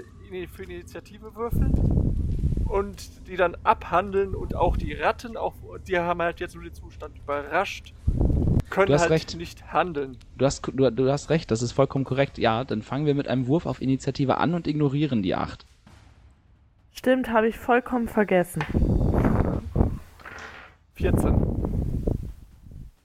für 0.48 0.62
Initiative 0.64 1.34
würfeln 1.34 1.72
und 2.64 3.28
die 3.28 3.36
dann 3.36 3.56
abhandeln 3.62 4.34
und 4.34 4.54
auch 4.54 4.76
die 4.76 4.92
Ratten, 4.94 5.36
auch 5.36 5.54
die 5.86 5.98
haben 5.98 6.20
halt 6.22 6.40
jetzt 6.40 6.54
nur 6.54 6.64
den 6.64 6.74
Zustand 6.74 7.16
überrascht, 7.18 7.92
können 8.70 8.86
Du 8.86 8.94
hast 8.94 9.02
halt 9.02 9.10
recht. 9.12 9.36
nicht 9.36 9.72
handeln. 9.72 10.16
Du 10.36 10.44
hast, 10.44 10.66
du, 10.66 10.90
du 10.90 11.10
hast 11.10 11.30
recht, 11.30 11.50
das 11.50 11.62
ist 11.62 11.72
vollkommen 11.72 12.04
korrekt. 12.04 12.38
Ja, 12.38 12.64
dann 12.64 12.82
fangen 12.82 13.06
wir 13.06 13.14
mit 13.14 13.28
einem 13.28 13.46
Wurf 13.46 13.66
auf 13.66 13.80
Initiative 13.80 14.38
an 14.38 14.54
und 14.54 14.66
ignorieren 14.66 15.22
die 15.22 15.34
8. 15.34 15.64
Stimmt, 16.92 17.28
habe 17.28 17.48
ich 17.48 17.56
vollkommen 17.58 18.08
vergessen. 18.08 18.62
14. 20.94 21.34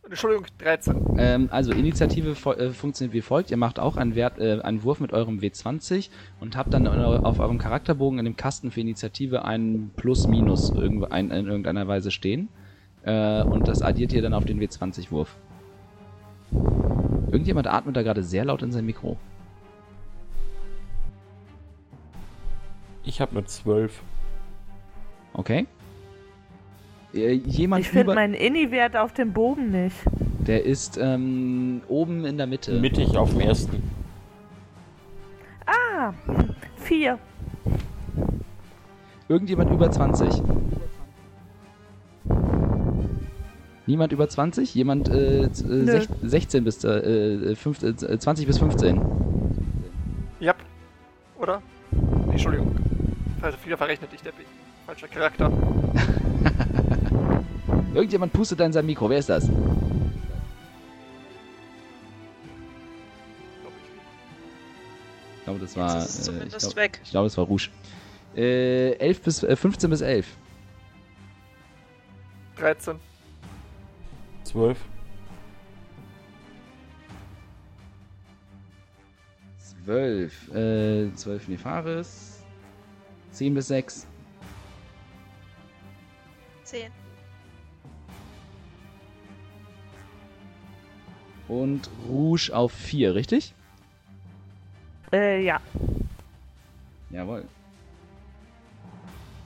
Entschuldigung, 0.10 0.48
13. 0.58 1.18
Ähm, 1.18 1.50
also 1.52 1.72
Initiative 1.72 2.32
äh, 2.32 2.72
funktioniert 2.72 3.14
wie 3.14 3.22
folgt. 3.22 3.52
Ihr 3.52 3.58
macht 3.58 3.80
auch 3.80 3.96
einen, 3.96 4.16
Wert, 4.16 4.40
äh, 4.40 4.60
einen 4.62 4.84
Wurf 4.84 5.00
mit 5.00 5.14
eurem 5.14 5.38
W20 5.38 6.10
und 6.40 6.58
habt 6.58 6.74
dann 6.74 6.88
auf 6.88 7.40
eurem 7.40 7.60
Charakterbogen 7.60 8.18
in 8.18 8.26
dem 8.26 8.36
Kasten 8.36 8.72
für 8.72 8.82
Initiative 8.82 9.46
einen 9.46 9.92
Plus-Minus 9.96 10.72
in 10.72 11.04
irgendeiner 11.32 11.88
Weise 11.88 12.10
stehen. 12.10 12.50
Äh, 13.04 13.44
und 13.44 13.68
das 13.68 13.84
addiert 13.84 14.12
ihr 14.12 14.24
dann 14.24 14.34
auf 14.34 14.46
den 14.46 14.60
W20-Wurf. 14.60 15.36
Irgendjemand 17.32 17.68
atmet 17.68 17.96
da 17.96 18.02
gerade 18.02 18.24
sehr 18.24 18.46
laut 18.46 18.64
in 18.64 18.72
sein 18.72 18.86
Mikro. 18.86 19.18
Ich 23.04 23.22
habe 23.22 23.32
eine 23.32 23.46
12. 23.46 24.02
Okay? 25.34 25.68
Äh, 27.14 27.34
jemand 27.34 27.82
Ich 27.82 27.90
finde 27.90 28.14
meinen 28.14 28.34
Inni-Wert 28.34 28.96
auf 28.96 29.14
dem 29.14 29.34
Bogen 29.34 29.72
nicht. 29.72 29.96
Der 30.48 30.66
ist 30.66 30.98
ähm, 31.02 31.82
oben 31.88 32.26
in 32.26 32.38
der 32.38 32.48
Mitte. 32.48 32.80
Mittig 32.80 33.16
auf 33.18 33.32
dem 33.32 33.42
ersten. 33.42 33.82
Ah, 35.66 36.14
vier. 36.78 37.20
Irgendjemand 39.28 39.70
über 39.72 39.92
20? 39.92 40.42
Niemand 43.86 44.12
über 44.14 44.30
20? 44.30 44.74
Jemand 44.76 45.10
äh, 45.10 45.44
äh, 45.44 45.50
Nö. 45.66 45.92
sech- 45.92 46.08
16 46.22 46.64
bis 46.64 46.84
äh, 46.84 46.90
äh, 46.90 47.56
fünf- 47.56 47.82
äh, 47.84 47.96
20 48.20 48.46
bis 48.46 48.58
15? 48.60 49.02
Ja. 50.40 50.54
Oder? 51.40 51.62
Nee, 51.92 52.32
Entschuldigung. 52.34 52.76
Also 53.42 53.58
wieder 53.66 53.78
verrechnet, 53.78 54.10
ich 54.14 54.22
der 54.22 54.34
falscher 54.86 55.08
Charakter. 55.08 55.52
Irgendjemand 57.94 58.32
pustet 58.34 58.60
da 58.60 58.66
in 58.66 58.74
sein 58.74 58.86
Mikro. 58.86 59.10
Wer 59.10 59.20
ist 59.20 59.30
das? 59.30 59.48
Glaub 59.48 59.58
ich 65.38 65.44
glaube, 65.44 65.60
das 65.60 65.76
war. 65.76 66.00
Jetzt 66.00 66.10
ist 66.10 66.20
es 66.20 66.28
äh, 66.28 66.32
ich 66.32 66.38
zumindest 66.38 66.60
glaube, 66.60 66.76
weg. 66.76 67.00
ich 67.04 67.10
glaube, 67.10 67.28
es 67.28 67.38
war 67.38 67.46
Rouge. 67.46 67.70
Äh, 68.36 68.92
11 68.94 69.22
bis, 69.22 69.44
äh, 69.44 69.56
15 69.56 69.90
bis 69.90 70.02
11. 70.02 70.28
13. 72.58 73.00
12. 74.44 74.78
12. 79.86 80.56
Äh, 80.56 81.14
12 81.16 81.48
Nefaris. 81.48 82.44
10 83.32 83.54
bis 83.56 83.68
6. 83.68 84.08
10. 86.64 86.99
Und 91.50 91.90
Rouge 92.08 92.52
auf 92.54 92.72
4, 92.72 93.16
richtig? 93.16 93.54
Äh, 95.12 95.44
ja. 95.44 95.60
Jawohl. 97.10 97.44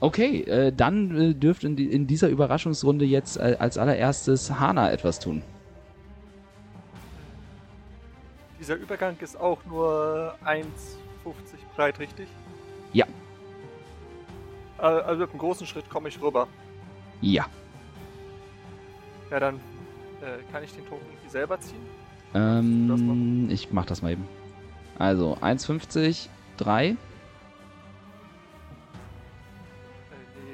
Okay, 0.00 0.42
äh, 0.42 0.70
dann 0.70 1.30
äh, 1.30 1.34
dürft 1.34 1.64
in, 1.64 1.76
die, 1.76 1.90
in 1.90 2.06
dieser 2.06 2.28
Überraschungsrunde 2.28 3.06
jetzt 3.06 3.38
äh, 3.38 3.56
als 3.58 3.78
allererstes 3.78 4.50
Hana 4.60 4.92
etwas 4.92 5.18
tun. 5.18 5.42
Dieser 8.60 8.76
Übergang 8.76 9.16
ist 9.20 9.40
auch 9.40 9.64
nur 9.64 10.34
1,50 10.44 10.62
breit, 11.74 11.98
richtig? 11.98 12.28
Ja. 12.92 13.06
Äh, 14.78 14.82
Also 14.82 15.22
mit 15.22 15.30
einem 15.30 15.38
großen 15.38 15.66
Schritt 15.66 15.88
komme 15.88 16.10
ich 16.10 16.20
rüber. 16.20 16.48
Ja. 17.22 17.46
Ja, 19.30 19.40
dann 19.40 19.56
äh, 20.20 20.52
kann 20.52 20.62
ich 20.62 20.72
den 20.74 20.84
Token 20.84 21.06
selber 21.34 21.60
ziehen. 21.60 21.84
Ähm, 22.32 23.48
ich 23.50 23.72
mach 23.72 23.84
das 23.86 24.02
mal 24.02 24.12
eben. 24.12 24.26
Also 24.98 25.36
1,50, 25.40 26.28
3. 26.56 26.86
Äh, 26.86 26.92
nee, 26.92 26.96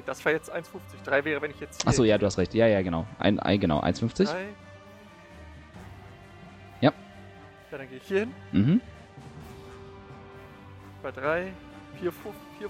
das 0.05 0.25
war 0.25 0.31
jetzt 0.31 0.53
1,50. 0.53 1.03
3 1.05 1.25
wäre, 1.25 1.41
wenn 1.41 1.51
ich 1.51 1.59
jetzt. 1.59 1.87
Achso, 1.87 2.03
ja, 2.03 2.17
du 2.17 2.25
hast 2.25 2.37
recht. 2.37 2.53
Ja, 2.55 2.67
ja, 2.67 2.81
genau. 2.81 3.05
Ein, 3.19 3.39
ein, 3.39 3.59
genau, 3.59 3.79
1,50. 3.81 4.25
Drei. 4.25 4.45
Ja. 6.81 6.91
Ja, 7.71 7.77
dann 7.77 7.87
gehe 7.87 7.97
ich 7.97 8.03
hier 8.03 8.19
hin. 8.21 8.33
Mhm. 8.51 8.81
Bei 11.03 11.11
3, 11.11 11.53
4,50. 12.01 12.11
4,50. 12.59 12.69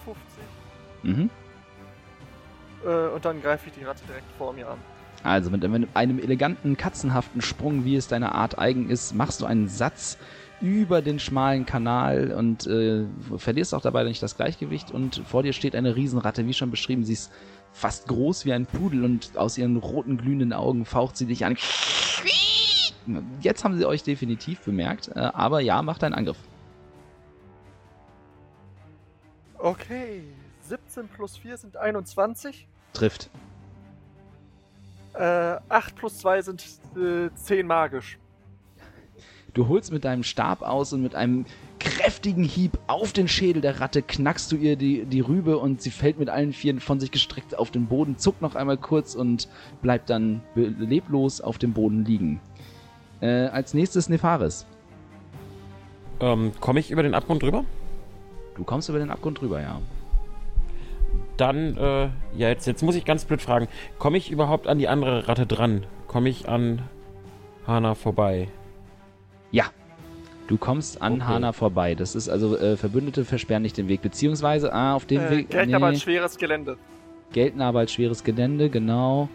Mhm. 1.03 1.29
Äh, 2.83 3.07
und 3.07 3.23
dann 3.23 3.41
greife 3.41 3.67
ich 3.69 3.73
die 3.73 3.83
Ratte 3.85 4.03
direkt 4.05 4.29
vor 4.37 4.51
mir 4.53 4.69
an. 4.69 4.79
Also 5.23 5.49
mit 5.51 5.63
einem 5.63 6.19
eleganten, 6.19 6.77
katzenhaften 6.77 7.41
Sprung, 7.41 7.85
wie 7.85 7.95
es 7.95 8.07
deiner 8.07 8.33
Art 8.35 8.57
eigen 8.57 8.89
ist, 8.89 9.13
machst 9.13 9.41
du 9.41 9.45
einen 9.45 9.67
Satz 9.67 10.17
über 10.61 11.01
den 11.01 11.19
schmalen 11.19 11.65
Kanal 11.65 12.31
und 12.31 12.67
äh, 12.67 13.05
verlierst 13.37 13.73
auch 13.73 13.81
dabei 13.81 14.03
nicht 14.03 14.21
das 14.21 14.37
Gleichgewicht 14.37 14.91
und 14.91 15.21
vor 15.25 15.43
dir 15.43 15.53
steht 15.53 15.75
eine 15.75 15.95
Riesenratte, 15.95 16.45
wie 16.45 16.53
schon 16.53 16.69
beschrieben, 16.69 17.03
sie 17.03 17.13
ist 17.13 17.31
fast 17.73 18.07
groß 18.07 18.45
wie 18.45 18.53
ein 18.53 18.65
Pudel 18.65 19.03
und 19.03 19.37
aus 19.37 19.57
ihren 19.57 19.77
roten 19.77 20.17
glühenden 20.17 20.53
Augen 20.53 20.85
faucht 20.85 21.17
sie 21.17 21.25
dich 21.25 21.45
an. 21.45 21.57
Jetzt 23.41 23.63
haben 23.63 23.77
sie 23.77 23.85
euch 23.85 24.03
definitiv 24.03 24.59
bemerkt, 24.61 25.09
äh, 25.15 25.19
aber 25.19 25.61
ja, 25.61 25.81
macht 25.81 26.03
einen 26.03 26.13
Angriff. 26.13 26.37
Okay. 29.57 30.23
17 30.63 31.07
plus 31.09 31.37
4 31.37 31.57
sind 31.57 31.77
21. 31.77 32.67
Trifft. 32.93 33.29
Äh, 35.13 35.57
8 35.69 35.95
plus 35.95 36.17
2 36.19 36.41
sind 36.41 36.65
äh, 36.95 37.29
10 37.33 37.67
magisch. 37.67 38.17
Du 39.53 39.67
holst 39.67 39.91
mit 39.91 40.05
deinem 40.05 40.23
Stab 40.23 40.61
aus 40.61 40.93
und 40.93 41.01
mit 41.01 41.13
einem 41.13 41.45
kräftigen 41.79 42.43
Hieb 42.43 42.77
auf 42.87 43.11
den 43.11 43.27
Schädel 43.27 43.61
der 43.61 43.81
Ratte 43.81 44.01
knackst 44.01 44.51
du 44.51 44.55
ihr 44.55 44.77
die, 44.77 45.03
die 45.03 45.19
Rübe 45.19 45.57
und 45.57 45.81
sie 45.81 45.89
fällt 45.89 46.19
mit 46.19 46.29
allen 46.29 46.53
Vieren 46.53 46.79
von 46.79 46.99
sich 46.99 47.11
gestreckt 47.11 47.57
auf 47.57 47.71
den 47.71 47.87
Boden, 47.87 48.17
zuckt 48.17 48.41
noch 48.41 48.55
einmal 48.55 48.77
kurz 48.77 49.13
und 49.13 49.49
bleibt 49.81 50.09
dann 50.09 50.41
leblos 50.55 51.41
auf 51.41 51.57
dem 51.57 51.73
Boden 51.73 52.05
liegen. 52.05 52.39
Äh, 53.19 53.47
als 53.47 53.73
nächstes 53.73 54.07
Nefaris. 54.07 54.65
Ähm, 56.21 56.53
Komme 56.61 56.79
ich 56.79 56.91
über 56.91 57.03
den 57.03 57.13
Abgrund 57.13 57.43
drüber? 57.43 57.65
Du 58.55 58.63
kommst 58.63 58.87
über 58.89 58.99
den 58.99 59.09
Abgrund 59.09 59.41
drüber, 59.41 59.59
ja. 59.59 59.81
Dann, 61.41 61.75
äh, 61.75 62.03
ja, 62.37 62.49
jetzt, 62.49 62.67
jetzt 62.67 62.83
muss 62.83 62.93
ich 62.95 63.03
ganz 63.03 63.25
blöd 63.25 63.41
fragen. 63.41 63.67
Komme 63.97 64.17
ich 64.17 64.29
überhaupt 64.29 64.67
an 64.67 64.77
die 64.77 64.87
andere 64.87 65.27
Ratte 65.27 65.47
dran? 65.47 65.87
Komme 66.05 66.29
ich 66.29 66.47
an 66.47 66.83
Hana 67.65 67.95
vorbei? 67.95 68.47
Ja. 69.49 69.65
Du 70.47 70.57
kommst 70.57 71.01
an 71.01 71.13
Okay. 71.13 71.23
Hana 71.23 71.51
vorbei. 71.51 71.95
Das 71.95 72.13
ist 72.13 72.29
also, 72.29 72.55
äh, 72.57 72.77
Verbündete 72.77 73.25
versperren 73.25 73.63
nicht 73.63 73.75
den 73.77 73.87
Weg. 73.87 74.03
Beziehungsweise, 74.03 74.71
ah, 74.71 74.93
auf 74.93 75.05
dem 75.05 75.19
Äh, 75.21 75.29
Weg. 75.31 75.49
gelten 75.49 75.73
aber 75.73 75.87
als 75.87 76.01
schweres 76.03 76.37
Gelände. 76.37 76.77
gelten 77.33 77.61
aber 77.61 77.79
als 77.79 77.91
schweres 77.93 78.23
Gelände, 78.23 78.69
genau. 78.69 79.27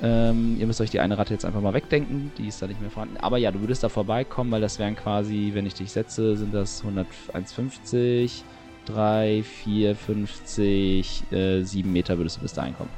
Ähm, 0.00 0.56
ihr 0.58 0.66
müsst 0.66 0.80
euch 0.80 0.90
die 0.90 1.00
eine 1.00 1.18
Ratte 1.18 1.34
jetzt 1.34 1.44
einfach 1.44 1.60
mal 1.60 1.74
wegdenken, 1.74 2.30
die 2.38 2.46
ist 2.48 2.62
da 2.62 2.66
nicht 2.68 2.80
mehr 2.80 2.88
vorhanden. 2.90 3.16
Aber 3.18 3.36
ja, 3.36 3.50
du 3.50 3.60
würdest 3.60 3.82
da 3.84 3.90
vorbeikommen, 3.90 4.50
weil 4.50 4.60
das 4.62 4.78
wären 4.78 4.96
quasi, 4.96 5.50
wenn 5.52 5.66
ich 5.66 5.74
dich 5.74 5.90
setze, 5.92 6.36
sind 6.36 6.54
das 6.54 6.82
150, 6.84 8.44
3, 8.88 9.42
4, 9.64 9.94
50, 9.96 11.22
äh, 11.32 11.62
7 11.62 11.92
Meter 11.92 12.16
würdest 12.18 12.36
du 12.38 12.40
bis 12.42 12.52
dahin 12.54 12.76
kommen. 12.76 12.90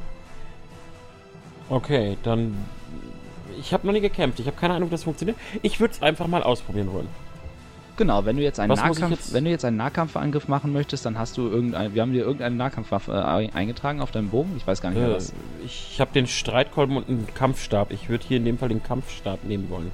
Okay, 1.68 2.16
dann. 2.22 2.54
Ich 3.58 3.72
habe 3.72 3.86
noch 3.86 3.92
nie 3.92 4.00
gekämpft. 4.00 4.40
Ich 4.40 4.46
habe 4.46 4.56
keine 4.56 4.74
Ahnung, 4.74 4.88
wie 4.88 4.92
das 4.92 5.04
funktioniert. 5.04 5.36
Ich 5.62 5.80
würde 5.80 5.92
es 5.94 6.02
einfach 6.02 6.26
mal 6.26 6.42
ausprobieren 6.42 6.92
wollen. 6.92 7.08
Genau, 7.96 8.24
wenn 8.24 8.36
du 8.36 8.42
jetzt 8.42 8.58
einen 8.58 8.70
Was 8.72 8.78
Nahkampf, 8.80 9.10
jetzt- 9.10 9.32
wenn 9.34 9.44
du 9.44 9.50
jetzt 9.50 9.64
einen 9.64 9.76
Nahkampfangriff 9.76 10.48
machen 10.48 10.72
möchtest, 10.72 11.04
dann 11.04 11.18
hast 11.18 11.36
du 11.36 11.48
irgendein, 11.48 11.94
wir 11.94 12.00
haben 12.00 12.12
dir 12.14 12.22
irgendeine 12.22 12.54
Nahkampfwaffe 12.56 13.12
äh, 13.12 13.50
eingetragen 13.54 14.00
auf 14.00 14.10
deinem 14.10 14.30
Bogen. 14.30 14.54
Ich 14.56 14.66
weiß 14.66 14.80
gar 14.80 14.90
nicht 14.90 15.00
mehr 15.00 15.10
Äh, 15.10 15.16
was. 15.16 15.34
ich 15.64 16.00
habe 16.00 16.10
den 16.14 16.26
Streitkolben 16.26 16.96
und 16.96 17.08
einen 17.08 17.26
Kampfstab. 17.34 17.92
Ich 17.92 18.08
würde 18.08 18.24
hier 18.26 18.38
in 18.38 18.46
dem 18.46 18.56
Fall 18.56 18.70
den 18.70 18.82
Kampfstab 18.82 19.44
nehmen 19.44 19.68
wollen. 19.68 19.90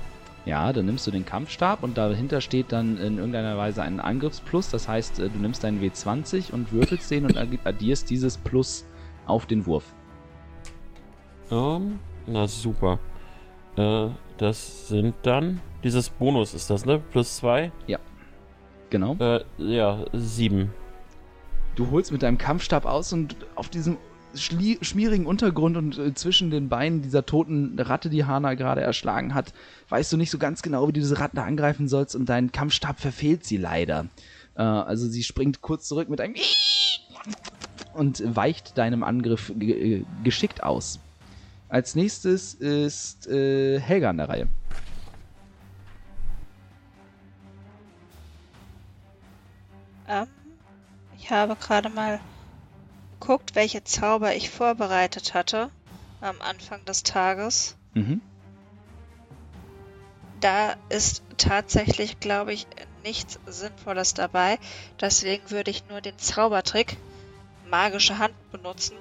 Ja, 0.47 0.73
dann 0.73 0.87
nimmst 0.87 1.07
du 1.07 1.11
den 1.11 1.27
Kampfstab 1.27 1.83
und 1.83 1.99
dahinter 1.99 2.41
steht 2.41 2.71
dann 2.73 2.99
in 2.99 3.19
irgendeiner 3.19 3.59
Weise 3.59 3.83
ein 3.83 3.99
Angriffsplus. 4.01 4.71
Das 4.71 4.89
heißt, 4.89 5.19
äh, 5.19 5.29
du 5.29 5.39
nimmst 5.39 5.65
deinen 5.65 5.83
W20 5.83 6.53
und 6.53 6.73
würfelst 6.73 7.11
den 7.11 7.25
und 7.27 7.37
addi- 7.37 7.59
addierst 7.65 8.09
dieses 8.09 8.39
Plus 8.39 8.87
auf 9.27 9.47
den 9.47 9.67
Wurf. 9.67 9.93
Ähm, 11.51 11.99
na 12.27 12.47
super. 12.47 12.99
Äh, 13.77 14.09
das 14.39 14.89
sind 14.89 15.15
dann. 15.23 15.61
Dieses 15.83 16.09
Bonus 16.09 16.55
ist 16.55 16.71
das, 16.71 16.87
ne? 16.87 17.01
Plus 17.11 17.37
zwei. 17.37 17.73
Genau. 18.89 19.17
Äh, 19.19 19.41
ja, 19.59 20.05
sieben. 20.13 20.73
Du 21.75 21.91
holst 21.91 22.13
mit 22.13 22.23
deinem 22.23 22.39
Kampfstab 22.39 22.87
aus 22.87 23.13
und 23.13 23.37
auf 23.57 23.69
diesem 23.69 23.99
schmierigen 24.41 25.27
Untergrund 25.27 25.77
und 25.77 25.99
äh, 25.99 26.15
zwischen 26.15 26.51
den 26.51 26.69
Beinen 26.69 27.03
dieser 27.03 27.27
toten 27.27 27.79
Ratte, 27.79 28.11
die 28.11 28.25
Hana 28.25 28.55
gerade 28.55 28.81
erschlagen 28.81 29.35
hat, 29.35 29.53
weißt 29.89 30.13
du 30.13 30.17
nicht 30.17 30.31
so 30.31 30.39
ganz 30.39 30.63
genau, 30.63 30.89
wie 30.89 30.93
du 30.93 31.01
diese 31.01 31.19
Ratte 31.19 31.43
angreifen 31.43 31.89
sollst 31.89 32.15
und 32.17 32.29
dein 32.29 32.53
Kampfstab 32.53 33.01
verfehlt 33.01 33.45
sie 33.45 33.57
leider. 33.57 34.07
Äh, 34.55 34.63
also 34.63 35.07
sie 35.09 35.23
springt 35.23 35.61
kurz 35.61 35.89
zurück 35.89 36.09
mit 36.09 36.21
einem 36.21 36.35
und 37.95 38.23
weicht 38.25 38.79
deinem 38.79 39.03
Angriff 39.03 39.53
äh, 39.61 40.03
geschickt 40.25 40.63
aus. 40.63 41.01
Als 41.69 41.95
nächstes 41.95 42.55
ist 42.55 43.27
äh, 43.27 43.81
Helga 43.81 44.11
an 44.11 44.19
der 44.19 44.29
Reihe. 44.29 44.49
Ähm, 50.09 50.27
ich 51.19 51.31
habe 51.31 51.57
gerade 51.57 51.89
mal 51.89 52.21
geguckt, 53.21 53.55
welche 53.55 53.85
Zauber 53.85 54.35
ich 54.35 54.51
vorbereitet 54.51 55.35
hatte 55.35 55.71
am 56.21 56.41
Anfang 56.41 56.85
des 56.85 57.03
Tages. 57.03 57.77
Mhm. 57.95 58.21
Da 60.41 60.77
ist 60.91 61.23
tatsächlich, 61.39 62.21
glaube 62.21 62.53
ich, 62.53 62.67
nichts 63.03 63.39
Sinnvolles 63.47 64.15
dabei. 64.15 64.59
Deswegen 65.01 65.51
würde 65.51 65.71
ich 65.71 65.89
nur 65.89 66.01
den 66.01 66.19
Zaubertrick 66.19 66.97
magische 67.71 68.19
Hand 68.19 68.35
benutzen 68.53 68.97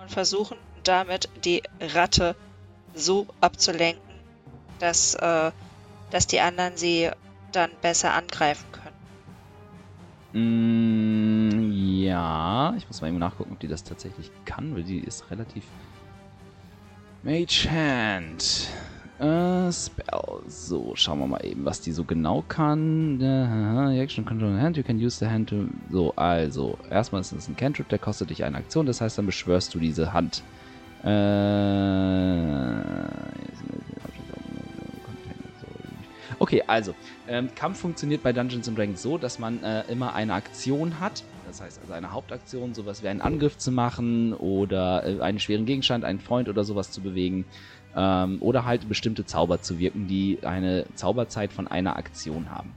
und 0.00 0.10
versuchen, 0.10 0.56
damit 0.84 1.28
die 1.44 1.62
Ratte 1.80 2.36
so 2.94 3.26
abzulenken, 3.40 4.14
dass, 4.78 5.14
äh, 5.14 5.50
dass 6.10 6.26
die 6.26 6.40
anderen 6.40 6.76
sie 6.76 7.10
dann 7.52 7.70
besser 7.82 8.14
angreifen 8.14 8.66
können. 8.72 8.96
Mm, 10.32 11.35
ja, 12.06 12.74
ich 12.76 12.86
muss 12.86 13.00
mal 13.00 13.08
eben 13.08 13.18
nachgucken, 13.18 13.52
ob 13.52 13.60
die 13.60 13.68
das 13.68 13.84
tatsächlich 13.84 14.30
kann, 14.44 14.74
weil 14.74 14.84
die 14.84 14.98
ist 14.98 15.30
relativ. 15.30 15.64
Mage 17.22 17.68
Hand. 17.70 18.68
Äh, 19.18 19.72
Spell. 19.72 20.42
So, 20.46 20.92
schauen 20.94 21.18
wir 21.20 21.26
mal 21.26 21.44
eben, 21.44 21.64
was 21.64 21.80
die 21.80 21.92
so 21.92 22.04
genau 22.04 22.44
kann. 22.46 23.20
Äh, 23.20 24.00
Action 24.00 24.24
Control 24.24 24.60
Hand, 24.60 24.76
you 24.76 24.82
can 24.82 24.98
use 24.98 25.18
the 25.18 25.26
hand 25.26 25.48
to. 25.48 25.64
So, 25.90 26.12
also, 26.16 26.78
erstmal 26.90 27.22
ist 27.22 27.32
es 27.32 27.48
ein 27.48 27.56
Cantrip, 27.56 27.88
der 27.88 27.98
kostet 27.98 28.30
dich 28.30 28.44
eine 28.44 28.58
Aktion, 28.58 28.86
das 28.86 29.00
heißt, 29.00 29.16
dann 29.18 29.26
beschwörst 29.26 29.74
du 29.74 29.78
diese 29.78 30.12
Hand. 30.12 30.42
Äh. 31.02 32.66
Okay, 36.38 36.62
also, 36.66 36.94
ähm, 37.26 37.48
Kampf 37.54 37.80
funktioniert 37.80 38.22
bei 38.22 38.32
Dungeons 38.32 38.70
Dragons 38.72 39.00
so, 39.00 39.16
dass 39.16 39.38
man 39.38 39.62
äh, 39.62 39.84
immer 39.90 40.14
eine 40.14 40.34
Aktion 40.34 41.00
hat. 41.00 41.24
Das 41.46 41.60
heißt 41.60 41.80
also 41.80 41.92
eine 41.92 42.12
Hauptaktion, 42.12 42.74
sowas 42.74 43.02
wie 43.02 43.08
einen 43.08 43.20
Angriff 43.20 43.56
zu 43.56 43.70
machen 43.70 44.34
oder 44.34 45.04
äh, 45.06 45.20
einen 45.20 45.38
schweren 45.38 45.66
Gegenstand, 45.66 46.04
einen 46.04 46.20
Freund 46.20 46.48
oder 46.48 46.64
sowas 46.64 46.90
zu 46.90 47.00
bewegen. 47.00 47.44
Ähm, 47.94 48.38
oder 48.42 48.64
halt 48.66 48.88
bestimmte 48.88 49.24
Zauber 49.24 49.62
zu 49.62 49.78
wirken, 49.78 50.06
die 50.06 50.40
eine 50.42 50.84
Zauberzeit 50.94 51.52
von 51.52 51.66
einer 51.66 51.96
Aktion 51.96 52.50
haben. 52.50 52.74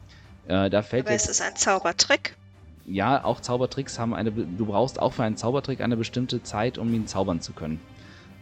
Äh, 0.48 0.70
da 0.70 0.82
fällt 0.82 1.08
Aber 1.08 1.16
es 1.16 1.24
jetzt, 1.26 1.32
ist 1.32 1.42
ein 1.42 1.56
Zaubertrick. 1.56 2.38
ja, 2.86 3.24
auch 3.24 3.42
Zaubertricks 3.42 4.00
haben 4.00 4.14
eine. 4.14 4.32
Du 4.32 4.66
brauchst 4.66 5.00
auch 5.02 5.14
für 5.14 5.24
einen 5.24 5.36
Zaubertrick 5.38 5.82
eine 5.82 5.98
bestimmte 5.98 6.42
Zeit, 6.44 6.78
um 6.78 6.94
ihn 6.94 7.06
zaubern 7.08 7.42
zu 7.42 7.54
können. 7.54 7.82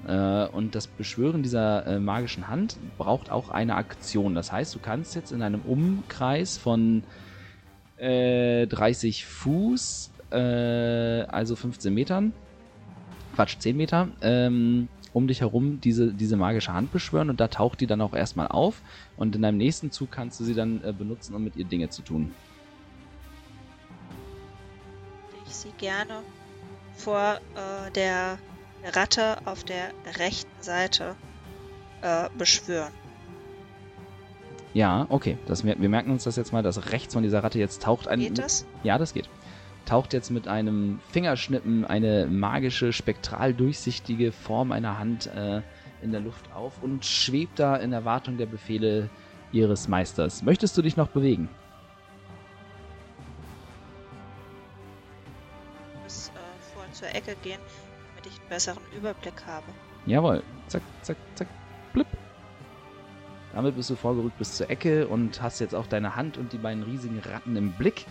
Äh, 0.07 0.45
und 0.49 0.75
das 0.75 0.88
Beschwören 0.88 1.41
dieser 1.41 1.86
äh, 1.88 1.99
magischen 1.99 2.47
Hand 2.47 2.78
braucht 2.97 3.32
auch 3.32 3.49
eine 3.49 3.75
Aktion. 3.75 4.36
Das 4.36 4.51
heißt, 4.51 4.75
du 4.75 4.80
kannst 4.80 5.15
jetzt 5.15 5.32
in 5.32 5.41
einem 5.41 5.61
Umkreis 5.61 6.57
von 6.57 7.03
äh, 7.97 8.67
30 8.67 9.25
Fuß, 9.25 10.11
äh, 10.32 11.21
also 11.28 11.55
15 11.55 11.93
Metern, 11.93 12.34
Quatsch, 13.36 13.57
10 13.59 13.78
Meter, 13.78 14.09
ähm, 14.21 14.88
um 15.13 15.28
dich 15.28 15.41
herum 15.41 15.80
diese, 15.82 16.13
diese 16.13 16.38
magische 16.38 16.73
Hand 16.73 16.91
beschwören 16.91 17.30
und 17.30 17.39
da 17.39 17.47
taucht 17.47 17.82
die 17.82 17.88
dann 17.88 18.01
auch 18.01 18.13
erstmal 18.13 18.47
auf 18.47 18.82
und 19.15 19.36
in 19.36 19.41
deinem 19.41 19.57
nächsten 19.57 19.91
Zug 19.91 20.11
kannst 20.11 20.39
du 20.39 20.43
sie 20.43 20.53
dann 20.53 20.84
äh, 20.84 20.93
benutzen, 20.93 21.36
um 21.36 21.43
mit 21.43 21.55
ihr 21.55 21.65
Dinge 21.65 21.89
zu 21.89 22.01
tun. 22.01 22.34
Ich 25.47 25.55
sie 25.55 25.71
gerne 25.78 26.21
vor 26.95 27.39
äh, 27.55 27.91
der 27.91 28.38
Ratte 28.93 29.38
auf 29.45 29.63
der 29.63 29.91
rechten 30.19 30.61
Seite 30.61 31.15
äh, 32.01 32.30
beschwören. 32.38 32.91
Ja, 34.73 35.07
okay. 35.09 35.38
Das, 35.47 35.63
wir 35.63 35.80
wir 35.80 35.89
merken 35.89 36.11
uns 36.11 36.25
das 36.25 36.36
jetzt 36.36 36.53
mal, 36.53 36.61
dass 36.61 36.91
rechts 36.91 37.13
von 37.13 37.23
dieser 37.23 37.43
Ratte 37.43 37.57
jetzt 37.57 37.82
taucht 37.82 38.07
ein. 38.07 38.19
Geht 38.19 38.38
das? 38.38 38.65
Ja, 38.84 38.97
das 38.97 39.13
geht. 39.13 39.30
Taucht 39.88 40.12
jetzt 40.12 40.32
mit 40.32 40.50
einem 40.50 41.00
Fingerschnippen 41.12 41.86
eine 41.86 42.28
magische, 42.28 42.92
spektral 42.92 43.54
durchsichtige 43.54 44.34
Form 44.34 44.74
einer 44.74 45.00
Hand 45.00 45.28
äh, 45.28 45.62
in 46.02 46.12
der 46.12 46.20
Luft 46.20 46.52
auf 46.54 46.84
und 46.84 47.06
schwebt 47.06 47.58
da 47.58 47.78
in 47.78 47.94
Erwartung 47.94 48.38
der 48.38 48.48
Befehle 48.48 49.10
ihres 49.54 49.88
Meisters. 49.88 50.44
Möchtest 50.44 50.78
du 50.78 50.82
dich 50.82 50.98
noch 50.98 51.08
bewegen? 51.08 51.48
Bis 56.04 56.34
äh, 56.36 56.74
vor 56.74 56.84
zur 56.92 57.08
Ecke 57.08 57.38
gehen, 57.42 57.62
damit 58.10 58.26
ich 58.26 58.42
einen 58.42 58.50
besseren 58.50 58.84
Überblick 58.94 59.42
habe. 59.46 59.68
Jawohl. 60.06 60.44
Zack, 60.68 60.82
zack, 61.02 61.16
zack. 61.36 61.48
Blip. 61.94 62.08
Damit 63.54 63.78
bist 63.78 63.90
du 63.90 63.96
vorgerückt 63.96 64.38
bis 64.38 64.58
zur 64.58 64.70
Ecke 64.70 65.08
und 65.08 65.42
hast 65.42 65.60
jetzt 65.60 65.74
auch 65.74 65.88
deine 65.88 66.18
Hand 66.18 66.38
und 66.38 66.52
die 66.52 66.58
beiden 66.58 66.84
riesigen 66.84 67.20
Ratten 67.20 67.56
im 67.56 67.72
Blick. 67.72 68.06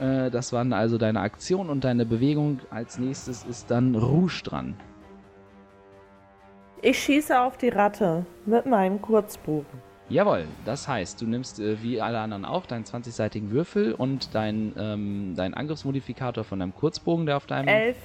Äh, 0.00 0.30
das 0.30 0.52
waren 0.52 0.72
also 0.72 0.98
deine 0.98 1.20
Aktion 1.20 1.68
und 1.68 1.84
deine 1.84 2.06
Bewegung. 2.06 2.60
Als 2.70 2.98
nächstes 2.98 3.44
ist 3.44 3.70
dann 3.70 3.94
Rouge 3.94 4.42
dran. 4.42 4.74
Ich 6.82 6.98
schieße 6.98 7.38
auf 7.38 7.58
die 7.58 7.68
Ratte 7.68 8.24
mit 8.46 8.64
meinem 8.64 9.02
Kurzbogen. 9.02 9.90
Jawohl, 10.08 10.46
das 10.64 10.88
heißt, 10.88 11.20
du 11.20 11.26
nimmst 11.26 11.60
äh, 11.60 11.82
wie 11.82 12.00
alle 12.00 12.18
anderen 12.18 12.44
auch 12.44 12.66
deinen 12.66 12.84
20-seitigen 12.84 13.50
Würfel 13.50 13.92
und 13.92 14.34
deinen 14.34 14.74
ähm, 14.76 15.34
deinen 15.36 15.54
Angriffsmodifikator 15.54 16.42
von 16.42 16.58
deinem 16.58 16.74
Kurzbogen, 16.74 17.26
der 17.26 17.36
auf 17.36 17.46
deinem 17.46 17.68
Elf. 17.68 17.96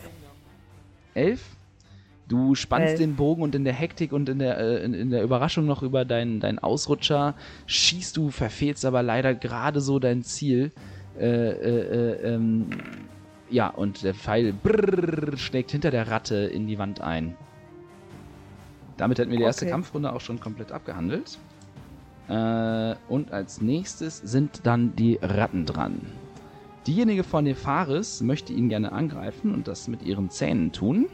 11. 1.15 1.41
Du 2.27 2.53
spannst 2.55 2.91
Elf. 2.91 2.99
den 2.99 3.15
Bogen 3.15 3.41
und 3.41 3.55
in 3.55 3.63
der 3.63 3.73
Hektik 3.73 4.11
und 4.11 4.29
in 4.29 4.39
der, 4.39 4.57
äh, 4.57 4.83
in, 4.83 4.93
in 4.93 5.09
der 5.09 5.23
Überraschung 5.23 5.65
noch 5.65 5.81
über 5.81 6.05
deinen, 6.05 6.39
deinen 6.39 6.59
Ausrutscher 6.59 7.35
schießt 7.65 8.17
du, 8.17 8.29
verfehlst 8.29 8.85
aber 8.85 9.01
leider 9.01 9.33
gerade 9.33 9.79
so 9.79 9.97
dein 9.97 10.23
Ziel. 10.23 10.71
Äh, 11.19 11.25
äh, 11.25 12.11
äh, 12.23 12.33
ähm, 12.33 12.67
ja, 13.49 13.69
und 13.69 14.03
der 14.03 14.13
Pfeil 14.13 14.53
brrrr, 14.53 15.37
schlägt 15.37 15.71
hinter 15.71 15.91
der 15.91 16.09
Ratte 16.09 16.35
in 16.35 16.67
die 16.67 16.77
Wand 16.77 17.01
ein. 17.01 17.35
Damit 18.97 19.19
hätten 19.19 19.31
wir 19.31 19.37
die 19.37 19.43
erste 19.43 19.65
Okay. 19.65 19.71
Kampfrunde 19.71 20.11
auch 20.13 20.21
schon 20.21 20.39
komplett 20.39 20.71
abgehandelt. 20.71 21.37
Äh, 22.27 22.95
und 23.07 23.31
als 23.31 23.61
nächstes 23.61 24.17
sind 24.17 24.61
dann 24.63 24.95
die 24.95 25.19
Ratten 25.21 25.65
dran. 25.65 26.01
Diejenige 26.87 27.23
von 27.23 27.43
Nefaris 27.43 28.21
möchte 28.21 28.53
ihn 28.53 28.69
gerne 28.69 28.91
angreifen 28.91 29.53
und 29.53 29.67
das 29.67 29.87
mit 29.87 30.03
ihren 30.03 30.29
Zähnen 30.29 30.71
tun. 30.71 31.07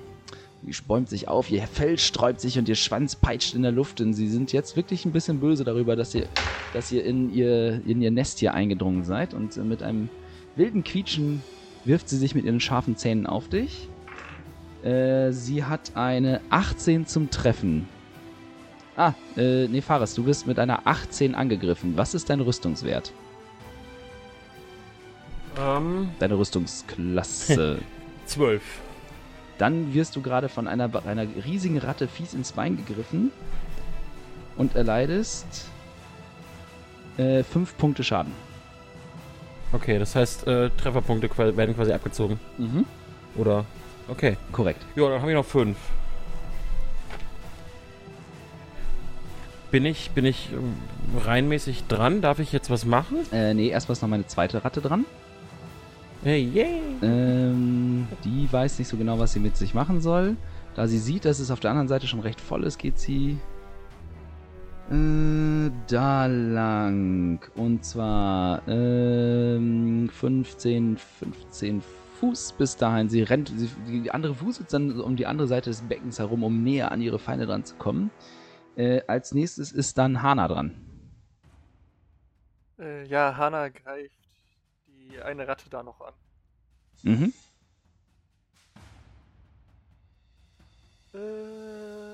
Sie 0.64 0.74
bäumt 0.88 1.09
sich 1.09 1.28
auf, 1.28 1.49
ihr 1.49 1.64
Fell 1.64 1.97
sträubt 1.97 2.39
sich 2.39 2.59
und 2.59 2.70
ihr 2.70 2.76
Schwanz 2.76 3.16
peitscht 3.16 3.55
in 3.55 3.64
der 3.64 3.72
Luft. 3.72 3.99
Und 4.01 4.14
sie 4.14 4.28
sind 4.28 4.53
jetzt 4.53 4.76
wirklich 4.76 5.05
ein 5.05 5.12
bisschen 5.12 5.39
böse 5.39 5.64
darüber, 5.64 5.95
dass 5.95 6.14
ihr, 6.14 6.28
dass 6.74 6.91
ihr, 6.91 7.03
in, 7.03 7.34
ihr 7.34 7.82
in 7.86 8.01
ihr 8.01 8.12
Nest 8.12 8.39
hier 8.39 8.53
eingedrungen 8.53 9.03
seid. 9.03 9.34
Und 9.34 9.57
äh, 9.57 9.62
mit 9.62 9.82
einem 9.82 10.09
wilden 10.55 10.84
Quietschen 10.84 11.41
wirft 11.84 12.09
sie 12.09 12.18
sich 12.18 12.36
mit 12.36 12.45
ihren 12.45 12.59
scharfen 12.59 12.95
Zähnen 12.95 13.26
auf 13.26 13.47
dich. 13.49 13.88
Äh, 14.84 15.32
sie 15.32 15.64
hat 15.64 15.93
eine 15.95 16.41
18 16.49 17.07
zum 17.07 17.30
Treffen. 17.30 17.88
Ah, 18.95 19.14
äh, 19.38 19.68
Nefaris, 19.68 20.14
du 20.14 20.24
bist 20.24 20.45
mit 20.47 20.59
einer 20.59 20.86
18 20.86 21.34
angegriffen. 21.34 21.93
Was 21.97 22.14
ist 22.14 22.30
dein 22.30 22.41
Rüstungswert? 22.41 23.14
Ähm, 25.59 26.09
Deine 26.20 26.38
Rüstungsklasse. 26.38 27.80
12. 28.26 28.62
Dann 29.57 29.93
wirst 29.93 30.15
du 30.15 30.21
gerade 30.21 30.49
von 30.49 30.67
einer, 30.67 30.89
einer 31.05 31.27
riesigen 31.45 31.77
Ratte 31.77 32.07
fies 32.07 32.33
ins 32.33 32.51
Bein 32.51 32.77
gegriffen 32.77 33.31
und 34.57 34.75
erleidest 34.75 35.45
äh, 37.17 37.43
fünf 37.43 37.77
Punkte 37.77 38.03
Schaden. 38.03 38.33
Okay, 39.73 39.99
das 39.99 40.15
heißt, 40.15 40.47
äh, 40.47 40.69
Trefferpunkte 40.71 41.29
werden 41.55 41.75
quasi 41.75 41.93
abgezogen. 41.93 42.39
Mhm. 42.57 42.85
Oder? 43.35 43.65
Okay. 44.07 44.35
Korrekt. 44.51 44.81
Ja, 44.95 45.09
dann 45.09 45.21
habe 45.21 45.31
ich 45.31 45.35
noch 45.35 45.45
fünf. 45.45 45.77
Bin 49.71 49.85
ich, 49.85 50.11
bin 50.11 50.25
ich 50.25 50.49
ähm, 50.51 50.75
reinmäßig 51.17 51.85
dran? 51.87 52.21
Darf 52.21 52.39
ich 52.39 52.51
jetzt 52.51 52.69
was 52.69 52.83
machen? 52.83 53.19
Äh, 53.31 53.53
nee, 53.53 53.69
erstmal 53.69 53.93
ist 53.93 54.01
noch 54.01 54.09
meine 54.09 54.27
zweite 54.27 54.65
Ratte 54.65 54.81
dran. 54.81 55.05
Hey, 56.24 56.43
yay! 56.43 56.82
Ähm, 57.01 58.07
die 58.24 58.47
weiß 58.51 58.78
nicht 58.78 58.88
so 58.88 58.95
genau, 58.95 59.17
was 59.17 59.34
sie 59.34 59.39
mit 59.39 59.57
sich 59.57 59.74
machen 59.74 60.01
soll. 60.01 60.38
Da 60.76 60.88
sie 60.88 60.99
sieht, 60.99 61.26
dass 61.26 61.39
es 61.39 61.49
auf 61.49 61.59
der 61.59 61.72
anderen 61.72 61.88
Seite 61.88 62.05
schon 62.05 62.19
recht 62.19 62.39
voll 62.39 62.63
ist, 62.63 62.78
geht 62.78 62.99
sie 62.99 63.39
äh, 64.91 65.72
da 65.88 66.28
lang. 66.28 67.39
Und 67.55 67.84
zwar 67.84 68.61
ähm, 68.67 70.09
15, 70.13 70.97
15 70.97 71.82
Fuß 72.19 72.53
bis 72.53 72.78
dahin. 72.78 73.09
Sie 73.09 73.24
rennt, 73.24 73.51
sie, 73.57 73.69
die 73.88 74.11
andere 74.11 74.36
Fuß 74.36 74.59
ist 74.59 74.74
dann 74.74 75.01
um 75.01 75.15
die 75.15 75.26
andere 75.26 75.47
Seite 75.47 75.72
des 75.72 75.82
Beckens 75.82 76.19
herum, 76.19 76.43
um 76.43 76.63
näher 76.63 76.91
an 76.91 77.01
ihre 77.01 77.17
Feinde 77.17 77.47
dran 77.47 77.65
zu 77.65 77.74
kommen. 77.78 78.11
Äh, 78.76 79.01
als 79.07 79.34
nächstes 79.34 79.72
ist 79.72 79.97
dann 79.97 80.22
Hana 80.22 80.47
dran. 80.47 80.76
Äh, 82.78 83.07
ja, 83.07 83.36
Hana 83.36 83.69
greift 83.69 84.20
die 85.09 85.21
eine 85.21 85.47
Ratte 85.47 85.69
da 85.69 85.83
noch 85.83 86.01
an. 86.01 86.13
Mhm. 87.03 87.33
Äh, 91.13 92.13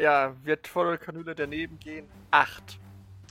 ja, 0.00 0.34
wird 0.44 0.66
volle 0.66 0.98
Kanüle 0.98 1.34
daneben 1.34 1.78
gehen. 1.78 2.06
Acht. 2.30 2.78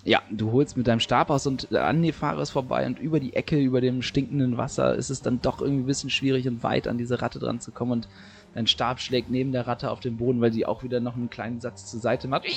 Ja, 0.03 0.21
du 0.31 0.51
holst 0.51 0.77
mit 0.77 0.87
deinem 0.87 0.99
Stab 0.99 1.29
aus 1.29 1.45
und 1.45 1.75
an 1.75 2.01
Nefaris 2.01 2.49
vorbei 2.49 2.87
und 2.87 2.97
über 2.97 3.19
die 3.19 3.33
Ecke, 3.33 3.59
über 3.59 3.81
dem 3.81 4.01
stinkenden 4.01 4.57
Wasser 4.57 4.95
ist 4.95 5.11
es 5.11 5.21
dann 5.21 5.41
doch 5.41 5.61
irgendwie 5.61 5.83
ein 5.83 5.87
bisschen 5.87 6.09
schwierig 6.09 6.47
und 6.47 6.63
weit 6.63 6.87
an 6.87 6.97
diese 6.97 7.21
Ratte 7.21 7.37
dran 7.37 7.59
zu 7.59 7.71
kommen 7.71 7.91
und 7.91 8.09
dein 8.55 8.65
Stab 8.65 8.99
schlägt 8.99 9.29
neben 9.29 9.51
der 9.51 9.67
Ratte 9.67 9.91
auf 9.91 9.99
den 9.99 10.17
Boden, 10.17 10.41
weil 10.41 10.53
sie 10.53 10.65
auch 10.65 10.81
wieder 10.81 10.99
noch 11.01 11.15
einen 11.15 11.29
kleinen 11.29 11.61
Satz 11.61 11.85
zur 11.85 11.99
Seite 11.99 12.27
macht 12.27 12.47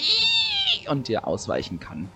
und 0.89 1.09
dir 1.09 1.27
ausweichen 1.27 1.81
kann. 1.81 2.09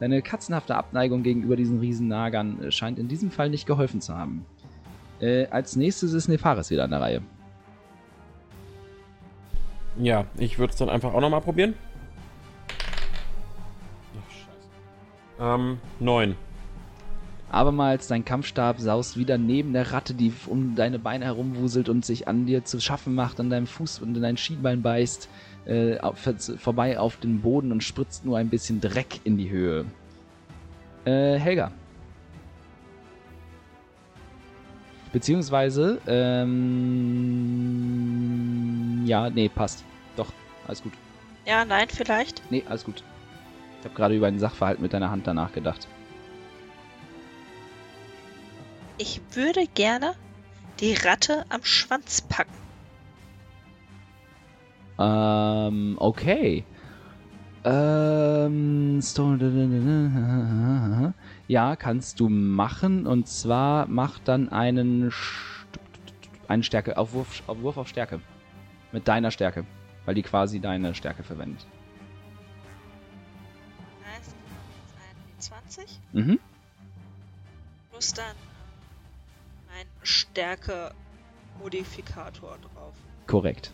Deine 0.00 0.22
katzenhafte 0.22 0.76
Abneigung 0.76 1.22
gegenüber 1.22 1.56
diesen 1.56 1.80
Riesennagern 1.80 2.62
äh, 2.62 2.72
scheint 2.72 2.98
in 2.98 3.08
diesem 3.08 3.30
Fall 3.30 3.50
nicht 3.50 3.66
geholfen 3.66 4.00
zu 4.00 4.16
haben. 4.16 4.44
Äh, 5.20 5.46
als 5.46 5.74
nächstes 5.74 6.12
ist 6.12 6.28
Nefaris 6.28 6.70
wieder 6.70 6.84
an 6.84 6.90
der 6.90 7.00
Reihe. 7.00 7.22
Ja, 9.98 10.26
ich 10.36 10.58
würde 10.58 10.72
es 10.72 10.78
dann 10.78 10.88
einfach 10.88 11.12
auch 11.12 11.20
nochmal 11.20 11.40
probieren. 11.40 11.74
Ach, 14.14 14.30
scheiße. 14.30 15.54
Ähm, 15.54 15.78
neun. 15.98 16.36
Abermals 17.50 18.06
dein 18.06 18.24
Kampfstab 18.24 18.78
saust 18.78 19.16
wieder 19.16 19.38
neben 19.38 19.72
der 19.72 19.90
Ratte, 19.90 20.14
die 20.14 20.32
um 20.46 20.76
deine 20.76 20.98
Beine 20.98 21.24
herumwuselt 21.24 21.88
und 21.88 22.04
sich 22.04 22.28
an 22.28 22.46
dir 22.46 22.64
zu 22.64 22.78
schaffen 22.78 23.14
macht, 23.14 23.40
an 23.40 23.50
deinem 23.50 23.66
Fuß 23.66 24.00
und 24.00 24.14
in 24.14 24.22
dein 24.22 24.36
Schienbein 24.36 24.82
beißt, 24.82 25.28
äh, 25.68 25.98
vorbei 26.58 26.98
auf 26.98 27.18
den 27.18 27.40
Boden 27.42 27.70
und 27.72 27.84
spritzt 27.84 28.24
nur 28.24 28.38
ein 28.38 28.48
bisschen 28.48 28.80
Dreck 28.80 29.20
in 29.24 29.36
die 29.36 29.50
Höhe. 29.50 29.84
Äh, 31.04 31.38
Helga. 31.38 31.70
Beziehungsweise, 35.12 36.00
ähm, 36.06 36.64
ja, 39.06 39.28
nee, 39.30 39.48
passt. 39.48 39.84
Doch, 40.16 40.32
alles 40.66 40.82
gut. 40.82 40.92
Ja, 41.46 41.64
nein, 41.64 41.86
vielleicht. 41.88 42.42
Nee, 42.50 42.62
alles 42.68 42.84
gut. 42.84 43.02
Ich 43.78 43.86
habe 43.86 43.94
gerade 43.94 44.14
über 44.16 44.26
einen 44.26 44.38
Sachverhalt 44.38 44.80
mit 44.80 44.92
deiner 44.92 45.10
Hand 45.10 45.26
danach 45.26 45.52
gedacht. 45.52 45.88
Ich 48.98 49.22
würde 49.32 49.66
gerne 49.74 50.14
die 50.80 50.92
Ratte 50.94 51.44
am 51.48 51.64
Schwanz 51.64 52.20
packen. 52.20 52.67
Ähm, 54.98 55.96
okay. 55.98 56.64
Ähm. 57.64 59.00
Ja, 61.48 61.76
kannst 61.76 62.20
du 62.20 62.28
machen. 62.28 63.06
Und 63.06 63.26
zwar 63.28 63.86
mach 63.88 64.18
dann 64.20 64.48
einen, 64.48 65.10
St- 65.10 65.78
einen 66.48 66.62
Stärke, 66.62 66.96
auf 66.96 67.12
Wurf, 67.12 67.42
auf 67.46 67.60
Wurf 67.60 67.76
auf 67.76 67.88
Stärke. 67.88 68.20
Mit 68.92 69.06
deiner 69.08 69.30
Stärke. 69.30 69.64
Weil 70.04 70.14
die 70.14 70.22
quasi 70.22 70.60
deine 70.60 70.94
Stärke 70.94 71.22
verwendet. 71.22 71.66
Ein 74.04 74.22
W20 75.38 75.98
Mhm. 76.12 76.38
plus 77.90 78.12
dann 78.14 78.36
mein 79.66 79.86
Stärke-Modifikator 80.02 82.56
drauf. 82.58 82.94
Korrekt. 83.26 83.72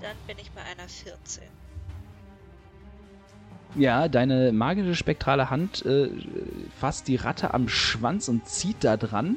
Dann 0.00 0.16
bin 0.26 0.38
ich 0.38 0.50
bei 0.52 0.62
einer 0.62 0.88
14. 0.88 1.42
Ja, 3.74 4.08
deine 4.08 4.52
magische 4.52 4.94
spektrale 4.94 5.50
Hand 5.50 5.84
äh, 5.84 6.08
fasst 6.78 7.08
die 7.08 7.16
Ratte 7.16 7.52
am 7.54 7.68
Schwanz 7.68 8.28
und 8.28 8.46
zieht 8.46 8.82
da 8.82 8.96
dran. 8.96 9.36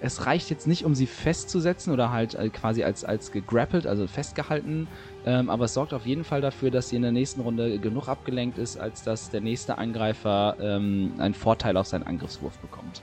Es 0.00 0.26
reicht 0.26 0.50
jetzt 0.50 0.66
nicht, 0.66 0.84
um 0.84 0.94
sie 0.94 1.06
festzusetzen 1.06 1.92
oder 1.92 2.10
halt 2.10 2.34
äh, 2.34 2.48
quasi 2.48 2.82
als, 2.82 3.04
als 3.04 3.30
gegrappelt, 3.32 3.86
also 3.86 4.06
festgehalten. 4.06 4.88
Ähm, 5.24 5.48
aber 5.48 5.66
es 5.66 5.74
sorgt 5.74 5.94
auf 5.94 6.06
jeden 6.06 6.24
Fall 6.24 6.40
dafür, 6.40 6.70
dass 6.70 6.88
sie 6.88 6.96
in 6.96 7.02
der 7.02 7.12
nächsten 7.12 7.40
Runde 7.40 7.78
genug 7.78 8.08
abgelenkt 8.08 8.58
ist, 8.58 8.78
als 8.78 9.02
dass 9.04 9.30
der 9.30 9.40
nächste 9.40 9.78
Angreifer 9.78 10.56
ähm, 10.60 11.14
einen 11.18 11.34
Vorteil 11.34 11.76
auf 11.76 11.86
seinen 11.86 12.02
Angriffswurf 12.02 12.58
bekommt. 12.58 13.02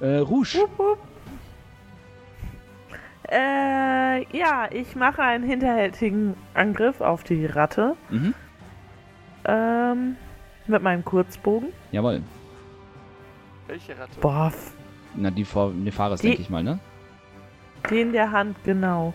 Äh, 0.00 0.18
Rouge. 0.18 0.58
Wupp, 0.58 0.78
wupp. 0.78 1.13
Äh, 3.34 4.20
ja, 4.36 4.68
ich 4.70 4.94
mache 4.94 5.20
einen 5.22 5.42
hinterhältigen 5.44 6.36
Angriff 6.54 7.00
auf 7.00 7.24
die 7.24 7.46
Ratte. 7.46 7.96
Mhm. 8.10 8.32
Ähm, 9.46 10.16
mit 10.68 10.82
meinem 10.82 11.04
Kurzbogen. 11.04 11.68
Jawohl. 11.90 12.22
Welche 13.66 13.98
Ratte? 13.98 14.20
Boah, 14.20 14.52
Na, 15.16 15.30
die 15.30 15.44
vor 15.44 15.72
Nefaris, 15.72 16.20
Die- 16.20 16.28
denke 16.28 16.42
ich 16.42 16.50
mal, 16.50 16.62
ne? 16.62 16.78
die 17.90 18.00
in 18.00 18.12
der 18.12 18.30
Hand, 18.30 18.56
genau. 18.64 19.12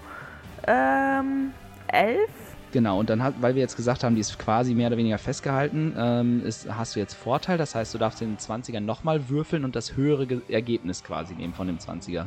Ähm, 0.68 1.52
elf? 1.88 2.30
Genau, 2.72 3.00
und 3.00 3.10
dann 3.10 3.24
hat, 3.24 3.34
weil 3.42 3.56
wir 3.56 3.62
jetzt 3.62 3.76
gesagt 3.76 4.04
haben, 4.04 4.14
die 4.14 4.22
ist 4.22 4.38
quasi 4.38 4.76
mehr 4.76 4.88
oder 4.88 4.98
weniger 4.98 5.18
festgehalten, 5.18 5.96
ähm, 5.98 6.46
ist, 6.46 6.68
hast 6.78 6.96
du 6.96 7.00
jetzt 7.00 7.16
Vorteil. 7.16 7.58
Das 7.58 7.74
heißt, 7.74 7.94
du 7.94 7.98
darfst 7.98 8.22
den 8.22 8.38
20er 8.38 8.80
nochmal 8.80 9.28
würfeln 9.30 9.66
und 9.66 9.76
das 9.76 9.96
höhere 9.96 10.28
Ge 10.28 10.42
Ergebnis 10.50 11.04
quasi 11.04 11.34
nehmen 11.34 11.54
von 11.54 11.66
dem 11.66 11.78
20er. 11.80 12.26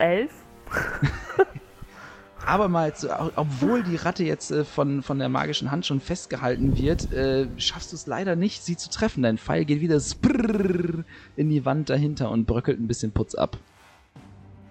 Elf? 0.00 0.32
Aber 2.46 2.68
mal, 2.68 2.94
zu, 2.94 3.16
au- 3.18 3.30
obwohl 3.36 3.82
die 3.82 3.96
Ratte 3.96 4.24
jetzt 4.24 4.50
äh, 4.50 4.64
von, 4.64 5.02
von 5.02 5.18
der 5.18 5.28
magischen 5.28 5.70
Hand 5.70 5.84
schon 5.86 6.00
festgehalten 6.00 6.76
wird, 6.76 7.12
äh, 7.12 7.46
schaffst 7.58 7.92
du 7.92 7.96
es 7.96 8.06
leider 8.06 8.34
nicht, 8.34 8.64
sie 8.64 8.76
zu 8.76 8.88
treffen. 8.90 9.22
Dein 9.22 9.38
Pfeil 9.38 9.64
geht 9.64 9.80
wieder 9.80 10.00
in 11.36 11.50
die 11.50 11.64
Wand 11.64 11.90
dahinter 11.90 12.30
und 12.30 12.46
bröckelt 12.46 12.80
ein 12.80 12.88
bisschen 12.88 13.12
Putz 13.12 13.34
ab. 13.34 13.58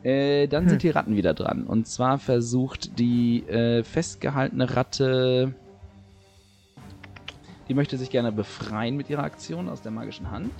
Äh, 0.03 0.47
dann 0.47 0.67
sind 0.67 0.81
die 0.83 0.89
Ratten 0.89 1.15
wieder 1.15 1.33
dran. 1.33 1.63
Und 1.65 1.87
zwar 1.87 2.17
versucht 2.19 2.97
die 2.97 3.47
äh, 3.47 3.83
festgehaltene 3.83 4.75
Ratte. 4.75 5.53
Die 7.67 7.73
möchte 7.75 7.97
sich 7.97 8.09
gerne 8.09 8.31
befreien 8.31 8.97
mit 8.97 9.09
ihrer 9.11 9.23
Aktion 9.23 9.69
aus 9.69 9.81
der 9.81 9.91
magischen 9.91 10.31
Hand. 10.31 10.51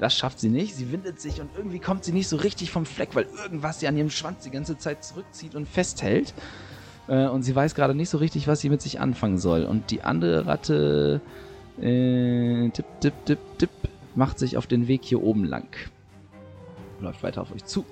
Das 0.00 0.16
schafft 0.16 0.40
sie 0.40 0.48
nicht. 0.48 0.74
Sie 0.74 0.90
windet 0.90 1.20
sich 1.20 1.42
und 1.42 1.50
irgendwie 1.54 1.78
kommt 1.78 2.04
sie 2.04 2.12
nicht 2.12 2.26
so 2.26 2.36
richtig 2.36 2.70
vom 2.70 2.86
Fleck, 2.86 3.14
weil 3.14 3.26
irgendwas 3.42 3.80
sie 3.80 3.86
an 3.86 3.98
ihrem 3.98 4.08
Schwanz 4.08 4.44
die 4.44 4.50
ganze 4.50 4.78
Zeit 4.78 5.04
zurückzieht 5.04 5.54
und 5.54 5.68
festhält. 5.68 6.32
Äh, 7.06 7.26
und 7.26 7.42
sie 7.42 7.54
weiß 7.54 7.74
gerade 7.74 7.94
nicht 7.94 8.08
so 8.08 8.16
richtig, 8.16 8.48
was 8.48 8.60
sie 8.60 8.70
mit 8.70 8.80
sich 8.80 8.98
anfangen 8.98 9.36
soll. 9.36 9.64
Und 9.64 9.90
die 9.90 10.00
andere 10.00 10.46
Ratte, 10.46 11.20
äh, 11.78 12.70
tipp, 12.70 12.86
tipp, 13.00 13.12
tipp, 13.26 13.38
tipp, 13.58 13.70
macht 14.14 14.38
sich 14.38 14.56
auf 14.56 14.66
den 14.66 14.88
Weg 14.88 15.04
hier 15.04 15.22
oben 15.22 15.44
lang. 15.44 15.68
Läuft 17.00 17.22
weiter 17.22 17.42
auf 17.42 17.52
euch 17.52 17.66
zu. 17.66 17.84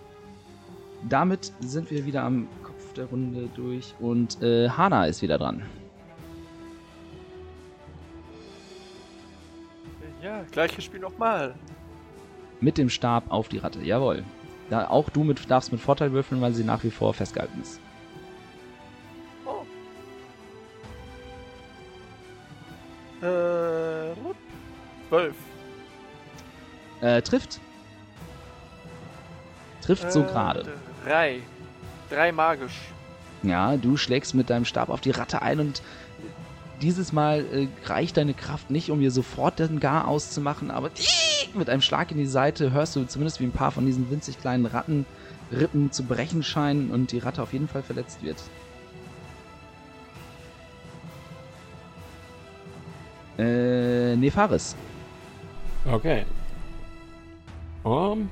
Damit 1.11 1.53
sind 1.61 1.91
wir 1.91 2.07
wieder 2.07 2.23
am 2.23 2.49
Kopf 2.63 2.95
der 2.95 3.05
Runde 3.05 3.51
durch 3.55 3.95
und 4.01 4.43
äh, 4.43 4.71
Hana 4.71 5.05
ist 5.05 5.21
wieder 5.21 5.37
dran. 5.37 5.63
Ja, 10.23 10.43
gleiches 10.51 10.85
Spiel 10.85 11.01
nochmal. 11.01 11.55
Mit 12.61 12.79
dem 12.79 12.91
Stab 12.91 13.31
auf 13.31 13.49
die 13.49 13.59
Ratte, 13.59 13.81
jawohl. 13.81 14.25
Da, 14.71 14.89
auch 14.89 15.09
du 15.09 15.25
mit, 15.25 15.51
darfst 15.51 15.73
mit 15.73 15.81
Vorteil 15.81 16.13
würfeln, 16.13 16.41
weil 16.41 16.53
sie 16.53 16.65
nach 16.65 16.85
wie 16.85 16.91
vor 16.91 17.15
festgehalten 17.15 17.61
ist. 17.63 17.81
Oh. 19.47 19.65
Äh, 23.25 24.15
zwölf. 25.09 25.35
Äh, 27.01 27.23
trifft. 27.23 27.61
Trifft 29.81 30.13
so 30.13 30.23
Äh, 30.23 30.27
gerade. 30.27 30.73
Drei. 31.05 31.41
Drei 32.11 32.33
magisch. 32.33 32.79
Ja, 33.43 33.77
du 33.77 33.97
schlägst 33.97 34.35
mit 34.35 34.51
deinem 34.51 34.65
Stab 34.65 34.89
auf 34.89 35.01
die 35.01 35.13
Ratte 35.13 35.43
ein 35.43 35.61
und 35.61 35.83
dieses 36.81 37.13
Mal 37.13 37.45
äh, 37.53 37.69
reicht 37.87 38.17
deine 38.17 38.35
Kraft 38.35 38.71
nicht, 38.71 38.91
um 38.91 39.01
ihr 39.01 39.11
sofort 39.11 39.59
den 39.59 39.81
Gar 39.81 40.07
auszumachen, 40.09 40.71
aber 40.71 40.91
mit 41.55 41.69
einem 41.71 41.83
Schlag 41.83 42.11
in 42.11 42.19
die 42.19 42.27
Seite 42.27 42.73
hörst 42.73 42.95
du 42.97 43.05
zumindest, 43.05 43.41
wie 43.41 43.45
ein 43.45 43.53
paar 43.53 43.71
von 43.73 43.87
diesen 43.87 44.11
winzig 44.11 44.39
kleinen 44.41 44.67
Rattenrippen 44.67 45.91
zu 45.93 46.05
brechen 46.05 46.43
scheinen 46.43 46.91
und 46.91 47.13
die 47.13 47.19
Ratte 47.19 47.43
auf 47.43 47.53
jeden 47.53 47.69
Fall 47.69 47.83
verletzt 47.83 48.23
wird. 48.23 48.37
Äh, 53.39 54.17
Nefaris. 54.17 54.75
Okay. 55.91 56.25
Um, 57.85 58.29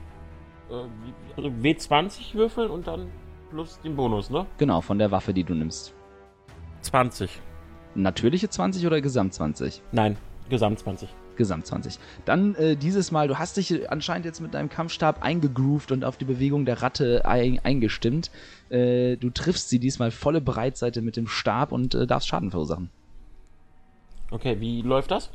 äh, 0.69 0.73
wie- 0.73 1.15
also 1.37 1.49
W20 1.49 2.35
würfeln 2.35 2.71
und 2.71 2.87
dann 2.87 3.07
plus 3.51 3.79
den 3.83 3.95
Bonus, 3.95 4.31
ne? 4.31 4.47
Genau, 4.59 4.81
von 4.81 4.99
der 4.99 5.11
Waffe, 5.11 5.33
die 5.33 5.45
du 5.45 5.55
nimmst. 5.55 5.95
20. 6.83 7.41
Natürliche 7.97 8.49
20 8.49 8.87
oder 8.87 9.01
Gesamt 9.01 9.35
20? 9.35 9.83
Nein, 9.93 10.17
Gesamt 10.49 10.79
20. 10.79 11.09
Gesamt 11.37 11.67
20. 11.67 11.99
Dann 12.25 12.55
äh, 12.55 12.77
dieses 12.77 13.11
Mal, 13.11 13.29
du 13.29 13.39
hast 13.39 13.57
dich 13.57 13.91
anscheinend 13.91 14.25
jetzt 14.25 14.41
mit 14.41 14.55
deinem 14.55 14.69
Kampfstab 14.69 15.23
eingegroovt 15.23 15.93
und 15.93 16.05
auf 16.05 16.17
die 16.17 16.25
Bewegung 16.25 16.65
der 16.65 16.83
Ratte 16.83 17.27
ein, 17.27 17.59
eingestimmt. 17.63 18.31
Äh, 18.71 19.17
du 19.17 19.31
triffst 19.31 19.69
sie 19.69 19.79
diesmal 19.79 20.11
volle 20.11 20.41
Breitseite 20.41 21.03
mit 21.03 21.17
dem 21.17 21.27
Stab 21.27 21.73
und 21.73 21.95
äh, 21.95 22.07
darfst 22.07 22.29
Schaden 22.29 22.51
verursachen. 22.51 22.91
Okay, 24.31 24.57
wie 24.61 24.83
läuft 24.83 25.11
das? 25.11 25.31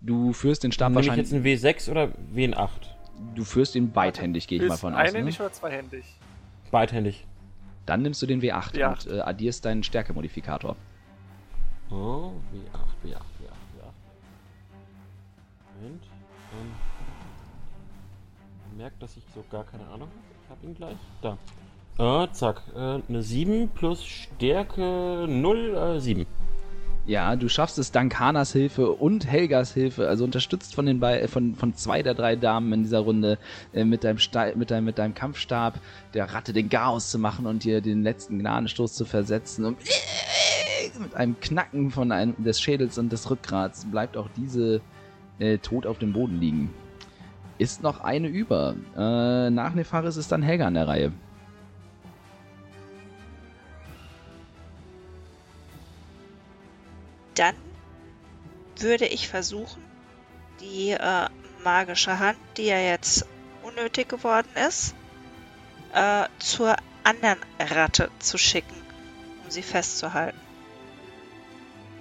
Du 0.00 0.32
führst 0.32 0.64
den 0.64 0.72
Stab 0.72 0.90
Nehme 0.90 1.00
ich 1.02 1.08
wahrscheinlich. 1.08 1.30
jetzt 1.30 1.66
einen 1.66 1.74
W6 1.76 1.90
oder 1.90 2.08
W8? 2.34 2.68
Du 3.34 3.44
führst 3.44 3.74
ihn 3.76 3.92
beidhändig, 3.92 4.46
gehe 4.48 4.62
ich 4.62 4.68
mal 4.68 4.76
von 4.76 4.94
aus. 4.94 4.98
Ne? 4.98 5.08
Einhändig 5.08 5.40
oder 5.40 5.52
zweihändig? 5.52 6.04
Beidhändig. 6.70 7.26
Dann 7.86 8.02
nimmst 8.02 8.20
du 8.22 8.26
den 8.26 8.40
W8 8.40 8.72
W8. 8.72 8.88
und 8.88 9.14
äh, 9.14 9.20
addierst 9.20 9.64
deinen 9.64 9.82
Stärkemodifikator. 9.82 10.76
Oh, 11.90 12.32
W8, 12.52 12.78
W8, 13.04 13.16
W8, 13.16 13.54
W8. 13.74 13.92
Moment. 15.76 16.02
Ähm, 16.52 16.72
merkt, 18.76 19.02
dass 19.02 19.16
ich 19.16 19.24
so 19.34 19.44
gar 19.50 19.64
keine 19.64 19.84
Ahnung 19.86 20.08
habe. 20.08 20.34
Ich 20.44 20.50
hab 20.50 20.62
ihn 20.64 20.74
gleich. 20.74 20.96
Da. 21.22 21.38
Äh, 21.98 22.32
zack. 22.32 22.62
Äh, 22.74 23.00
eine 23.08 23.22
7 23.22 23.68
plus 23.68 24.04
Stärke 24.04 25.26
0, 25.28 25.74
äh, 25.76 26.00
7. 26.00 26.26
Ja, 27.06 27.36
du 27.36 27.50
schaffst 27.50 27.78
es 27.78 27.92
dank 27.92 28.18
Hanas 28.18 28.52
Hilfe 28.52 28.90
und 28.90 29.26
Helgas 29.26 29.74
Hilfe, 29.74 30.08
also 30.08 30.24
unterstützt 30.24 30.74
von 30.74 30.86
den 30.86 31.00
bei, 31.00 31.20
äh, 31.20 31.28
von, 31.28 31.54
von 31.54 31.74
zwei 31.74 32.02
der 32.02 32.14
drei 32.14 32.34
Damen 32.34 32.72
in 32.72 32.82
dieser 32.82 33.00
Runde, 33.00 33.38
äh, 33.74 33.84
mit, 33.84 34.04
deinem 34.04 34.18
mit, 34.56 34.70
deinem, 34.70 34.84
mit 34.86 34.98
deinem 34.98 35.14
Kampfstab 35.14 35.78
der 36.14 36.32
Ratte 36.32 36.54
den 36.54 36.70
Chaos 36.70 37.10
zu 37.10 37.18
machen 37.18 37.44
und 37.44 37.62
dir 37.62 37.82
den 37.82 38.02
letzten 38.02 38.38
Gnadenstoß 38.38 38.94
zu 38.94 39.04
versetzen. 39.04 39.66
Und 39.66 39.76
mit 40.98 41.14
einem 41.14 41.38
Knacken 41.40 41.90
von 41.90 42.12
einem, 42.12 42.34
des 42.42 42.60
Schädels 42.60 42.98
und 42.98 43.10
des 43.10 43.30
Rückgrats 43.30 43.84
bleibt 43.84 44.16
auch 44.16 44.28
diese 44.36 44.80
äh, 45.38 45.58
tot 45.58 45.86
auf 45.86 45.98
dem 45.98 46.12
Boden 46.12 46.40
liegen. 46.40 46.72
Ist 47.58 47.82
noch 47.82 48.00
eine 48.00 48.28
über. 48.28 48.74
Äh, 48.96 49.50
nach 49.50 49.74
Nefaris 49.74 50.16
ist 50.16 50.32
dann 50.32 50.42
Helga 50.42 50.66
an 50.66 50.74
der 50.74 50.88
Reihe. 50.88 51.12
Dann 57.34 57.54
würde 58.78 59.06
ich 59.06 59.28
versuchen, 59.28 59.82
die 60.60 60.90
äh, 60.90 61.28
magische 61.62 62.18
Hand, 62.18 62.38
die 62.56 62.66
ja 62.66 62.78
jetzt 62.78 63.26
unnötig 63.62 64.08
geworden 64.08 64.48
ist, 64.68 64.94
äh, 65.94 66.24
zur 66.38 66.76
anderen 67.02 67.38
Ratte 67.58 68.10
zu 68.18 68.38
schicken, 68.38 68.74
um 69.44 69.50
sie 69.50 69.62
festzuhalten. 69.62 70.43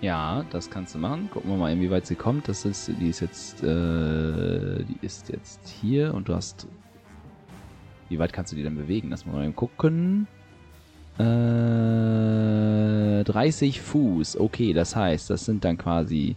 Ja, 0.04 0.46
das 0.50 0.70
kannst 0.70 0.94
du 0.96 1.00
machen. 1.00 1.30
Gucken 1.32 1.50
wir 1.50 1.56
mal, 1.56 1.72
inwieweit 1.72 2.06
sie 2.06 2.16
kommt. 2.16 2.50
Das 2.50 2.66
ist, 2.66 2.92
die 3.00 3.08
ist 3.08 3.22
jetzt, 3.22 3.64
äh, 3.64 4.84
die 4.84 4.98
ist 5.02 5.30
jetzt 5.30 5.66
hier 5.70 6.14
und 6.14 6.28
du 6.28 6.36
hast. 6.36 6.68
Wie 8.10 8.20
weit 8.20 8.34
kannst 8.34 8.52
du 8.52 8.58
die 8.58 8.64
denn 8.64 8.76
bewegen? 8.76 9.12
Lass 9.12 9.26
mal 9.26 9.42
eben 9.46 9.56
gucken. 9.56 10.28
Äh, 11.18 11.24
30 13.24 13.80
Fuß. 13.80 14.42
Okay, 14.42 14.74
das 14.74 14.94
heißt, 14.94 15.30
das 15.30 15.46
sind 15.46 15.64
dann 15.64 15.78
quasi 15.78 16.36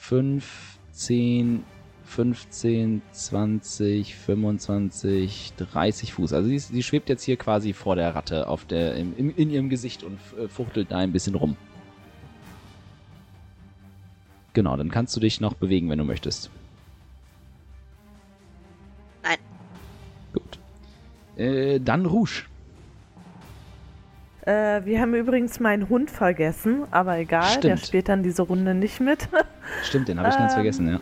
5, 0.00 0.80
10, 0.90 1.62
15, 2.02 3.02
20, 3.12 4.16
25, 4.16 5.52
30 5.56 6.12
Fuß. 6.14 6.32
Also 6.32 6.48
sie, 6.48 6.58
sie 6.58 6.82
schwebt 6.82 7.08
jetzt 7.08 7.22
hier 7.22 7.36
quasi 7.36 7.74
vor 7.74 7.94
der 7.94 8.16
Ratte 8.16 8.48
auf 8.48 8.64
der, 8.64 8.96
im, 8.96 9.14
in 9.16 9.50
ihrem 9.50 9.68
Gesicht 9.68 10.02
und 10.02 10.18
äh, 10.36 10.48
fuchtelt 10.48 10.90
da 10.90 10.96
ein 10.96 11.12
bisschen 11.12 11.36
rum. 11.36 11.56
Genau, 14.58 14.76
dann 14.76 14.90
kannst 14.90 15.14
du 15.14 15.20
dich 15.20 15.40
noch 15.40 15.54
bewegen, 15.54 15.88
wenn 15.88 16.00
du 16.00 16.04
möchtest. 16.04 16.50
Nein. 19.22 19.36
Gut. 20.32 20.58
Äh, 21.36 21.78
dann 21.78 22.04
Rouge. 22.06 22.42
Äh, 24.44 24.84
wir 24.84 25.00
haben 25.00 25.14
übrigens 25.14 25.60
meinen 25.60 25.88
Hund 25.88 26.10
vergessen, 26.10 26.82
aber 26.90 27.18
egal, 27.18 27.60
der 27.60 27.76
Stimmt. 27.76 27.86
spielt 27.86 28.08
dann 28.08 28.24
diese 28.24 28.42
Runde 28.42 28.74
nicht 28.74 28.98
mit. 28.98 29.28
Stimmt, 29.84 30.08
den 30.08 30.18
habe 30.18 30.30
ich 30.30 30.36
ganz 30.36 30.50
Ähm, 30.54 30.56
vergessen, 30.56 30.88
ja. 30.88 31.00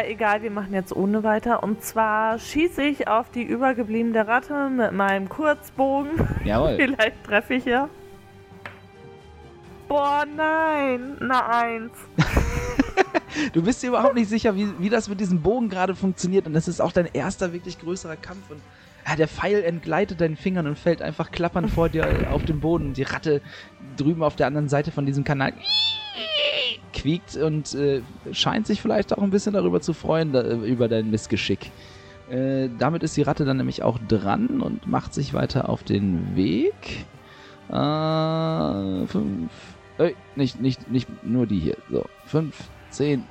ja, 0.00 0.06
egal, 0.06 0.40
wir 0.40 0.50
machen 0.50 0.72
jetzt 0.72 0.96
ohne 0.96 1.22
weiter. 1.24 1.62
Und 1.62 1.82
zwar 1.82 2.38
schieße 2.38 2.82
ich 2.82 3.08
auf 3.08 3.30
die 3.30 3.42
übergebliebene 3.42 4.26
Ratte 4.26 4.70
mit 4.70 4.92
meinem 4.92 5.28
Kurzbogen. 5.28 6.12
Jawohl. 6.44 6.76
Vielleicht 6.80 7.24
treffe 7.24 7.52
ich 7.52 7.66
ja. 7.66 7.90
Boah, 9.88 10.24
nein, 10.26 11.16
eine 11.20 11.46
Eins. 11.46 11.92
Du 13.52 13.62
bist 13.62 13.82
dir 13.82 13.88
überhaupt 13.88 14.14
nicht 14.14 14.28
sicher, 14.28 14.56
wie, 14.56 14.68
wie 14.78 14.88
das 14.88 15.08
mit 15.08 15.20
diesem 15.20 15.40
Bogen 15.40 15.68
gerade 15.68 15.94
funktioniert. 15.94 16.46
Und 16.46 16.54
das 16.54 16.66
ist 16.66 16.80
auch 16.80 16.92
dein 16.92 17.06
erster 17.06 17.52
wirklich 17.52 17.78
größerer 17.78 18.16
Kampf. 18.16 18.50
Und 18.50 18.60
ja, 19.06 19.16
der 19.16 19.28
Pfeil 19.28 19.62
entgleitet 19.62 20.20
deinen 20.20 20.36
Fingern 20.36 20.66
und 20.66 20.78
fällt 20.78 21.02
einfach 21.02 21.30
klappernd 21.30 21.70
vor 21.70 21.88
dir 21.88 22.28
auf 22.30 22.44
den 22.44 22.60
Boden. 22.60 22.94
Die 22.94 23.04
Ratte 23.04 23.40
drüben 23.96 24.22
auf 24.22 24.36
der 24.36 24.46
anderen 24.46 24.68
Seite 24.68 24.90
von 24.90 25.06
diesem 25.06 25.24
Kanal 25.24 25.52
quiekt 26.92 27.36
und 27.36 27.74
äh, 27.74 28.02
scheint 28.32 28.66
sich 28.66 28.82
vielleicht 28.82 29.16
auch 29.16 29.22
ein 29.22 29.30
bisschen 29.30 29.52
darüber 29.52 29.80
zu 29.80 29.92
freuen, 29.92 30.32
da, 30.32 30.42
über 30.42 30.88
dein 30.88 31.10
Missgeschick. 31.10 31.70
Äh, 32.30 32.68
damit 32.78 33.02
ist 33.02 33.16
die 33.16 33.22
Ratte 33.22 33.44
dann 33.44 33.56
nämlich 33.56 33.82
auch 33.82 33.98
dran 34.08 34.60
und 34.60 34.86
macht 34.86 35.14
sich 35.14 35.32
weiter 35.32 35.68
auf 35.68 35.84
den 35.84 36.36
Weg. 36.36 37.06
Äh, 37.70 39.06
fünf. 39.06 39.50
Äh, 39.98 40.14
nicht, 40.36 40.60
nicht, 40.60 40.90
nicht 40.90 41.08
nur 41.24 41.46
die 41.46 41.58
hier. 41.58 41.76
So, 41.90 42.04
fünf, 42.24 42.56
zehn, 42.90 43.24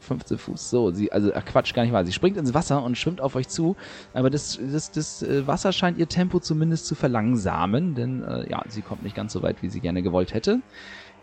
15 0.00 0.38
Fuß. 0.38 0.70
So, 0.70 0.90
sie, 0.90 1.12
also, 1.12 1.32
ach 1.34 1.44
Quatsch, 1.44 1.74
gar 1.74 1.82
nicht 1.82 1.92
wahr. 1.92 2.04
Sie 2.04 2.12
springt 2.12 2.36
ins 2.36 2.54
Wasser 2.54 2.82
und 2.82 2.96
schwimmt 2.96 3.20
auf 3.20 3.36
euch 3.36 3.48
zu. 3.48 3.76
Aber 4.14 4.30
das, 4.30 4.58
das, 4.60 4.90
das 4.90 5.22
äh, 5.22 5.46
Wasser 5.46 5.72
scheint 5.72 5.98
ihr 5.98 6.08
Tempo 6.08 6.40
zumindest 6.40 6.86
zu 6.86 6.94
verlangsamen, 6.94 7.94
denn 7.94 8.22
äh, 8.22 8.50
ja, 8.50 8.62
sie 8.68 8.82
kommt 8.82 9.02
nicht 9.02 9.16
ganz 9.16 9.32
so 9.32 9.42
weit, 9.42 9.62
wie 9.62 9.68
sie 9.68 9.80
gerne 9.80 10.02
gewollt 10.02 10.34
hätte. 10.34 10.60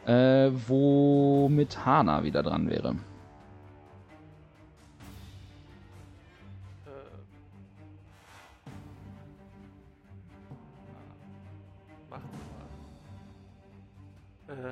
Äh, 0.05 0.51
womit 0.67 1.85
Hana 1.85 2.23
wieder 2.23 2.43
dran 2.43 2.69
wäre. 2.69 2.95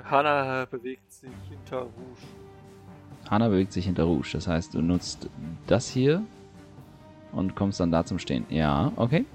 Hannah 0.03 0.65
bewegt 0.65 1.11
sich 1.11 1.31
hinter 1.49 1.81
Rouge. 1.81 2.21
Hana 3.29 3.47
bewegt 3.49 3.71
sich 3.73 3.85
hinter 3.85 4.03
Rouge. 4.03 4.29
Das 4.33 4.47
heißt, 4.47 4.73
du 4.73 4.81
nutzt 4.81 5.29
das 5.67 5.89
hier 5.89 6.23
und 7.31 7.55
kommst 7.55 7.79
dann 7.79 7.91
da 7.91 8.05
zum 8.05 8.19
Stehen. 8.19 8.45
Ja, 8.49 8.91
okay. 8.95 9.25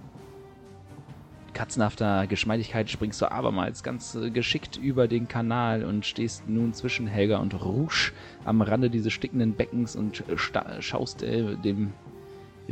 Katzenhafter 1.55 2.27
Geschmeidigkeit 2.27 2.89
springst 2.89 3.21
du 3.21 3.33
abermals 3.33 3.83
ganz 3.83 4.15
äh, 4.15 4.31
geschickt 4.31 4.77
über 4.77 5.09
den 5.09 5.27
Kanal 5.27 5.85
und 5.85 6.07
stehst 6.07 6.49
nun 6.49 6.73
zwischen 6.73 7.07
Helga 7.07 7.39
und 7.39 7.61
Rouge 7.61 8.13
am 8.45 8.63
Rande 8.63 8.91
dieses 8.91 9.13
stickenden 9.13 9.55
Beckens 9.55 9.97
und 9.97 10.23
schaust 10.37 11.23
äh, 11.23 11.57
dem 11.57 11.93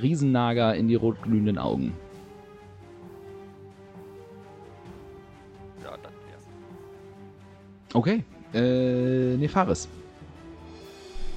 Riesennager 0.00 0.74
in 0.76 0.88
die 0.88 0.94
rotglühenden 0.94 1.58
Augen. 1.58 1.94
Okay. 7.96 8.22
Äh, 8.52 9.36
Nefaris. 9.38 9.88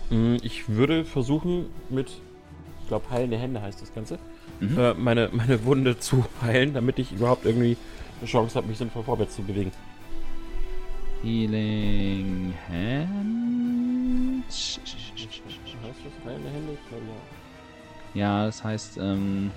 Mm, 0.09 0.35
Ich 0.41 0.67
würde 0.67 1.05
versuchen, 1.05 1.67
mit, 1.89 2.09
ich 2.81 2.87
glaube, 2.89 3.09
heilende 3.09 3.37
Hände 3.37 3.61
heißt 3.61 3.81
das 3.81 3.93
Ganze, 3.93 4.19
Mhm. 4.59 4.77
äh, 4.77 4.93
meine, 4.95 5.29
meine 5.31 5.63
Wunde 5.63 5.97
zu 5.99 6.25
heilen, 6.41 6.73
damit 6.73 6.99
ich 6.99 7.13
überhaupt 7.13 7.45
irgendwie 7.45 7.77
eine 8.19 8.27
Chance 8.27 8.55
habe, 8.55 8.67
mich 8.67 8.77
sinnvoll 8.77 9.03
vorwärts 9.03 9.37
zu 9.37 9.41
bewegen. 9.41 9.71
Healing 11.23 12.53
Hand. 12.67 14.43
Heißt 14.49 14.79
das 14.83 16.25
heilende 16.25 16.49
Hände? 16.49 16.73
Ich 16.73 16.89
glaube 16.89 17.05
ja. 17.05 18.19
Ja, 18.21 18.45
das 18.47 18.61
heißt, 18.63 18.97
ähm. 18.97 19.51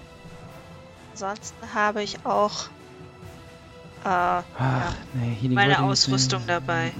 Ansonsten 1.12 1.74
habe 1.74 2.03
ich 2.05 2.24
auch 2.24 2.68
äh, 4.05 4.09
Ach, 4.09 4.44
ja, 4.59 4.94
nee, 5.14 5.48
meine 5.48 5.80
Ausrüstung 5.80 6.42
dabei. 6.46 6.92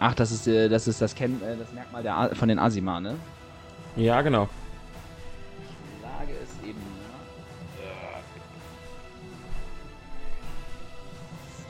Ach, 0.00 0.14
das 0.14 0.32
ist, 0.32 0.46
äh, 0.48 0.68
das 0.68 0.88
ist 0.88 1.00
das, 1.02 1.14
Ken 1.14 1.42
äh, 1.42 1.56
das 1.56 1.72
Merkmal 1.72 2.02
der 2.02 2.16
A 2.16 2.34
von 2.34 2.48
den 2.48 2.58
Asima, 2.58 3.00
ne? 3.00 3.16
Ja, 3.96 4.22
genau. 4.22 4.48
Ich 5.62 6.02
lage 6.02 6.32
es 6.42 6.66
eben. 6.66 6.80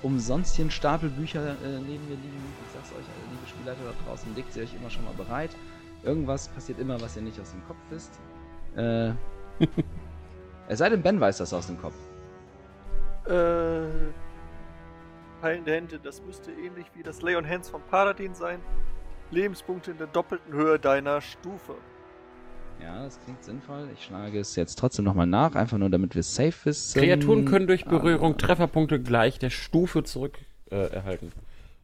Umsonst 0.02 0.56
hier 0.56 0.66
ein 0.66 0.70
Stapel 0.70 1.10
Bücher 1.10 1.50
äh, 1.50 1.80
neben 1.86 2.08
mir 2.08 2.14
liegen. 2.14 2.54
Ich 2.66 2.72
sag's 2.72 2.90
euch, 2.92 3.04
alle 3.04 3.32
liebe 3.32 3.46
Spielleiter 3.48 3.80
da 3.84 4.06
draußen, 4.06 4.34
legt 4.36 4.52
sie 4.52 4.62
euch 4.62 4.74
immer 4.74 4.88
schon 4.88 5.04
mal 5.04 5.14
bereit. 5.14 5.50
Irgendwas 6.02 6.48
passiert 6.48 6.78
immer, 6.78 7.00
was 7.00 7.16
ihr 7.16 7.22
nicht 7.22 7.38
aus 7.40 7.50
dem 7.50 7.66
Kopf 7.66 7.78
wisst. 7.90 8.12
Äh. 8.76 9.12
es 10.70 10.78
sei 10.78 10.88
denn, 10.88 11.02
Ben 11.02 11.20
weiß 11.20 11.38
das 11.38 11.52
aus 11.52 11.66
dem 11.66 11.80
Kopf. 11.80 11.94
Äh, 13.26 13.82
heilende 15.42 15.72
Hände, 15.72 15.98
das 15.98 16.22
müsste 16.22 16.52
ähnlich 16.52 16.86
wie 16.94 17.02
das 17.02 17.22
Lay 17.22 17.34
on 17.34 17.48
Hands 17.48 17.68
von 17.68 17.82
Paladin 17.90 18.34
sein. 18.34 18.60
Lebenspunkte 19.32 19.90
in 19.90 19.98
der 19.98 20.06
doppelten 20.06 20.52
Höhe 20.52 20.78
deiner 20.78 21.20
Stufe. 21.20 21.74
Ja, 22.80 23.02
das 23.02 23.18
klingt 23.24 23.42
sinnvoll. 23.42 23.88
Ich 23.94 24.04
schlage 24.04 24.38
es 24.38 24.54
jetzt 24.54 24.78
trotzdem 24.78 25.04
nochmal 25.04 25.26
nach, 25.26 25.56
einfach 25.56 25.76
nur 25.76 25.90
damit 25.90 26.14
wir 26.14 26.22
safe 26.22 26.54
wissen. 26.64 27.00
Kreaturen 27.00 27.44
können 27.46 27.66
durch 27.66 27.84
Berührung 27.84 28.34
Ah. 28.34 28.38
Trefferpunkte 28.38 29.00
gleich 29.00 29.38
der 29.38 29.50
Stufe 29.50 30.04
zurück 30.04 30.38
äh, 30.70 30.76
erhalten. 30.76 31.32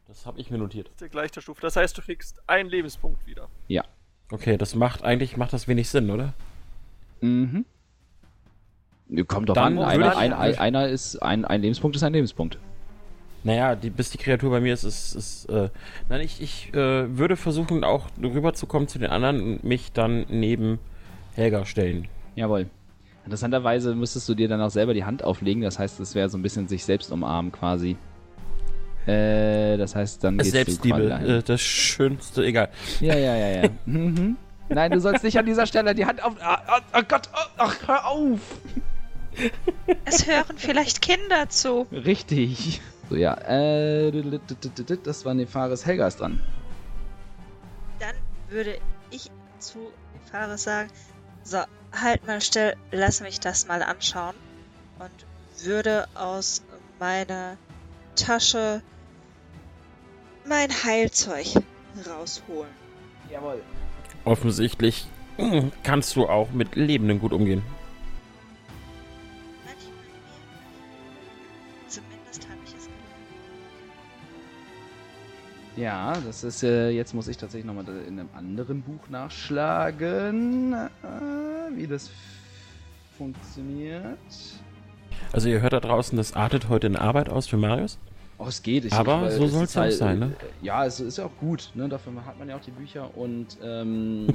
Das 0.06 0.26
habe 0.26 0.38
ich 0.38 0.50
mir 0.50 0.58
notiert. 0.58 0.90
Das 0.96 1.08
ist 1.08 1.36
der 1.36 1.40
Stufe. 1.40 1.60
Das 1.60 1.74
heißt, 1.74 1.98
du 1.98 2.02
kriegst 2.02 2.40
einen 2.46 2.70
Lebenspunkt 2.70 3.26
wieder. 3.26 3.48
Ja. 3.66 3.84
Okay, 4.30 4.56
das 4.56 4.74
macht 4.76 5.02
eigentlich 5.04 5.36
macht 5.36 5.52
das 5.52 5.66
wenig 5.68 5.88
Sinn, 5.88 6.10
oder? 6.10 6.32
Mhm. 7.20 7.64
Kommt 9.28 9.48
doch 9.48 9.54
Dann 9.54 9.78
an, 9.78 9.84
einer, 9.84 10.16
ein, 10.16 10.32
ein, 10.32 10.58
einer 10.58 10.88
ist, 10.88 11.22
ein, 11.22 11.44
ein 11.44 11.62
Lebenspunkt 11.62 11.96
ist 11.96 12.02
ein 12.02 12.12
Lebenspunkt. 12.12 12.58
Naja, 13.44 13.76
die, 13.76 13.90
bis 13.90 14.10
die 14.10 14.18
Kreatur 14.18 14.50
bei 14.50 14.60
mir 14.60 14.74
ist, 14.74 14.82
ist, 14.82 15.14
ist 15.14 15.44
äh, 15.48 15.68
nein, 16.08 16.20
ich, 16.22 16.42
ich 16.42 16.74
äh, 16.74 17.16
würde 17.16 17.36
versuchen, 17.36 17.84
auch 17.84 18.08
rüberzukommen 18.20 18.88
zu 18.88 18.98
den 18.98 19.10
anderen 19.10 19.40
und 19.40 19.64
mich 19.64 19.92
dann 19.92 20.26
neben 20.28 20.80
Helga 21.36 21.64
stellen. 21.64 22.08
Jawohl. 22.34 22.66
Interessanterweise 23.24 23.94
müsstest 23.94 24.28
du 24.28 24.34
dir 24.34 24.48
dann 24.48 24.60
auch 24.60 24.70
selber 24.70 24.94
die 24.94 25.04
Hand 25.04 25.22
auflegen, 25.22 25.62
das 25.62 25.78
heißt, 25.78 26.00
es 26.00 26.16
wäre 26.16 26.28
so 26.28 26.38
ein 26.38 26.42
bisschen 26.42 26.66
sich 26.66 26.84
selbst 26.84 27.12
umarmen 27.12 27.52
quasi. 27.52 27.96
Äh, 29.06 29.76
das 29.76 29.94
heißt, 29.94 30.24
dann 30.24 30.38
gehst 30.38 30.52
du 30.52 30.58
quasi 30.58 30.70
Selbstliebe, 30.72 31.08
dahin. 31.08 31.26
äh, 31.28 31.42
das 31.44 31.60
Schönste, 31.60 32.44
egal. 32.44 32.68
Ja, 33.00 33.16
ja, 33.16 33.36
ja, 33.36 33.62
ja. 33.62 33.68
mhm. 33.86 34.36
Nein, 34.68 34.90
du 34.90 35.00
sollst 35.00 35.22
nicht 35.22 35.38
an 35.38 35.46
dieser 35.46 35.66
Stelle 35.66 35.94
die 35.94 36.06
Hand 36.06 36.24
auf... 36.24 36.34
Ah, 36.40 36.80
oh 36.92 37.02
Gott, 37.06 37.28
oh, 37.32 37.50
ach, 37.58 37.76
hör 37.86 38.06
auf! 38.08 38.40
Es 40.04 40.26
hören 40.26 40.56
vielleicht 40.56 41.02
Kinder 41.02 41.48
zu. 41.48 41.86
Richtig. 41.92 42.80
So, 43.08 43.16
ja, 43.16 43.34
äh, 43.34 44.10
das 45.04 45.24
war 45.24 45.34
Nefaris 45.34 45.86
Helga 45.86 46.08
ist 46.08 46.20
dran. 46.20 46.42
Dann 48.00 48.14
würde 48.48 48.78
ich 49.10 49.30
zu 49.58 49.92
Fares 50.30 50.64
sagen, 50.64 50.90
so, 51.44 51.58
halt 51.92 52.26
mal 52.26 52.40
still, 52.40 52.74
lass 52.90 53.20
mich 53.20 53.38
das 53.40 53.68
mal 53.68 53.82
anschauen. 53.82 54.34
Und 54.98 55.64
würde 55.64 56.06
aus 56.14 56.62
meiner 56.98 57.56
Tasche 58.16 58.82
mein 60.44 60.70
Heilzeug 60.70 61.46
rausholen. 62.08 62.70
Jawohl. 63.30 63.62
Offensichtlich 64.24 65.06
kannst 65.82 66.16
du 66.16 66.26
auch 66.26 66.50
mit 66.50 66.76
Lebenden 66.76 67.20
gut 67.20 67.32
umgehen. 67.32 67.62
Ja, 75.76 76.14
das 76.26 76.42
ist, 76.42 76.62
äh, 76.62 76.88
jetzt 76.90 77.14
muss 77.14 77.28
ich 77.28 77.36
tatsächlich 77.36 77.66
nochmal 77.66 77.84
in 78.08 78.18
einem 78.18 78.30
anderen 78.34 78.82
Buch 78.82 79.08
nachschlagen, 79.10 80.72
äh, 80.72 81.76
wie 81.76 81.86
das 81.86 82.10
funktioniert. 83.16 84.18
Also 85.32 85.48
ihr 85.48 85.60
hört 85.60 85.74
da 85.74 85.80
draußen, 85.80 86.16
das 86.16 86.32
artet 86.34 86.68
heute 86.68 86.86
in 86.86 86.96
Arbeit 86.96 87.28
aus 87.28 87.46
für 87.46 87.56
Marius. 87.56 87.98
Oh, 88.38 88.46
es 88.46 88.62
geht. 88.62 88.84
Ich, 88.84 88.92
Aber 88.92 89.28
ich, 89.28 89.34
so 89.34 89.44
es 89.44 89.52
soll's 89.52 89.70
ist 89.70 89.76
auch 89.78 89.90
sein, 89.90 90.18
ne? 90.18 90.26
äh, 90.26 90.64
Ja, 90.66 90.84
es 90.84 91.00
ist 91.00 91.18
ja 91.18 91.24
auch 91.26 91.36
gut. 91.40 91.70
Ne? 91.74 91.88
Dafür 91.88 92.12
hat 92.26 92.38
man 92.38 92.48
ja 92.48 92.56
auch 92.56 92.60
die 92.60 92.70
Bücher 92.70 93.16
und 93.16 93.56
ähm, 93.62 94.26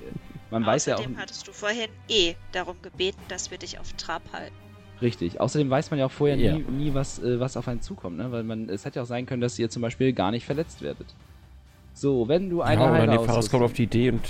man 0.50 0.66
weiß 0.66 0.86
ja 0.86 0.94
auch. 0.94 1.00
Außerdem 1.00 1.18
hattest 1.18 1.46
du 1.46 1.52
vorhin 1.52 1.88
eh 2.08 2.34
darum 2.52 2.76
gebeten, 2.82 3.20
dass 3.28 3.50
wir 3.52 3.58
dich 3.58 3.78
auf 3.78 3.92
Trab 3.92 4.22
halten. 4.32 4.54
Richtig. 5.02 5.40
Außerdem 5.40 5.68
weiß 5.70 5.90
man 5.90 5.98
ja 6.00 6.06
auch 6.06 6.10
vorher 6.10 6.36
Ja. 6.36 6.54
nie, 6.56 6.64
nie 6.70 6.94
was, 6.94 7.18
äh, 7.22 7.40
was 7.40 7.56
auf 7.56 7.66
einen 7.68 7.80
zukommt, 7.80 8.16
ne? 8.16 8.30
Weil 8.32 8.42
man, 8.44 8.68
es 8.68 8.84
hätte 8.84 8.96
ja 9.00 9.02
auch 9.02 9.06
sein 9.06 9.26
können, 9.26 9.40
dass 9.42 9.58
ihr 9.58 9.68
zum 9.68 9.82
Beispiel 9.82 10.12
gar 10.12 10.30
nicht 10.30 10.46
verletzt 10.46 10.82
werdet. 10.82 11.06
So, 11.92 12.28
wenn 12.28 12.50
du 12.50 12.62
eine 12.62 12.80
ja, 12.82 12.90
Heile 12.90 13.06
Nefaris 13.12 13.50
kommt 13.50 13.62
ausrüsten- 13.62 13.64
auf 13.64 13.72
die 13.72 13.82
Idee 13.84 14.10
und. 14.10 14.22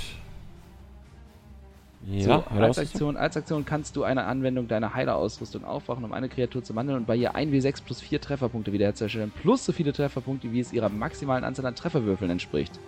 Ja, 2.07 2.45
so, 2.53 2.61
als. 2.61 2.79
Aktion, 2.79 3.17
als 3.17 3.35
Aktion 3.37 3.65
kannst 3.65 3.97
du 3.97 4.03
eine 4.05 4.25
Anwendung 4.25 4.69
deiner 4.69 4.93
Heilerausrüstung 4.93 5.65
aufwachen, 5.65 6.05
um 6.05 6.13
eine 6.13 6.29
Kreatur 6.29 6.63
zu 6.63 6.75
wandeln 6.75 6.99
und 6.99 7.07
bei 7.07 7.17
ihr 7.17 7.35
1w6 7.35 7.83
plus 7.83 8.03
4 8.03 8.21
Trefferpunkte 8.21 8.73
wiederherzustellen, 8.75 9.33
plus 9.41 9.65
so 9.65 9.73
viele 9.73 9.93
Trefferpunkte, 9.95 10.53
wie 10.53 10.61
es 10.61 10.73
ihrer 10.75 10.91
maximalen 10.91 11.45
Anzahl 11.45 11.65
an 11.65 11.75
Trefferwürfeln 11.75 12.31
entspricht. 12.31 12.79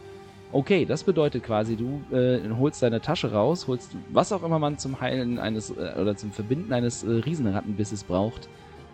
Okay, 0.56 0.86
das 0.86 1.04
bedeutet 1.04 1.44
quasi, 1.44 1.76
du 1.76 2.02
äh, 2.16 2.40
holst 2.48 2.82
deine 2.82 3.02
Tasche 3.02 3.30
raus, 3.30 3.66
holst 3.66 3.90
was 4.08 4.32
auch 4.32 4.42
immer 4.42 4.58
man 4.58 4.78
zum 4.78 5.02
Heilen 5.02 5.38
eines 5.38 5.68
äh, 5.68 5.94
oder 6.00 6.16
zum 6.16 6.32
Verbinden 6.32 6.72
eines 6.72 7.04
äh, 7.04 7.10
Riesenrattenbisses 7.10 8.04
braucht, 8.04 8.48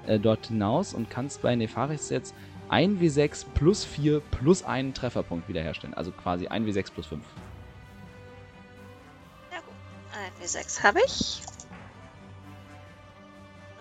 äh, 0.08 0.18
dort 0.18 0.46
hinaus 0.46 0.92
und 0.92 1.08
kannst 1.08 1.40
bei 1.40 1.54
Nefaris 1.54 2.10
jetzt 2.10 2.34
1w6 2.68 3.46
plus 3.54 3.84
4 3.84 4.18
plus 4.18 4.64
einen 4.64 4.92
Trefferpunkt 4.92 5.48
wiederherstellen. 5.48 5.94
Also 5.94 6.10
quasi 6.10 6.48
1w6 6.48 6.92
plus 6.92 7.06
5. 7.06 7.22
Na 9.52 9.60
gut, 9.60 9.74
ein 10.18 10.44
W6 10.44 10.82
habe 10.82 10.98
ich. 11.06 11.42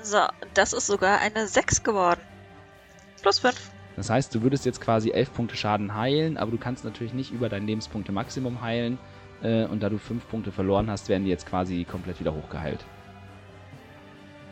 So, 0.03 0.19
das 0.53 0.73
ist 0.73 0.85
sogar 0.85 1.17
eine 1.17 1.47
6 1.47 1.81
geworden. 1.81 2.21
Plus 3.23 3.39
5. 3.39 3.71
Das 4.01 4.09
heißt, 4.09 4.33
du 4.33 4.41
würdest 4.41 4.65
jetzt 4.65 4.81
quasi 4.81 5.11
11 5.11 5.31
Punkte 5.31 5.55
Schaden 5.55 5.93
heilen, 5.93 6.37
aber 6.37 6.49
du 6.49 6.57
kannst 6.57 6.83
natürlich 6.83 7.13
nicht 7.13 7.31
über 7.31 7.49
dein 7.49 7.67
Lebenspunkte-Maximum 7.67 8.61
heilen. 8.61 8.97
Äh, 9.43 9.65
und 9.65 9.83
da 9.83 9.89
du 9.89 9.99
5 9.99 10.27
Punkte 10.27 10.51
verloren 10.51 10.89
hast, 10.89 11.07
werden 11.07 11.23
die 11.23 11.29
jetzt 11.29 11.45
quasi 11.45 11.83
komplett 11.83 12.19
wieder 12.19 12.33
hochgeheilt. 12.33 12.83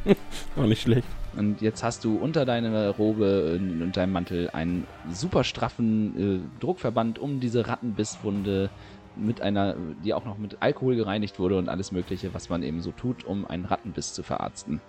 Auch 0.56 0.68
nicht 0.68 0.84
schlecht. 0.84 1.08
Und 1.36 1.62
jetzt 1.62 1.82
hast 1.82 2.04
du 2.04 2.16
unter 2.18 2.45
deiner 2.45 2.89
Robe 2.89 3.60
äh, 3.60 3.84
und 3.84 3.97
deinem 3.97 4.12
Mantel 4.12 4.52
einen 4.52 4.86
super 5.12 5.43
straffen 5.43 6.43
äh, 6.43 6.60
Druckverband 6.60 7.18
um 7.18 7.39
diese 7.39 7.68
Rattenbisswunde 7.68 8.70
mit 9.16 9.41
einer, 9.41 9.76
die 10.06 10.14
auch 10.14 10.26
noch 10.26 10.38
mit 10.38 10.58
Alkohol 10.60 10.95
gereinigt 10.95 11.39
wurde 11.39 11.58
und 11.58 11.70
alles 11.70 11.91
mögliche, 11.91 12.36
was 12.36 12.50
man 12.50 12.62
eben 12.62 12.84
so 12.84 12.91
tut, 12.91 13.24
um 13.24 13.47
einen 13.47 13.66
Rattenbiss 13.66 14.14
zu 14.14 14.22
verarzten. 14.22 14.80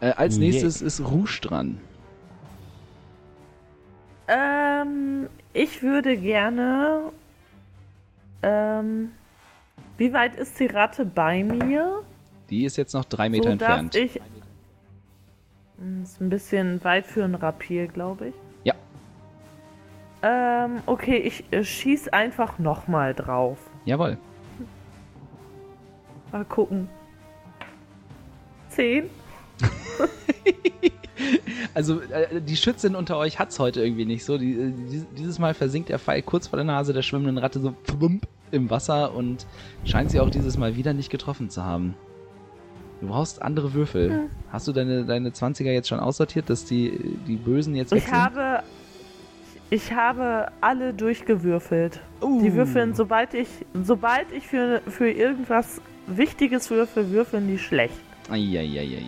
Äh, 0.00 0.10
als 0.10 0.36
nächstes 0.36 0.82
ist 0.82 1.00
Rouge 1.00 1.40
dran. 1.40 1.80
Ähm, 4.30 5.28
ich 5.52 5.82
würde 5.82 6.16
gerne. 6.16 7.10
Ähm, 8.42 9.10
wie 9.98 10.12
weit 10.12 10.36
ist 10.36 10.58
die 10.60 10.66
Ratte 10.66 11.04
bei 11.04 11.42
mir? 11.42 12.02
Die 12.48 12.64
ist 12.64 12.76
jetzt 12.76 12.94
noch 12.94 13.04
drei 13.04 13.28
Meter 13.28 13.44
so 13.44 13.50
entfernt. 13.50 13.94
ich. 13.96 14.20
Hm, 15.78 16.04
Ist 16.04 16.20
ein 16.20 16.30
bisschen 16.30 16.82
weit 16.84 17.06
für 17.06 17.24
ein 17.24 17.34
Rapier, 17.34 17.88
glaube 17.88 18.28
ich. 18.28 18.34
Ja. 18.64 18.74
Ähm, 20.22 20.80
okay, 20.86 21.16
ich 21.16 21.52
äh, 21.52 21.64
schieß 21.64 22.08
einfach 22.08 22.58
nochmal 22.58 23.14
drauf. 23.14 23.58
Jawohl. 23.84 24.16
Mal 26.30 26.44
gucken. 26.44 26.88
Zehn? 28.68 29.10
Also 31.74 32.00
äh, 32.00 32.40
die 32.40 32.56
Schützin 32.56 32.94
unter 32.96 33.16
euch 33.16 33.38
hat's 33.38 33.58
heute 33.58 33.82
irgendwie 33.82 34.04
nicht 34.04 34.24
so. 34.24 34.38
Die, 34.38 34.52
äh, 34.54 34.72
dies- 34.90 35.06
dieses 35.16 35.38
Mal 35.38 35.54
versinkt 35.54 35.88
der 35.88 35.98
Pfeil 35.98 36.22
kurz 36.22 36.48
vor 36.48 36.56
der 36.56 36.64
Nase 36.64 36.92
der 36.92 37.02
schwimmenden 37.02 37.38
Ratte 37.38 37.60
so 37.60 37.72
plump 37.84 38.26
im 38.50 38.70
Wasser 38.70 39.14
und 39.14 39.46
scheint 39.84 40.10
sie 40.10 40.18
auch 40.20 40.30
dieses 40.30 40.56
Mal 40.58 40.76
wieder 40.76 40.92
nicht 40.92 41.10
getroffen 41.10 41.48
zu 41.50 41.64
haben. 41.64 41.94
Du 43.00 43.06
brauchst 43.08 43.40
andere 43.40 43.72
Würfel. 43.72 44.10
Hm. 44.10 44.20
Hast 44.50 44.66
du 44.68 44.72
deine, 44.72 45.04
deine 45.04 45.30
20er 45.30 45.70
jetzt 45.70 45.88
schon 45.88 46.00
aussortiert, 46.00 46.50
dass 46.50 46.64
die, 46.64 47.16
die 47.26 47.36
Bösen 47.36 47.74
jetzt 47.74 47.92
weg 47.92 48.02
Ich 48.06 48.12
habe. 48.12 48.62
Ich 49.72 49.92
habe 49.92 50.48
alle 50.60 50.92
durchgewürfelt. 50.92 52.00
Uh. 52.20 52.42
Die 52.42 52.52
würfeln, 52.54 52.94
sobald 52.94 53.34
ich, 53.34 53.46
sobald 53.84 54.32
ich 54.32 54.48
für, 54.48 54.82
für 54.88 55.08
irgendwas 55.08 55.80
Wichtiges 56.08 56.68
würfel, 56.70 57.10
würfeln 57.10 57.46
die 57.46 57.58
schlecht. 57.58 57.94
Eieieiei. 58.28 58.98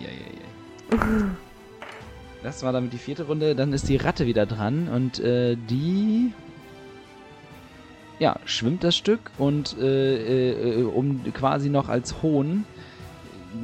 Das 2.43 2.61
war 2.61 2.73
damit 2.73 2.91
die 2.93 2.97
vierte 2.97 3.23
Runde. 3.23 3.55
Dann 3.55 3.71
ist 3.71 3.87
die 3.87 3.95
Ratte 3.95 4.25
wieder 4.27 4.45
dran 4.45 4.89
und 4.89 5.19
äh, 5.19 5.55
die 5.55 6.33
ja, 8.19 8.35
schwimmt 8.45 8.83
das 8.83 8.95
Stück 8.95 9.31
und 9.37 9.77
äh, 9.79 10.79
äh, 10.79 10.83
um 10.83 11.23
quasi 11.33 11.69
noch 11.69 11.89
als 11.89 12.21
Hohn 12.21 12.65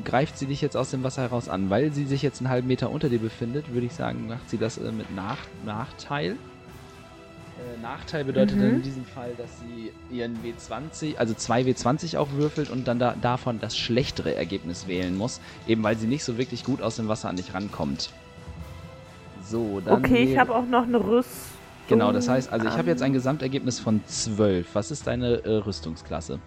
greift 0.06 0.38
sie 0.38 0.46
dich 0.48 0.62
jetzt 0.62 0.78
aus 0.78 0.92
dem 0.92 1.04
Wasser 1.04 1.24
heraus 1.24 1.50
an. 1.50 1.70
Weil 1.70 1.92
sie 1.92 2.06
sich 2.06 2.22
jetzt 2.22 2.40
einen 2.40 2.50
halben 2.50 2.68
Meter 2.68 2.90
unter 2.90 3.10
dir 3.10 3.20
befindet, 3.20 3.74
würde 3.74 3.86
ich 3.86 3.94
sagen, 3.94 4.28
macht 4.28 4.50
sie 4.50 4.58
das 4.58 4.78
äh, 4.78 4.92
mit 4.92 5.14
Nach 5.14 5.38
Nachteil. 5.66 6.32
Äh, 6.32 7.82
Nachteil 7.82 8.24
bedeutet 8.24 8.58
Mhm. 8.58 8.62
dann 8.62 8.76
in 8.76 8.82
diesem 8.82 9.06
Fall, 9.06 9.34
dass 9.38 9.50
sie 9.60 9.92
ihren 10.16 10.38
W20, 10.44 11.18
also 11.18 11.34
zwei 11.34 11.64
W20 11.64 12.18
auch 12.18 12.32
würfelt 12.32 12.70
und 12.70 12.88
dann 12.88 12.98
da, 13.00 13.16
davon 13.22 13.60
das 13.60 13.78
schlechtere 13.78 14.36
Ergebnis 14.36 14.88
wählen 14.88 15.16
muss, 15.18 15.42
eben 15.68 15.84
weil 15.84 15.98
sie 15.98 16.08
nicht 16.08 16.24
so 16.24 16.38
wirklich 16.38 16.64
gut 16.64 16.82
aus 16.82 16.96
dem 16.96 17.08
Wasser 17.08 17.30
an 17.30 17.36
dich 17.36 17.54
rankommt. 17.54 18.12
So, 19.50 19.80
dann. 19.80 20.06
okay, 20.06 20.24
ich 20.32 20.38
habe 20.38 20.54
auch 20.54 20.66
noch 20.66 20.84
eine 20.84 20.98
Rüstung. 21.04 21.58
Genau, 21.88 22.12
das 22.12 22.30
heißt, 22.30 22.54
also 22.54 22.68
ich 22.68 22.78
habe 22.78 22.88
jetzt 22.90 23.02
ein. 23.02 23.14
Gesamtergebnis 23.14 23.80
von 23.80 24.02
12. 24.06 24.76
Was 24.76 24.92
ist 24.92 25.08
deine 25.08 25.44
äh, 25.44 25.56
Rüstungsklasse? 25.56 26.40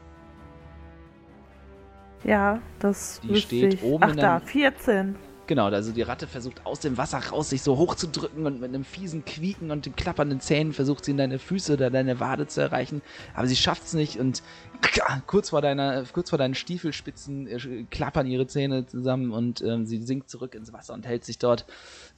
Ja, 2.23 2.61
das 2.79 3.21
Die 3.25 3.35
steht 3.41 3.75
ich. 3.75 3.83
oben 3.83 4.05
Ach 4.05 4.11
in 4.13 4.17
da, 4.19 4.39
der- 4.39 4.47
14. 4.49 5.17
Genau, 5.53 5.67
also 5.67 5.93
die 5.93 6.01
Ratte 6.01 6.27
versucht 6.27 6.65
aus 6.65 6.81
dem 6.81 6.97
Wasser 6.97 7.19
raus, 7.19 7.51
sich 7.51 7.61
so 7.61 7.77
hoch 7.77 7.95
zu 7.95 8.09
drücken 8.09 8.47
und 8.47 8.59
mit 8.59 8.71
einem 8.71 8.85
fiesen 8.85 9.23
Quieken 9.27 9.71
und 9.71 9.85
den 9.85 9.95
klappernden 9.95 10.41
Zähnen 10.41 10.73
versucht 10.73 11.05
sie 11.05 11.11
in 11.11 11.19
deine 11.19 11.39
Füße 11.39 11.75
oder 11.75 11.91
deine 11.91 12.21
Wade 12.21 12.47
zu 12.47 12.63
erreichen, 12.63 13.03
aber 13.35 13.47
sie 13.47 13.57
schafft 13.57 13.85
es 13.85 13.93
nicht 13.93 14.19
und 14.19 14.43
kurz 15.27 15.51
vor 15.51 15.61
deiner, 15.61 16.05
kurz 16.05 16.31
vor 16.31 16.39
deinen 16.39 16.55
Stiefelspitzen 16.55 17.49
äh, 17.49 17.85
klappern 17.91 18.27
ihre 18.27 18.47
Zähne 18.47 18.87
zusammen 18.87 19.31
und 19.31 19.61
ähm, 19.61 19.85
sie 19.85 20.01
sinkt 20.01 20.31
zurück 20.31 20.55
ins 20.55 20.73
Wasser 20.73 20.95
und 20.95 21.07
hält 21.07 21.27
sich 21.27 21.37
dort 21.37 21.67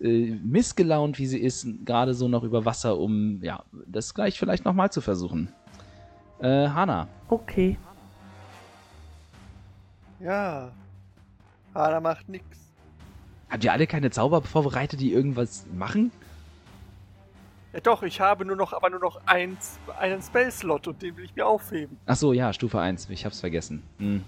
äh, 0.01 0.30
missgelaunt, 0.45 1.18
wie 1.18 1.26
sie 1.26 1.41
ist, 1.41 1.66
gerade 1.85 2.14
so 2.14 2.28
noch 2.28 2.45
über 2.45 2.64
Wasser, 2.64 2.99
um 2.99 3.43
ja 3.43 3.64
das 3.85 4.14
gleich 4.14 4.39
vielleicht 4.39 4.64
nochmal 4.64 4.93
zu 4.93 5.01
versuchen. 5.01 5.53
Äh, 6.39 6.68
Hanna, 6.68 7.09
Okay. 7.28 7.76
Ja. 10.20 10.70
Hana 11.74 11.99
macht 11.99 12.28
nix. 12.28 12.64
Habt 13.55 13.65
ihr 13.65 13.73
alle 13.73 13.87
keine 13.87 14.11
Zauber 14.11 14.43
vorbereitet, 14.43 15.01
die 15.01 15.13
irgendwas 15.13 15.65
machen? 15.73 16.11
Ja 17.73 17.81
doch, 17.81 18.03
ich 18.03 18.21
habe 18.21 18.45
nur 18.45 18.57
noch, 18.57 18.73
aber 18.73 18.91
nur 18.91 18.99
noch 18.99 19.21
eins, 19.27 19.79
einen 19.99 20.21
Spell-Slot 20.21 20.89
und 20.89 21.01
den 21.01 21.17
will 21.17 21.25
ich 21.25 21.35
mir 21.35 21.47
aufheben. 21.47 21.97
Ach 22.07 22.17
so, 22.17 22.33
ja, 22.33 22.53
Stufe 22.53 22.81
1. 22.81 23.09
Ich 23.11 23.25
hab's 23.25 23.41
vergessen. 23.41 23.83
Hm. 23.99 24.25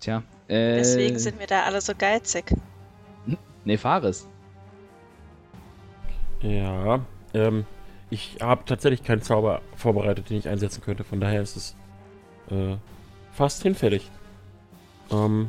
Tja, 0.00 0.22
äh. 0.48 0.76
Deswegen 0.76 1.18
sind 1.18 1.38
wir 1.38 1.46
da 1.46 1.64
alle 1.64 1.80
so 1.80 1.92
geizig. 1.96 2.54
Nefaris. 3.64 4.26
Ja, 6.40 7.00
ähm, 7.34 7.64
ich 8.08 8.38
habe 8.40 8.64
tatsächlich 8.64 9.02
keinen 9.02 9.22
Zauber 9.22 9.60
vorbereitet, 9.74 10.30
den 10.30 10.38
ich 10.38 10.48
einsetzen 10.48 10.82
könnte. 10.82 11.04
Von 11.04 11.20
daher 11.20 11.42
ist 11.42 11.56
es 11.56 11.76
äh, 12.50 12.76
fast 13.32 13.62
hinfällig. 13.62 14.10
Ähm, 15.10 15.48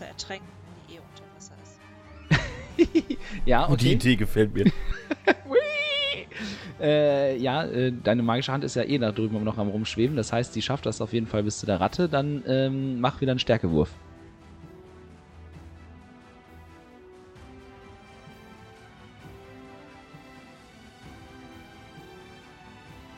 zu 0.00 0.06
ertränken, 0.06 0.48
wenn 0.64 0.88
die 0.88 0.94
eh 0.94 1.00
unter 1.00 1.24
Wasser 1.36 1.54
ist. 1.62 3.18
ja, 3.44 3.66
Die 3.66 3.72
okay. 3.72 3.92
Idee 3.92 4.16
gefällt 4.16 4.54
mir. 4.54 4.64
Äh, 6.80 7.36
ja, 7.36 7.64
äh, 7.64 7.92
deine 7.92 8.22
magische 8.22 8.52
Hand 8.52 8.64
ist 8.64 8.74
ja 8.74 8.82
eh 8.82 8.96
da 8.96 9.12
drüben 9.12 9.44
noch 9.44 9.58
am 9.58 9.68
rumschweben. 9.68 10.16
Das 10.16 10.32
heißt, 10.32 10.54
sie 10.54 10.62
schafft 10.62 10.86
das 10.86 11.02
auf 11.02 11.12
jeden 11.12 11.26
Fall 11.26 11.42
bis 11.42 11.58
zu 11.58 11.66
der 11.66 11.78
Ratte. 11.78 12.08
Dann 12.08 12.42
ähm, 12.46 13.00
mach 13.00 13.20
wieder 13.20 13.32
einen 13.32 13.38
Stärkewurf. 13.38 13.90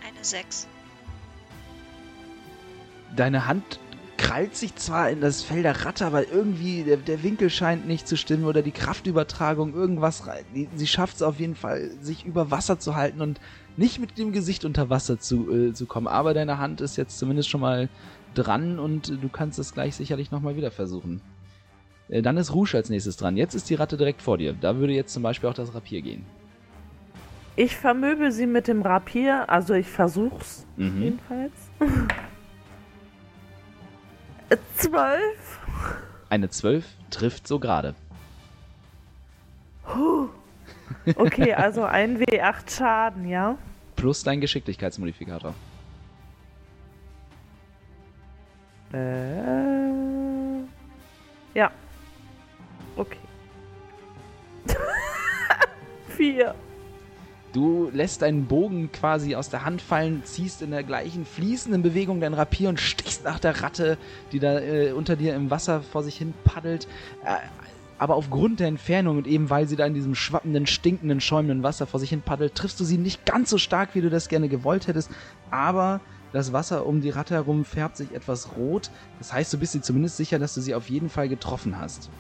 Eine 0.05 0.25
6. 0.25 0.67
Deine 3.15 3.47
Hand 3.47 3.79
krallt 4.33 4.57
sich 4.57 4.75
zwar 4.77 5.11
in 5.11 5.21
das 5.21 5.43
Fell 5.43 5.63
der 5.63 5.85
Ratte, 5.85 6.07
aber 6.07 6.27
irgendwie 6.31 6.85
der, 6.85 6.97
der 6.97 7.23
Winkel 7.23 7.51
scheint 7.51 7.87
nicht 7.87 8.09
zu 8.09 8.17
stimmen 8.17 8.45
oder 8.47 8.63
die 8.63 8.71
Kraftübertragung, 8.71 9.75
irgendwas. 9.75 10.23
die- 10.55 10.69
Sie 10.75 10.87
schafft 10.87 11.17
es 11.17 11.23
auf 11.23 11.39
jeden 11.39 11.55
Fall, 11.55 11.91
sich 12.01 12.25
über 12.25 12.51
Wasser 12.51 12.79
zu 12.79 12.95
halten 12.97 13.21
und 13.21 13.41
nicht 13.77 13.99
mit 13.99 14.17
dem 14.17 14.33
Gesicht 14.33 14.65
unter 14.65 14.89
Wasser 14.89 15.19
zu, 15.21 15.51
äh, 15.53 15.75
zu 15.75 15.85
kommen. 15.85 16.07
Aber 16.07 16.33
deine 16.33 16.57
Hand 16.57 16.81
ist 16.81 16.97
jetzt 16.97 17.19
zumindest 17.19 17.51
schon 17.51 17.61
mal 17.61 17.91
dran 18.35 18.79
und 18.79 19.11
äh, 19.11 19.17
du 19.17 19.29
kannst 19.29 19.59
es 19.59 19.75
gleich 19.75 19.97
sicherlich 19.97 20.31
nochmal 20.31 20.57
wieder 20.57 20.71
versuchen. 20.71 21.21
Äh, 22.09 22.23
dann 22.23 22.39
ist 22.39 22.55
Rouge 22.55 22.75
als 22.79 22.89
nächstes 22.89 23.19
dran. 23.19 23.37
Jetzt 23.37 23.55
ist 23.55 23.69
die 23.69 23.75
Ratte 23.75 23.99
direkt 23.99 24.23
vor 24.23 24.39
dir. 24.39 24.55
Da 24.59 24.77
würde 24.77 24.95
jetzt 24.95 25.13
zum 25.13 25.23
Beispiel 25.23 25.51
auch 25.51 25.55
das 25.55 25.75
Rapier 25.75 26.01
gehen. 26.01 26.25
Ich 27.57 27.77
vermöbel 27.77 28.33
sie 28.33 28.47
mit 28.47 28.67
dem 28.67 28.81
Rapier, 28.81 29.51
also 29.51 29.75
ich 29.75 29.89
versuch's 29.89 30.65
Mhm. 30.79 31.03
jedenfalls. 31.03 31.53
Zwölf. 34.77 35.61
Eine 36.29 36.49
12 36.51 36.85
trifft 37.11 37.47
so 37.47 37.59
gerade. 37.59 37.95
Okay, 41.17 41.53
also 41.55 41.85
ein 41.85 42.19
W8 42.19 42.77
Schaden, 42.77 43.29
ja? 43.29 43.57
Plus 43.97 44.23
dein 44.23 44.41
Geschicklichkeitsmodifikator. 44.41 45.55
Äh, 48.93 49.93
ja. 51.55 51.71
Okay. 52.97 53.19
Vier. 56.17 56.55
Du 57.53 57.91
lässt 57.93 58.23
deinen 58.23 58.47
Bogen 58.47 58.91
quasi 58.93 59.35
aus 59.35 59.51
der 59.51 59.65
Hand 59.65 59.83
fallen, 59.83 60.23
ziehst 60.25 60.63
in 60.63 60.71
der 60.71 60.83
gleichen 60.83 61.27
fließenden 61.27 61.83
Bewegung 61.83 62.21
dein 62.21 62.33
Rapier 62.33 62.71
und 62.71 62.81
stichst 62.81 63.25
nach 63.25 63.39
der 63.39 63.63
Ratte, 63.63 63.99
die 64.33 64.39
da 64.39 64.59
äh, 64.59 64.93
unter 64.93 65.17
dir 65.17 65.35
im 65.35 65.51
Wasser 65.51 65.83
vor 65.83 66.03
sich 66.03 66.17
hin 66.17 66.33
paddelt. 66.45 66.89
Äh, 67.25 67.37
aber 67.99 68.17
aufgrund 68.17 68.59
der 68.59 68.69
Entfernung 68.69 69.19
und 69.19 69.27
eben 69.27 69.51
weil 69.51 69.69
sie 69.69 69.77
da 69.77 69.85
in 69.87 69.95
diesem 69.95 70.15
schwappenden, 70.15 70.67
stinkenden, 70.67 71.21
schäumenden 71.21 71.63
Wasser 71.63 71.87
vor 71.87 72.01
sich 72.01 72.11
hin 72.11 72.23
paddelt, 72.23 72.55
triffst 72.55 72.81
du 72.81 72.85
sie 72.85 72.99
nicht 72.99 73.27
ganz 73.27 73.51
so 73.51 73.59
stark, 73.59 73.91
wie 73.95 74.01
du 74.01 74.09
das 74.09 74.29
gerne 74.29 74.49
gewollt 74.49 74.89
hättest. 74.89 75.11
Aber 75.51 76.01
das 76.33 76.53
Wasser 76.55 76.87
um 76.87 77.03
die 77.03 77.11
Ratte 77.11 77.35
herum 77.35 77.67
färbt 77.67 77.99
sich 77.99 78.13
etwas 78.13 78.57
rot. 78.57 78.91
Das 79.19 79.33
heißt, 79.33 79.53
du 79.53 79.59
bist 79.59 79.75
dir 79.75 79.83
zumindest 79.83 80.17
sicher, 80.17 80.39
dass 80.39 80.55
du 80.55 80.63
sie 80.63 80.75
auf 80.75 80.89
jeden 80.89 81.11
Fall 81.11 81.29
getroffen 81.29 81.79
hast. 81.79 82.11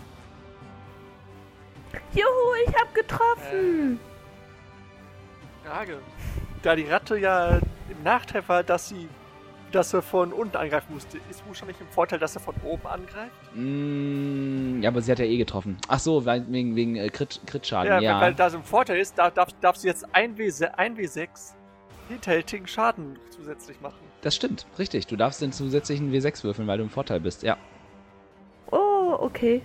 Juhu, 2.13 2.27
ich 2.67 2.75
hab 2.75 2.95
getroffen. 2.95 3.99
Frage. 5.65 5.99
Da 6.63 6.77
die 6.77 6.85
Ratte 6.85 7.19
ja 7.19 7.59
im 7.89 8.03
Nachteil 8.05 8.43
war, 8.49 8.63
dass 8.63 8.89
sie 8.89 9.09
dass 9.73 9.95
er 9.95 10.03
von 10.03 10.33
unten 10.33 10.57
angreifen 10.57 10.93
musste, 10.93 11.19
ist 11.31 11.43
Rouge 11.47 11.67
nicht 11.67 11.81
im 11.81 11.89
Vorteil, 11.89 12.19
dass 12.19 12.37
er 12.37 12.41
von 12.41 12.55
oben 12.63 12.87
angreift? 12.87 13.33
Mm, 13.55 14.83
ja, 14.83 14.91
aber 14.91 15.01
sie 15.01 15.11
hat 15.11 15.19
ja 15.19 15.25
eh 15.25 15.39
getroffen. 15.39 15.79
Ach 15.89 15.99
so, 15.99 16.25
weil, 16.27 16.45
wegen, 16.53 16.77
wegen 16.77 16.97
äh, 16.97 17.09
Crit, 17.09 17.41
Crit-Schaden. 17.47 17.89
Ja, 17.89 18.01
Ja, 18.01 18.21
weil 18.21 18.35
da 18.35 18.51
so 18.51 18.59
ein 18.59 18.65
Vorteil 18.65 18.99
ist, 18.99 19.19
da 19.19 19.31
darf, 19.31 19.49
darf 19.61 19.77
sie 19.77 19.89
jetzt 19.89 20.07
1W, 20.15 20.75
1W6 20.77 21.55
hinterhältigen 22.09 22.67
Schaden 22.67 23.19
zusätzlich 23.31 23.81
machen. 23.81 24.01
Das 24.21 24.37
stimmt, 24.37 24.67
richtig. 24.79 25.07
Du 25.07 25.17
darfst 25.17 25.41
den 25.41 25.53
zusätzlichen 25.53 26.13
W6 26.13 26.45
würfeln, 26.45 26.69
weil 26.69 26.79
du 26.79 26.85
im 26.85 26.91
Vorteil 26.91 27.21
bist, 27.21 27.43
ja. 27.43 27.57
Oh, 28.71 29.17
okay. 29.21 29.63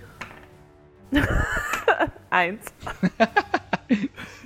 Eins. 2.29 2.65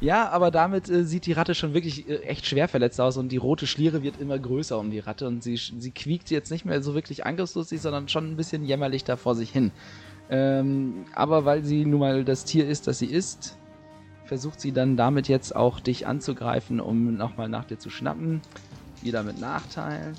Ja, 0.00 0.28
aber 0.28 0.50
damit 0.50 0.90
äh, 0.90 1.04
sieht 1.04 1.24
die 1.26 1.32
Ratte 1.32 1.54
schon 1.54 1.72
wirklich 1.72 2.08
äh, 2.08 2.18
echt 2.22 2.46
schwer 2.46 2.68
verletzt 2.68 3.00
aus 3.00 3.16
und 3.16 3.30
die 3.30 3.38
rote 3.38 3.66
Schliere 3.66 4.02
wird 4.02 4.20
immer 4.20 4.38
größer 4.38 4.78
um 4.78 4.90
die 4.90 4.98
Ratte 4.98 5.26
und 5.26 5.42
sie, 5.42 5.56
sie 5.56 5.90
quiekt 5.90 6.30
jetzt 6.30 6.50
nicht 6.50 6.66
mehr 6.66 6.82
so 6.82 6.94
wirklich 6.94 7.24
angriffslustig, 7.24 7.80
sondern 7.80 8.08
schon 8.08 8.30
ein 8.30 8.36
bisschen 8.36 8.64
jämmerlich 8.64 9.04
da 9.04 9.16
vor 9.16 9.34
sich 9.34 9.50
hin. 9.50 9.72
Ähm, 10.28 11.06
aber 11.14 11.44
weil 11.44 11.64
sie 11.64 11.86
nun 11.86 12.00
mal 12.00 12.24
das 12.24 12.44
Tier 12.44 12.68
ist, 12.68 12.86
das 12.86 12.98
sie 12.98 13.06
ist, 13.06 13.56
versucht 14.24 14.60
sie 14.60 14.72
dann 14.72 14.96
damit 14.96 15.28
jetzt 15.28 15.54
auch 15.56 15.80
dich 15.80 16.06
anzugreifen, 16.06 16.80
um 16.80 17.16
nochmal 17.16 17.48
nach 17.48 17.64
dir 17.64 17.78
zu 17.78 17.88
schnappen. 17.88 18.42
Wieder 19.02 19.22
mit 19.22 19.40
Nachteil. 19.40 20.12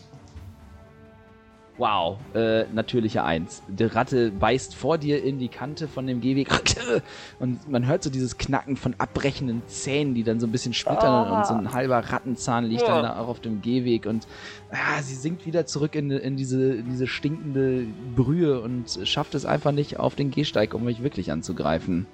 Wow, 1.79 2.17
äh, 2.33 2.63
natürliche 2.73 3.23
Eins. 3.23 3.61
Die 3.67 3.83
Ratte 3.83 4.31
beißt 4.31 4.73
vor 4.73 4.97
dir 4.97 5.23
in 5.23 5.37
die 5.37 5.47
Kante 5.47 5.87
von 5.87 6.07
dem 6.07 6.21
Gehweg 6.21 6.47
und 7.39 7.69
man 7.69 7.85
hört 7.85 8.01
so 8.03 8.09
dieses 8.09 8.37
Knacken 8.39 8.77
von 8.77 8.95
abbrechenden 8.97 9.61
Zähnen, 9.67 10.15
die 10.15 10.23
dann 10.23 10.39
so 10.39 10.47
ein 10.47 10.51
bisschen 10.51 10.73
splittern 10.73 11.05
Ah. 11.07 11.37
und 11.37 11.45
so 11.45 11.53
ein 11.53 11.73
halber 11.73 11.99
Rattenzahn 11.99 12.65
liegt 12.65 12.81
dann 12.87 13.03
da 13.03 13.19
auch 13.19 13.27
auf 13.27 13.41
dem 13.41 13.61
Gehweg 13.61 14.07
und 14.07 14.27
ah, 14.71 15.01
sie 15.03 15.13
sinkt 15.13 15.45
wieder 15.45 15.67
zurück 15.67 15.93
in, 15.93 16.09
in, 16.09 16.35
diese, 16.35 16.73
in 16.73 16.89
diese 16.89 17.05
stinkende 17.05 17.85
Brühe 18.15 18.59
und 18.59 18.99
schafft 19.03 19.35
es 19.35 19.45
einfach 19.45 19.71
nicht 19.71 19.99
auf 19.99 20.15
den 20.15 20.31
Gehsteig, 20.31 20.73
um 20.73 20.83
mich 20.83 21.03
wirklich 21.03 21.31
anzugreifen. 21.31 22.07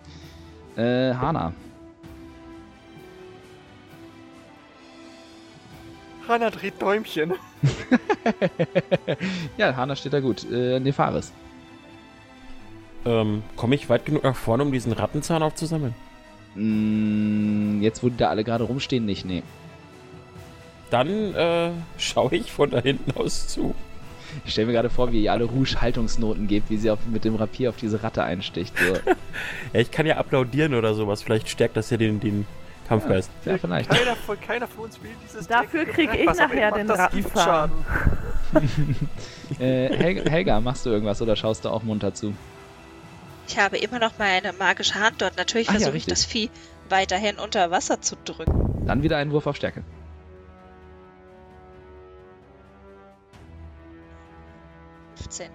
Äh, 0.76 1.14
Hana. 1.14 1.53
Hanna 6.28 6.49
dreht 6.49 6.82
Däumchen. 6.82 7.34
ja, 9.57 9.76
Hana 9.76 9.95
steht 9.95 10.13
da 10.13 10.19
gut. 10.19 10.49
Äh, 10.49 10.80
Nefaris. 10.80 11.34
Ähm, 13.05 13.43
komme 13.57 13.76
ich 13.76 13.89
weit 13.89 14.05
genug 14.05 14.24
nach 14.24 14.36
vorne, 14.36 14.63
um 14.63 14.71
diesen 14.71 14.93
Rattenzahn 14.93 15.43
aufzusammeln? 15.43 15.93
Mm, 16.55 17.82
jetzt, 17.82 18.03
wo 18.03 18.09
die 18.09 18.17
da 18.17 18.30
alle 18.30 18.43
gerade 18.43 18.63
rumstehen, 18.63 19.05
nicht, 19.05 19.26
nee. 19.26 19.43
Dann 20.89 21.34
äh, 21.36 21.71
schaue 21.97 22.36
ich 22.36 22.51
von 22.51 22.69
da 22.69 22.80
hinten 22.80 23.11
aus 23.19 23.47
zu. 23.47 23.76
Ich 24.45 24.51
stelle 24.51 24.67
mir 24.67 24.74
gerade 24.74 24.89
vor, 24.89 25.11
wie 25.11 25.24
ihr 25.24 25.32
alle 25.32 25.43
Rouge 25.43 25.82
Haltungsnoten 25.82 26.47
gebt, 26.47 26.69
wie 26.69 26.78
sie 26.78 26.89
auf, 26.89 26.99
mit 27.05 27.26
dem 27.26 27.36
Rapier 27.36 27.69
auf 27.69 27.76
diese 27.78 28.03
Ratte 28.03 28.24
einsticht. 28.24 28.74
So. 28.78 28.93
Ja, 29.74 29.80
ich 29.80 29.89
kann 29.89 30.05
ja 30.05 30.17
applaudieren 30.17 30.76
oder 30.76 30.93
sowas. 30.93 31.24
Vielleicht 31.24 31.49
stärkt 31.49 31.76
das 31.76 31.89
ja 31.89 31.97
den, 31.97 32.19
den 32.19 32.45
Kampfgeist. 32.88 33.31
Ja, 33.45 33.57
vielleicht. 33.57 33.89
Keiner 33.89 34.15
von, 34.15 34.39
keiner 34.39 34.67
von 34.67 34.86
uns 34.86 35.01
will 35.01 35.11
dieses 35.23 35.47
Dafür 35.47 35.86
dreckige 35.86 36.07
krieg 36.07 36.19
ich 36.19 36.38
nachher 36.38 36.71
den. 36.71 36.88
Giftschaden. 36.88 37.86
Äh, 39.59 39.95
Hel 39.95 40.29
Helga, 40.29 40.59
machst 40.61 40.86
du 40.86 40.89
irgendwas 40.89 41.21
oder 41.21 41.36
schaust 41.36 41.65
du 41.65 41.69
auch 41.69 41.84
munter 41.84 42.13
zu? 42.13 42.34
Ich 43.47 43.59
habe 43.59 43.77
immer 43.77 43.99
noch 43.99 44.17
meine 44.17 44.53
magische 44.53 44.95
Hand 44.95 45.21
dort. 45.21 45.38
Natürlich 45.38 45.67
ja, 45.67 45.73
versuche 45.73 45.89
ich 45.89 46.07
richtig. 46.07 46.13
das 46.13 46.25
Vieh 46.25 46.49
weiterhin 46.89 47.38
unter 47.38 47.69
Wasser 47.69 48.01
zu 48.01 48.15
drücken. 48.23 48.86
Dann 48.86 49.03
wieder 49.03 49.17
einen 49.17 49.31
Wurf 49.31 49.45
auf 49.45 49.55
Stärke. 49.55 49.84
Fünfzehn. 55.15 55.49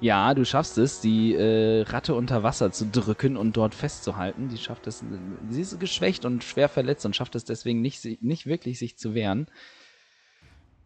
Ja, 0.00 0.34
du 0.34 0.44
schaffst 0.44 0.76
es, 0.76 1.00
die 1.00 1.34
äh, 1.34 1.82
Ratte 1.82 2.14
unter 2.14 2.42
Wasser 2.42 2.70
zu 2.70 2.86
drücken 2.86 3.36
und 3.36 3.56
dort 3.56 3.74
festzuhalten. 3.74 4.48
Die 4.48 4.58
schafft 4.58 4.86
es. 4.86 5.02
Sie 5.48 5.60
ist 5.60 5.80
geschwächt 5.80 6.24
und 6.24 6.44
schwer 6.44 6.68
verletzt 6.68 7.06
und 7.06 7.16
schafft 7.16 7.34
es 7.34 7.44
deswegen 7.44 7.80
nicht, 7.80 8.22
nicht 8.22 8.46
wirklich, 8.46 8.78
sich 8.78 8.98
zu 8.98 9.14
wehren. 9.14 9.46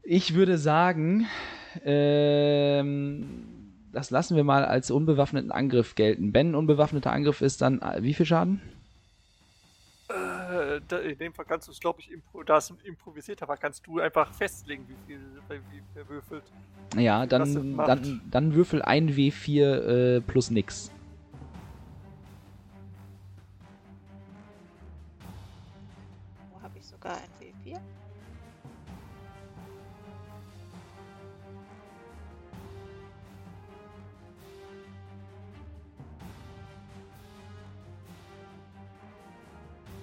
Ich 0.02 0.34
würde 0.34 0.58
sagen, 0.58 1.26
ähm, 1.84 3.24
das 3.92 4.10
lassen 4.10 4.36
wir 4.36 4.44
mal 4.44 4.64
als 4.64 4.90
unbewaffneten 4.90 5.50
Angriff 5.50 5.96
gelten. 5.96 6.32
Ben, 6.32 6.54
unbewaffneter 6.54 7.12
Angriff 7.12 7.40
ist 7.40 7.62
dann 7.62 7.82
äh, 7.82 8.02
wie 8.02 8.14
viel 8.14 8.26
Schaden? 8.26 8.60
Äh, 10.10 10.80
da, 10.88 10.98
in 10.98 11.18
dem 11.18 11.32
Fall 11.32 11.44
kannst 11.44 11.68
du 11.68 11.72
es, 11.72 11.78
glaube 11.78 12.00
ich, 12.00 12.10
impro 12.10 12.42
da 12.42 12.56
es 12.56 12.72
improvisiert 12.84 13.46
war, 13.46 13.56
kannst 13.56 13.86
du 13.86 14.00
einfach 14.00 14.32
festlegen, 14.32 14.84
wie 14.88 14.96
viel 15.06 15.20
wie 15.48 15.82
wer 15.94 16.08
würfelt. 16.08 16.44
Ja, 16.96 17.24
dann, 17.26 17.76
dann, 17.76 18.20
dann 18.30 18.54
würfel 18.54 18.82
ein 18.82 19.10
W4 19.10 20.16
äh, 20.16 20.20
plus 20.20 20.50
nix. 20.50 20.90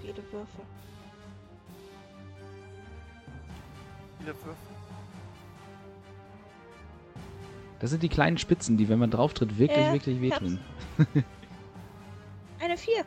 Viele 0.02 0.24
Würfel. 0.32 0.66
Viele 4.20 4.34
Würfel. 4.34 4.56
Das 7.80 7.92
sind 7.92 8.02
die 8.02 8.10
kleinen 8.10 8.38
Spitzen, 8.38 8.78
die, 8.78 8.90
wenn 8.90 9.00
man 9.00 9.12
drauf 9.12 9.34
tritt, 9.34 9.58
wirklich, 9.60 9.86
Ja, 9.86 9.94
wirklich 9.94 10.22
wehtun. 10.22 10.60
Eine 12.60 12.76
4. 12.76 13.06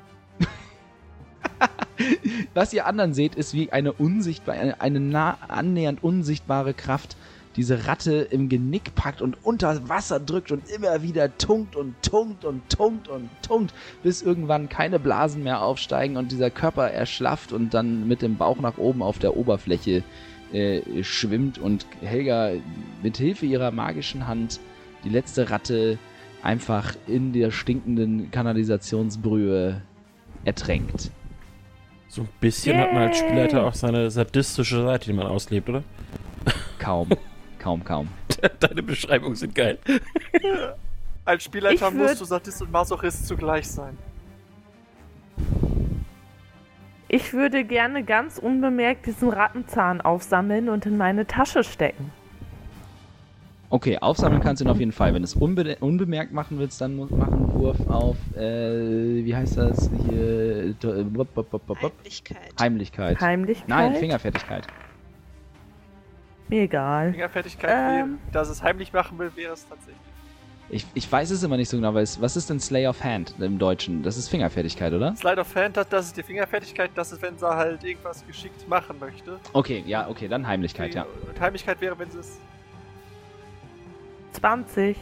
Was 2.55 2.73
ihr 2.73 2.87
anderen 2.87 3.13
seht, 3.15 3.35
ist 3.35 3.53
wie 3.53 3.73
eine 3.73 3.93
unsichtbare, 3.93 4.59
eine, 4.59 4.81
eine 4.81 5.01
nah 5.01 5.39
annähernd 5.49 6.03
unsichtbare 6.03 6.73
Kraft 6.73 7.17
diese 7.57 7.87
Ratte 7.87 8.29
im 8.31 8.49
Genick 8.49 8.95
packt 8.95 9.23
und 9.23 9.37
unter 9.43 9.89
Wasser 9.89 10.21
drückt 10.21 10.53
und 10.53 10.69
immer 10.71 11.03
wieder 11.03 11.37
tunkt 11.37 11.75
und 11.77 11.95
tunkt 12.03 12.45
und 12.45 12.69
tunkt 12.69 13.09
und 13.09 13.29
tunkt, 13.43 13.75
bis 14.03 14.23
irgendwann 14.23 14.69
keine 14.69 15.01
Blasen 15.01 15.43
mehr 15.43 15.63
aufsteigen 15.63 16.17
und 16.17 16.31
dieser 16.31 16.51
Körper 16.51 16.91
erschlafft 16.91 17.53
und 17.53 17.75
dann 17.75 18.07
mit 18.07 18.23
dem 18.23 18.37
Bauch 18.37 18.61
nach 18.61 18.79
oben 18.79 19.03
auf 19.03 19.19
der 19.19 19.37
Oberfläche 19.37 20.05
äh, 20.53 21.03
schwimmt 21.03 21.59
und 21.59 21.87
Helga 22.01 22.53
mit 23.03 23.17
Hilfe 23.17 23.47
ihrer 23.47 23.71
magischen 23.71 24.27
Hand 24.27 24.61
die 25.05 25.09
letzte 25.09 25.51
Ratte 25.51 25.99
einfach 26.43 26.95
in 27.07 27.33
der 27.33 27.51
stinkenden 27.51 28.31
Kanalisationsbrühe 28.31 29.83
ertränkt. 30.45 31.11
So 32.09 32.23
ein 32.23 32.29
bisschen 32.41 32.77
hat 32.79 32.93
man 32.93 33.03
als 33.03 33.21
Yay. 33.21 33.29
Spielleiter 33.29 33.65
auch 33.67 33.75
seine 33.75 34.11
sadistische 34.11 34.83
Seite, 34.83 35.07
die 35.07 35.13
man 35.13 35.27
auslebt, 35.27 35.69
oder? 35.69 35.85
Kaum, 36.79 37.09
kaum, 37.61 37.85
kaum. 37.85 38.09
Deine 38.61 38.83
Beschreibungen 38.83 39.37
sind 39.37 39.55
geil. 39.55 39.79
Als 41.25 41.45
Spielleiter 41.45 41.89
Ich 41.89 41.95
musst 41.95 42.15
würd- 42.15 42.19
du 42.19 42.25
Sadist 42.25 42.63
und 42.63 42.73
Masochist 42.73 43.27
zugleich 43.29 43.69
sein. 43.69 43.97
Ich 47.09 47.33
würde 47.33 47.65
gerne 47.65 48.05
ganz 48.05 48.39
unbemerkt 48.39 49.07
diesen 49.07 49.31
Rattenzahn 49.31 50.01
aufsammeln 50.01 50.69
und 50.69 50.87
in 50.87 50.97
meine 50.97 51.27
Tasche 51.27 51.65
stecken. 51.65 52.13
Okay, 53.69 53.99
aufsammeln 53.99 54.41
kannst 54.43 54.61
du 54.61 54.65
ihn 54.65 54.71
auf 54.71 54.79
jeden 54.81 54.93
Fall. 54.93 55.15
Wenn 55.15 55.23
du 55.23 55.27
es 55.27 55.35
unbe 55.35 55.77
unbemerkt 55.81 56.33
machen 56.33 56.59
willst, 56.59 56.81
dann 56.81 56.97
muss 56.97 57.11
machen 57.11 57.35
einen 57.35 57.53
Wurf 57.55 57.79
auf, 57.89 58.17
äh, 58.37 59.25
wie 59.25 59.35
heißt 59.35 59.57
das 59.59 59.91
hier? 60.09 60.75
Äh. 60.83 61.05
Heimlichkeit. 61.83 62.39
Heimlichkeit. 62.59 63.21
Heimlichkeit? 63.21 63.69
Nein, 63.69 63.95
Fingerfertigkeit. 63.95 64.67
Mir 66.51 66.63
egal. 66.63 67.13
Fingerfertigkeit, 67.13 68.03
Ähm. 68.03 68.19
dass 68.33 68.49
es 68.49 68.63
heimlich 68.63 68.93
machen 68.93 69.19
will, 69.19 69.31
wäre 69.37 69.53
es 69.55 69.67
tatsächlich. 69.69 69.97
Ich, 70.73 70.87
ich 70.95 71.11
weiß 71.11 71.31
es 71.31 71.43
immer 71.43 71.57
nicht 71.57 71.69
so 71.69 71.77
genau, 71.77 71.95
weil 71.95 72.05
es, 72.05 72.21
was 72.21 72.37
ist 72.37 72.49
denn 72.49 72.61
Slay 72.61 72.87
of 72.87 73.03
Hand 73.03 73.35
im 73.41 73.59
Deutschen? 73.59 74.03
Das 74.05 74.17
ist 74.17 74.29
Fingerfertigkeit, 74.29 74.93
oder? 74.93 75.17
Slide 75.17 75.41
of 75.41 75.55
Hand 75.57 75.77
hat, 75.77 75.93
das 75.93 76.07
ist 76.07 76.17
die 76.17 76.23
Fingerfertigkeit, 76.23 76.91
das 76.95 77.11
ist, 77.11 77.23
wenn 77.23 77.37
sie 77.37 77.47
halt 77.49 77.83
irgendwas 77.83 78.25
geschickt 78.27 78.69
machen 78.69 78.97
möchte. 79.01 79.41
Okay, 79.53 79.83
ja, 79.87 80.09
okay, 80.09 80.29
dann 80.29 80.47
Heimlichkeit, 80.47 80.95
ja. 80.95 81.07
Und 81.29 81.41
Heimlichkeit 81.41 81.81
wäre, 81.81 81.99
wenn 81.99 82.11
sie 82.11 82.19
es. 82.19 82.39
20. 84.35 84.97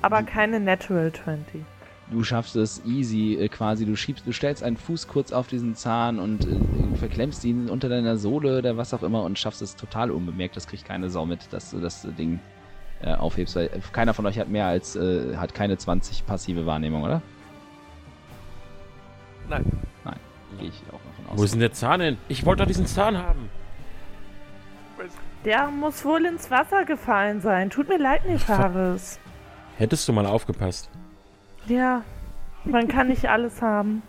Aber 0.00 0.22
keine 0.22 0.60
Natural 0.60 1.12
20. 1.12 1.62
Du 2.10 2.22
schaffst 2.22 2.54
es 2.54 2.84
easy 2.84 3.34
äh, 3.34 3.48
quasi. 3.48 3.84
Du 3.84 3.96
schiebst, 3.96 4.26
du 4.26 4.32
stellst 4.32 4.62
einen 4.62 4.76
Fuß 4.76 5.08
kurz 5.08 5.32
auf 5.32 5.48
diesen 5.48 5.74
Zahn 5.74 6.20
und 6.20 6.46
äh, 6.46 6.96
verklemmst 6.96 7.44
ihn 7.44 7.68
unter 7.68 7.88
deiner 7.88 8.16
Sohle 8.16 8.58
oder 8.58 8.76
was 8.76 8.94
auch 8.94 9.02
immer 9.02 9.24
und 9.24 9.38
schaffst 9.38 9.60
es 9.60 9.74
total 9.74 10.12
unbemerkt. 10.12 10.56
Das 10.56 10.68
kriegt 10.68 10.84
keine 10.84 11.10
Sau 11.10 11.26
mit, 11.26 11.52
dass 11.52 11.70
du 11.70 11.80
das 11.80 12.06
Ding 12.16 12.38
äh, 13.02 13.12
aufhebst. 13.12 13.56
Weil 13.56 13.70
keiner 13.92 14.14
von 14.14 14.24
euch 14.26 14.38
hat 14.38 14.48
mehr 14.48 14.66
als, 14.66 14.94
äh, 14.94 15.36
hat 15.36 15.52
keine 15.54 15.78
20 15.78 16.26
passive 16.26 16.64
Wahrnehmung, 16.64 17.02
oder? 17.02 17.22
Nein. 19.48 19.64
Nein, 20.04 20.16
gehe 20.58 20.68
ich 20.68 20.82
auch 20.88 21.00
davon 21.00 21.32
aus. 21.32 21.38
Wo 21.38 21.42
ist 21.42 21.54
denn 21.54 21.60
der 21.60 21.72
Zahn 21.72 22.00
hin? 22.00 22.18
Ich 22.28 22.46
wollte 22.46 22.62
doch 22.62 22.68
diesen 22.68 22.86
Zahn 22.86 23.18
haben. 23.18 23.50
Der 25.44 25.68
muss 25.68 26.04
wohl 26.04 26.24
ins 26.24 26.50
Wasser 26.50 26.84
gefallen 26.84 27.40
sein. 27.40 27.70
Tut 27.70 27.88
mir 27.88 27.98
leid, 27.98 28.26
Nefaris. 28.26 29.20
Hättest 29.76 30.08
du 30.08 30.12
mal 30.12 30.26
aufgepasst. 30.26 30.90
Ja, 31.66 32.04
man 32.64 32.88
kann 32.88 33.08
nicht 33.08 33.28
alles 33.28 33.60
haben. 33.60 34.02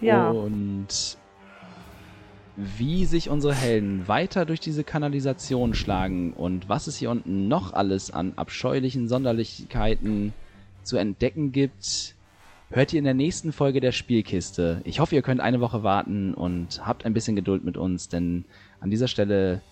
Ja, 0.00 0.30
Und 0.30 1.18
wie 2.56 3.04
sich 3.04 3.30
unsere 3.30 3.54
Helden 3.54 4.06
weiter 4.08 4.44
durch 4.44 4.60
diese 4.60 4.84
Kanalisation 4.84 5.74
schlagen 5.74 6.32
und 6.32 6.68
was 6.68 6.86
es 6.86 6.96
hier 6.96 7.10
unten 7.10 7.48
noch 7.48 7.72
alles 7.72 8.10
an 8.10 8.34
abscheulichen 8.36 9.08
Sonderlichkeiten 9.08 10.32
zu 10.82 10.96
entdecken 10.96 11.52
gibt, 11.52 12.14
hört 12.70 12.92
ihr 12.92 12.98
in 12.98 13.04
der 13.04 13.14
nächsten 13.14 13.52
Folge 13.52 13.80
der 13.80 13.92
Spielkiste. 13.92 14.80
Ich 14.84 15.00
hoffe, 15.00 15.14
ihr 15.14 15.22
könnt 15.22 15.40
eine 15.40 15.60
Woche 15.60 15.82
warten 15.82 16.34
und 16.34 16.86
habt 16.86 17.04
ein 17.04 17.14
bisschen 17.14 17.36
Geduld 17.36 17.64
mit 17.64 17.76
uns, 17.76 18.08
denn 18.08 18.44
an 18.80 18.90
dieser 18.90 19.08
Stelle 19.08 19.62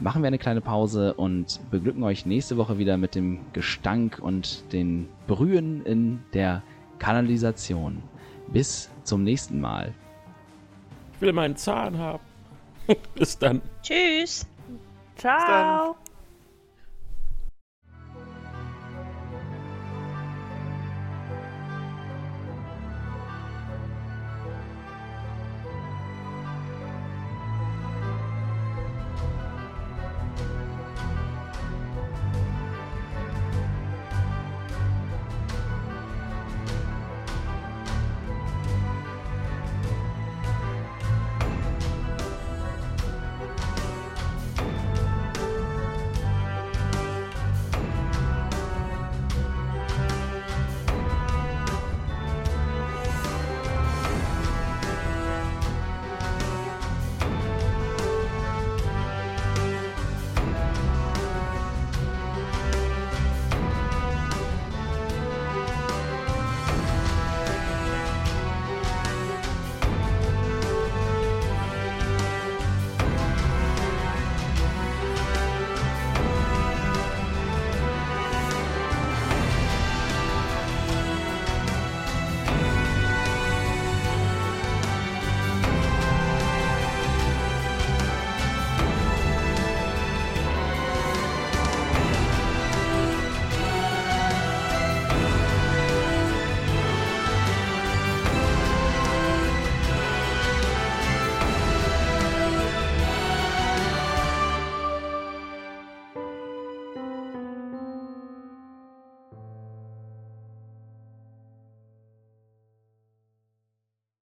machen 0.00 0.22
wir 0.22 0.28
eine 0.28 0.38
kleine 0.38 0.60
Pause 0.60 1.14
und 1.14 1.60
beglücken 1.70 2.02
euch 2.02 2.26
nächste 2.26 2.56
Woche 2.56 2.78
wieder 2.78 2.96
mit 2.96 3.14
dem 3.14 3.40
Gestank 3.52 4.18
und 4.20 4.72
den 4.72 5.08
Brühen 5.26 5.84
in 5.84 6.22
der 6.32 6.62
Kanalisation. 6.98 8.02
Bis 8.48 8.90
zum 9.04 9.22
nächsten 9.22 9.60
Mal. 9.60 9.92
Ich 11.14 11.20
will 11.20 11.32
meinen 11.32 11.56
Zahn 11.56 11.98
haben. 11.98 12.22
Bis 13.14 13.38
dann. 13.38 13.60
Tschüss. 13.82 14.46
ciao. 15.16 15.96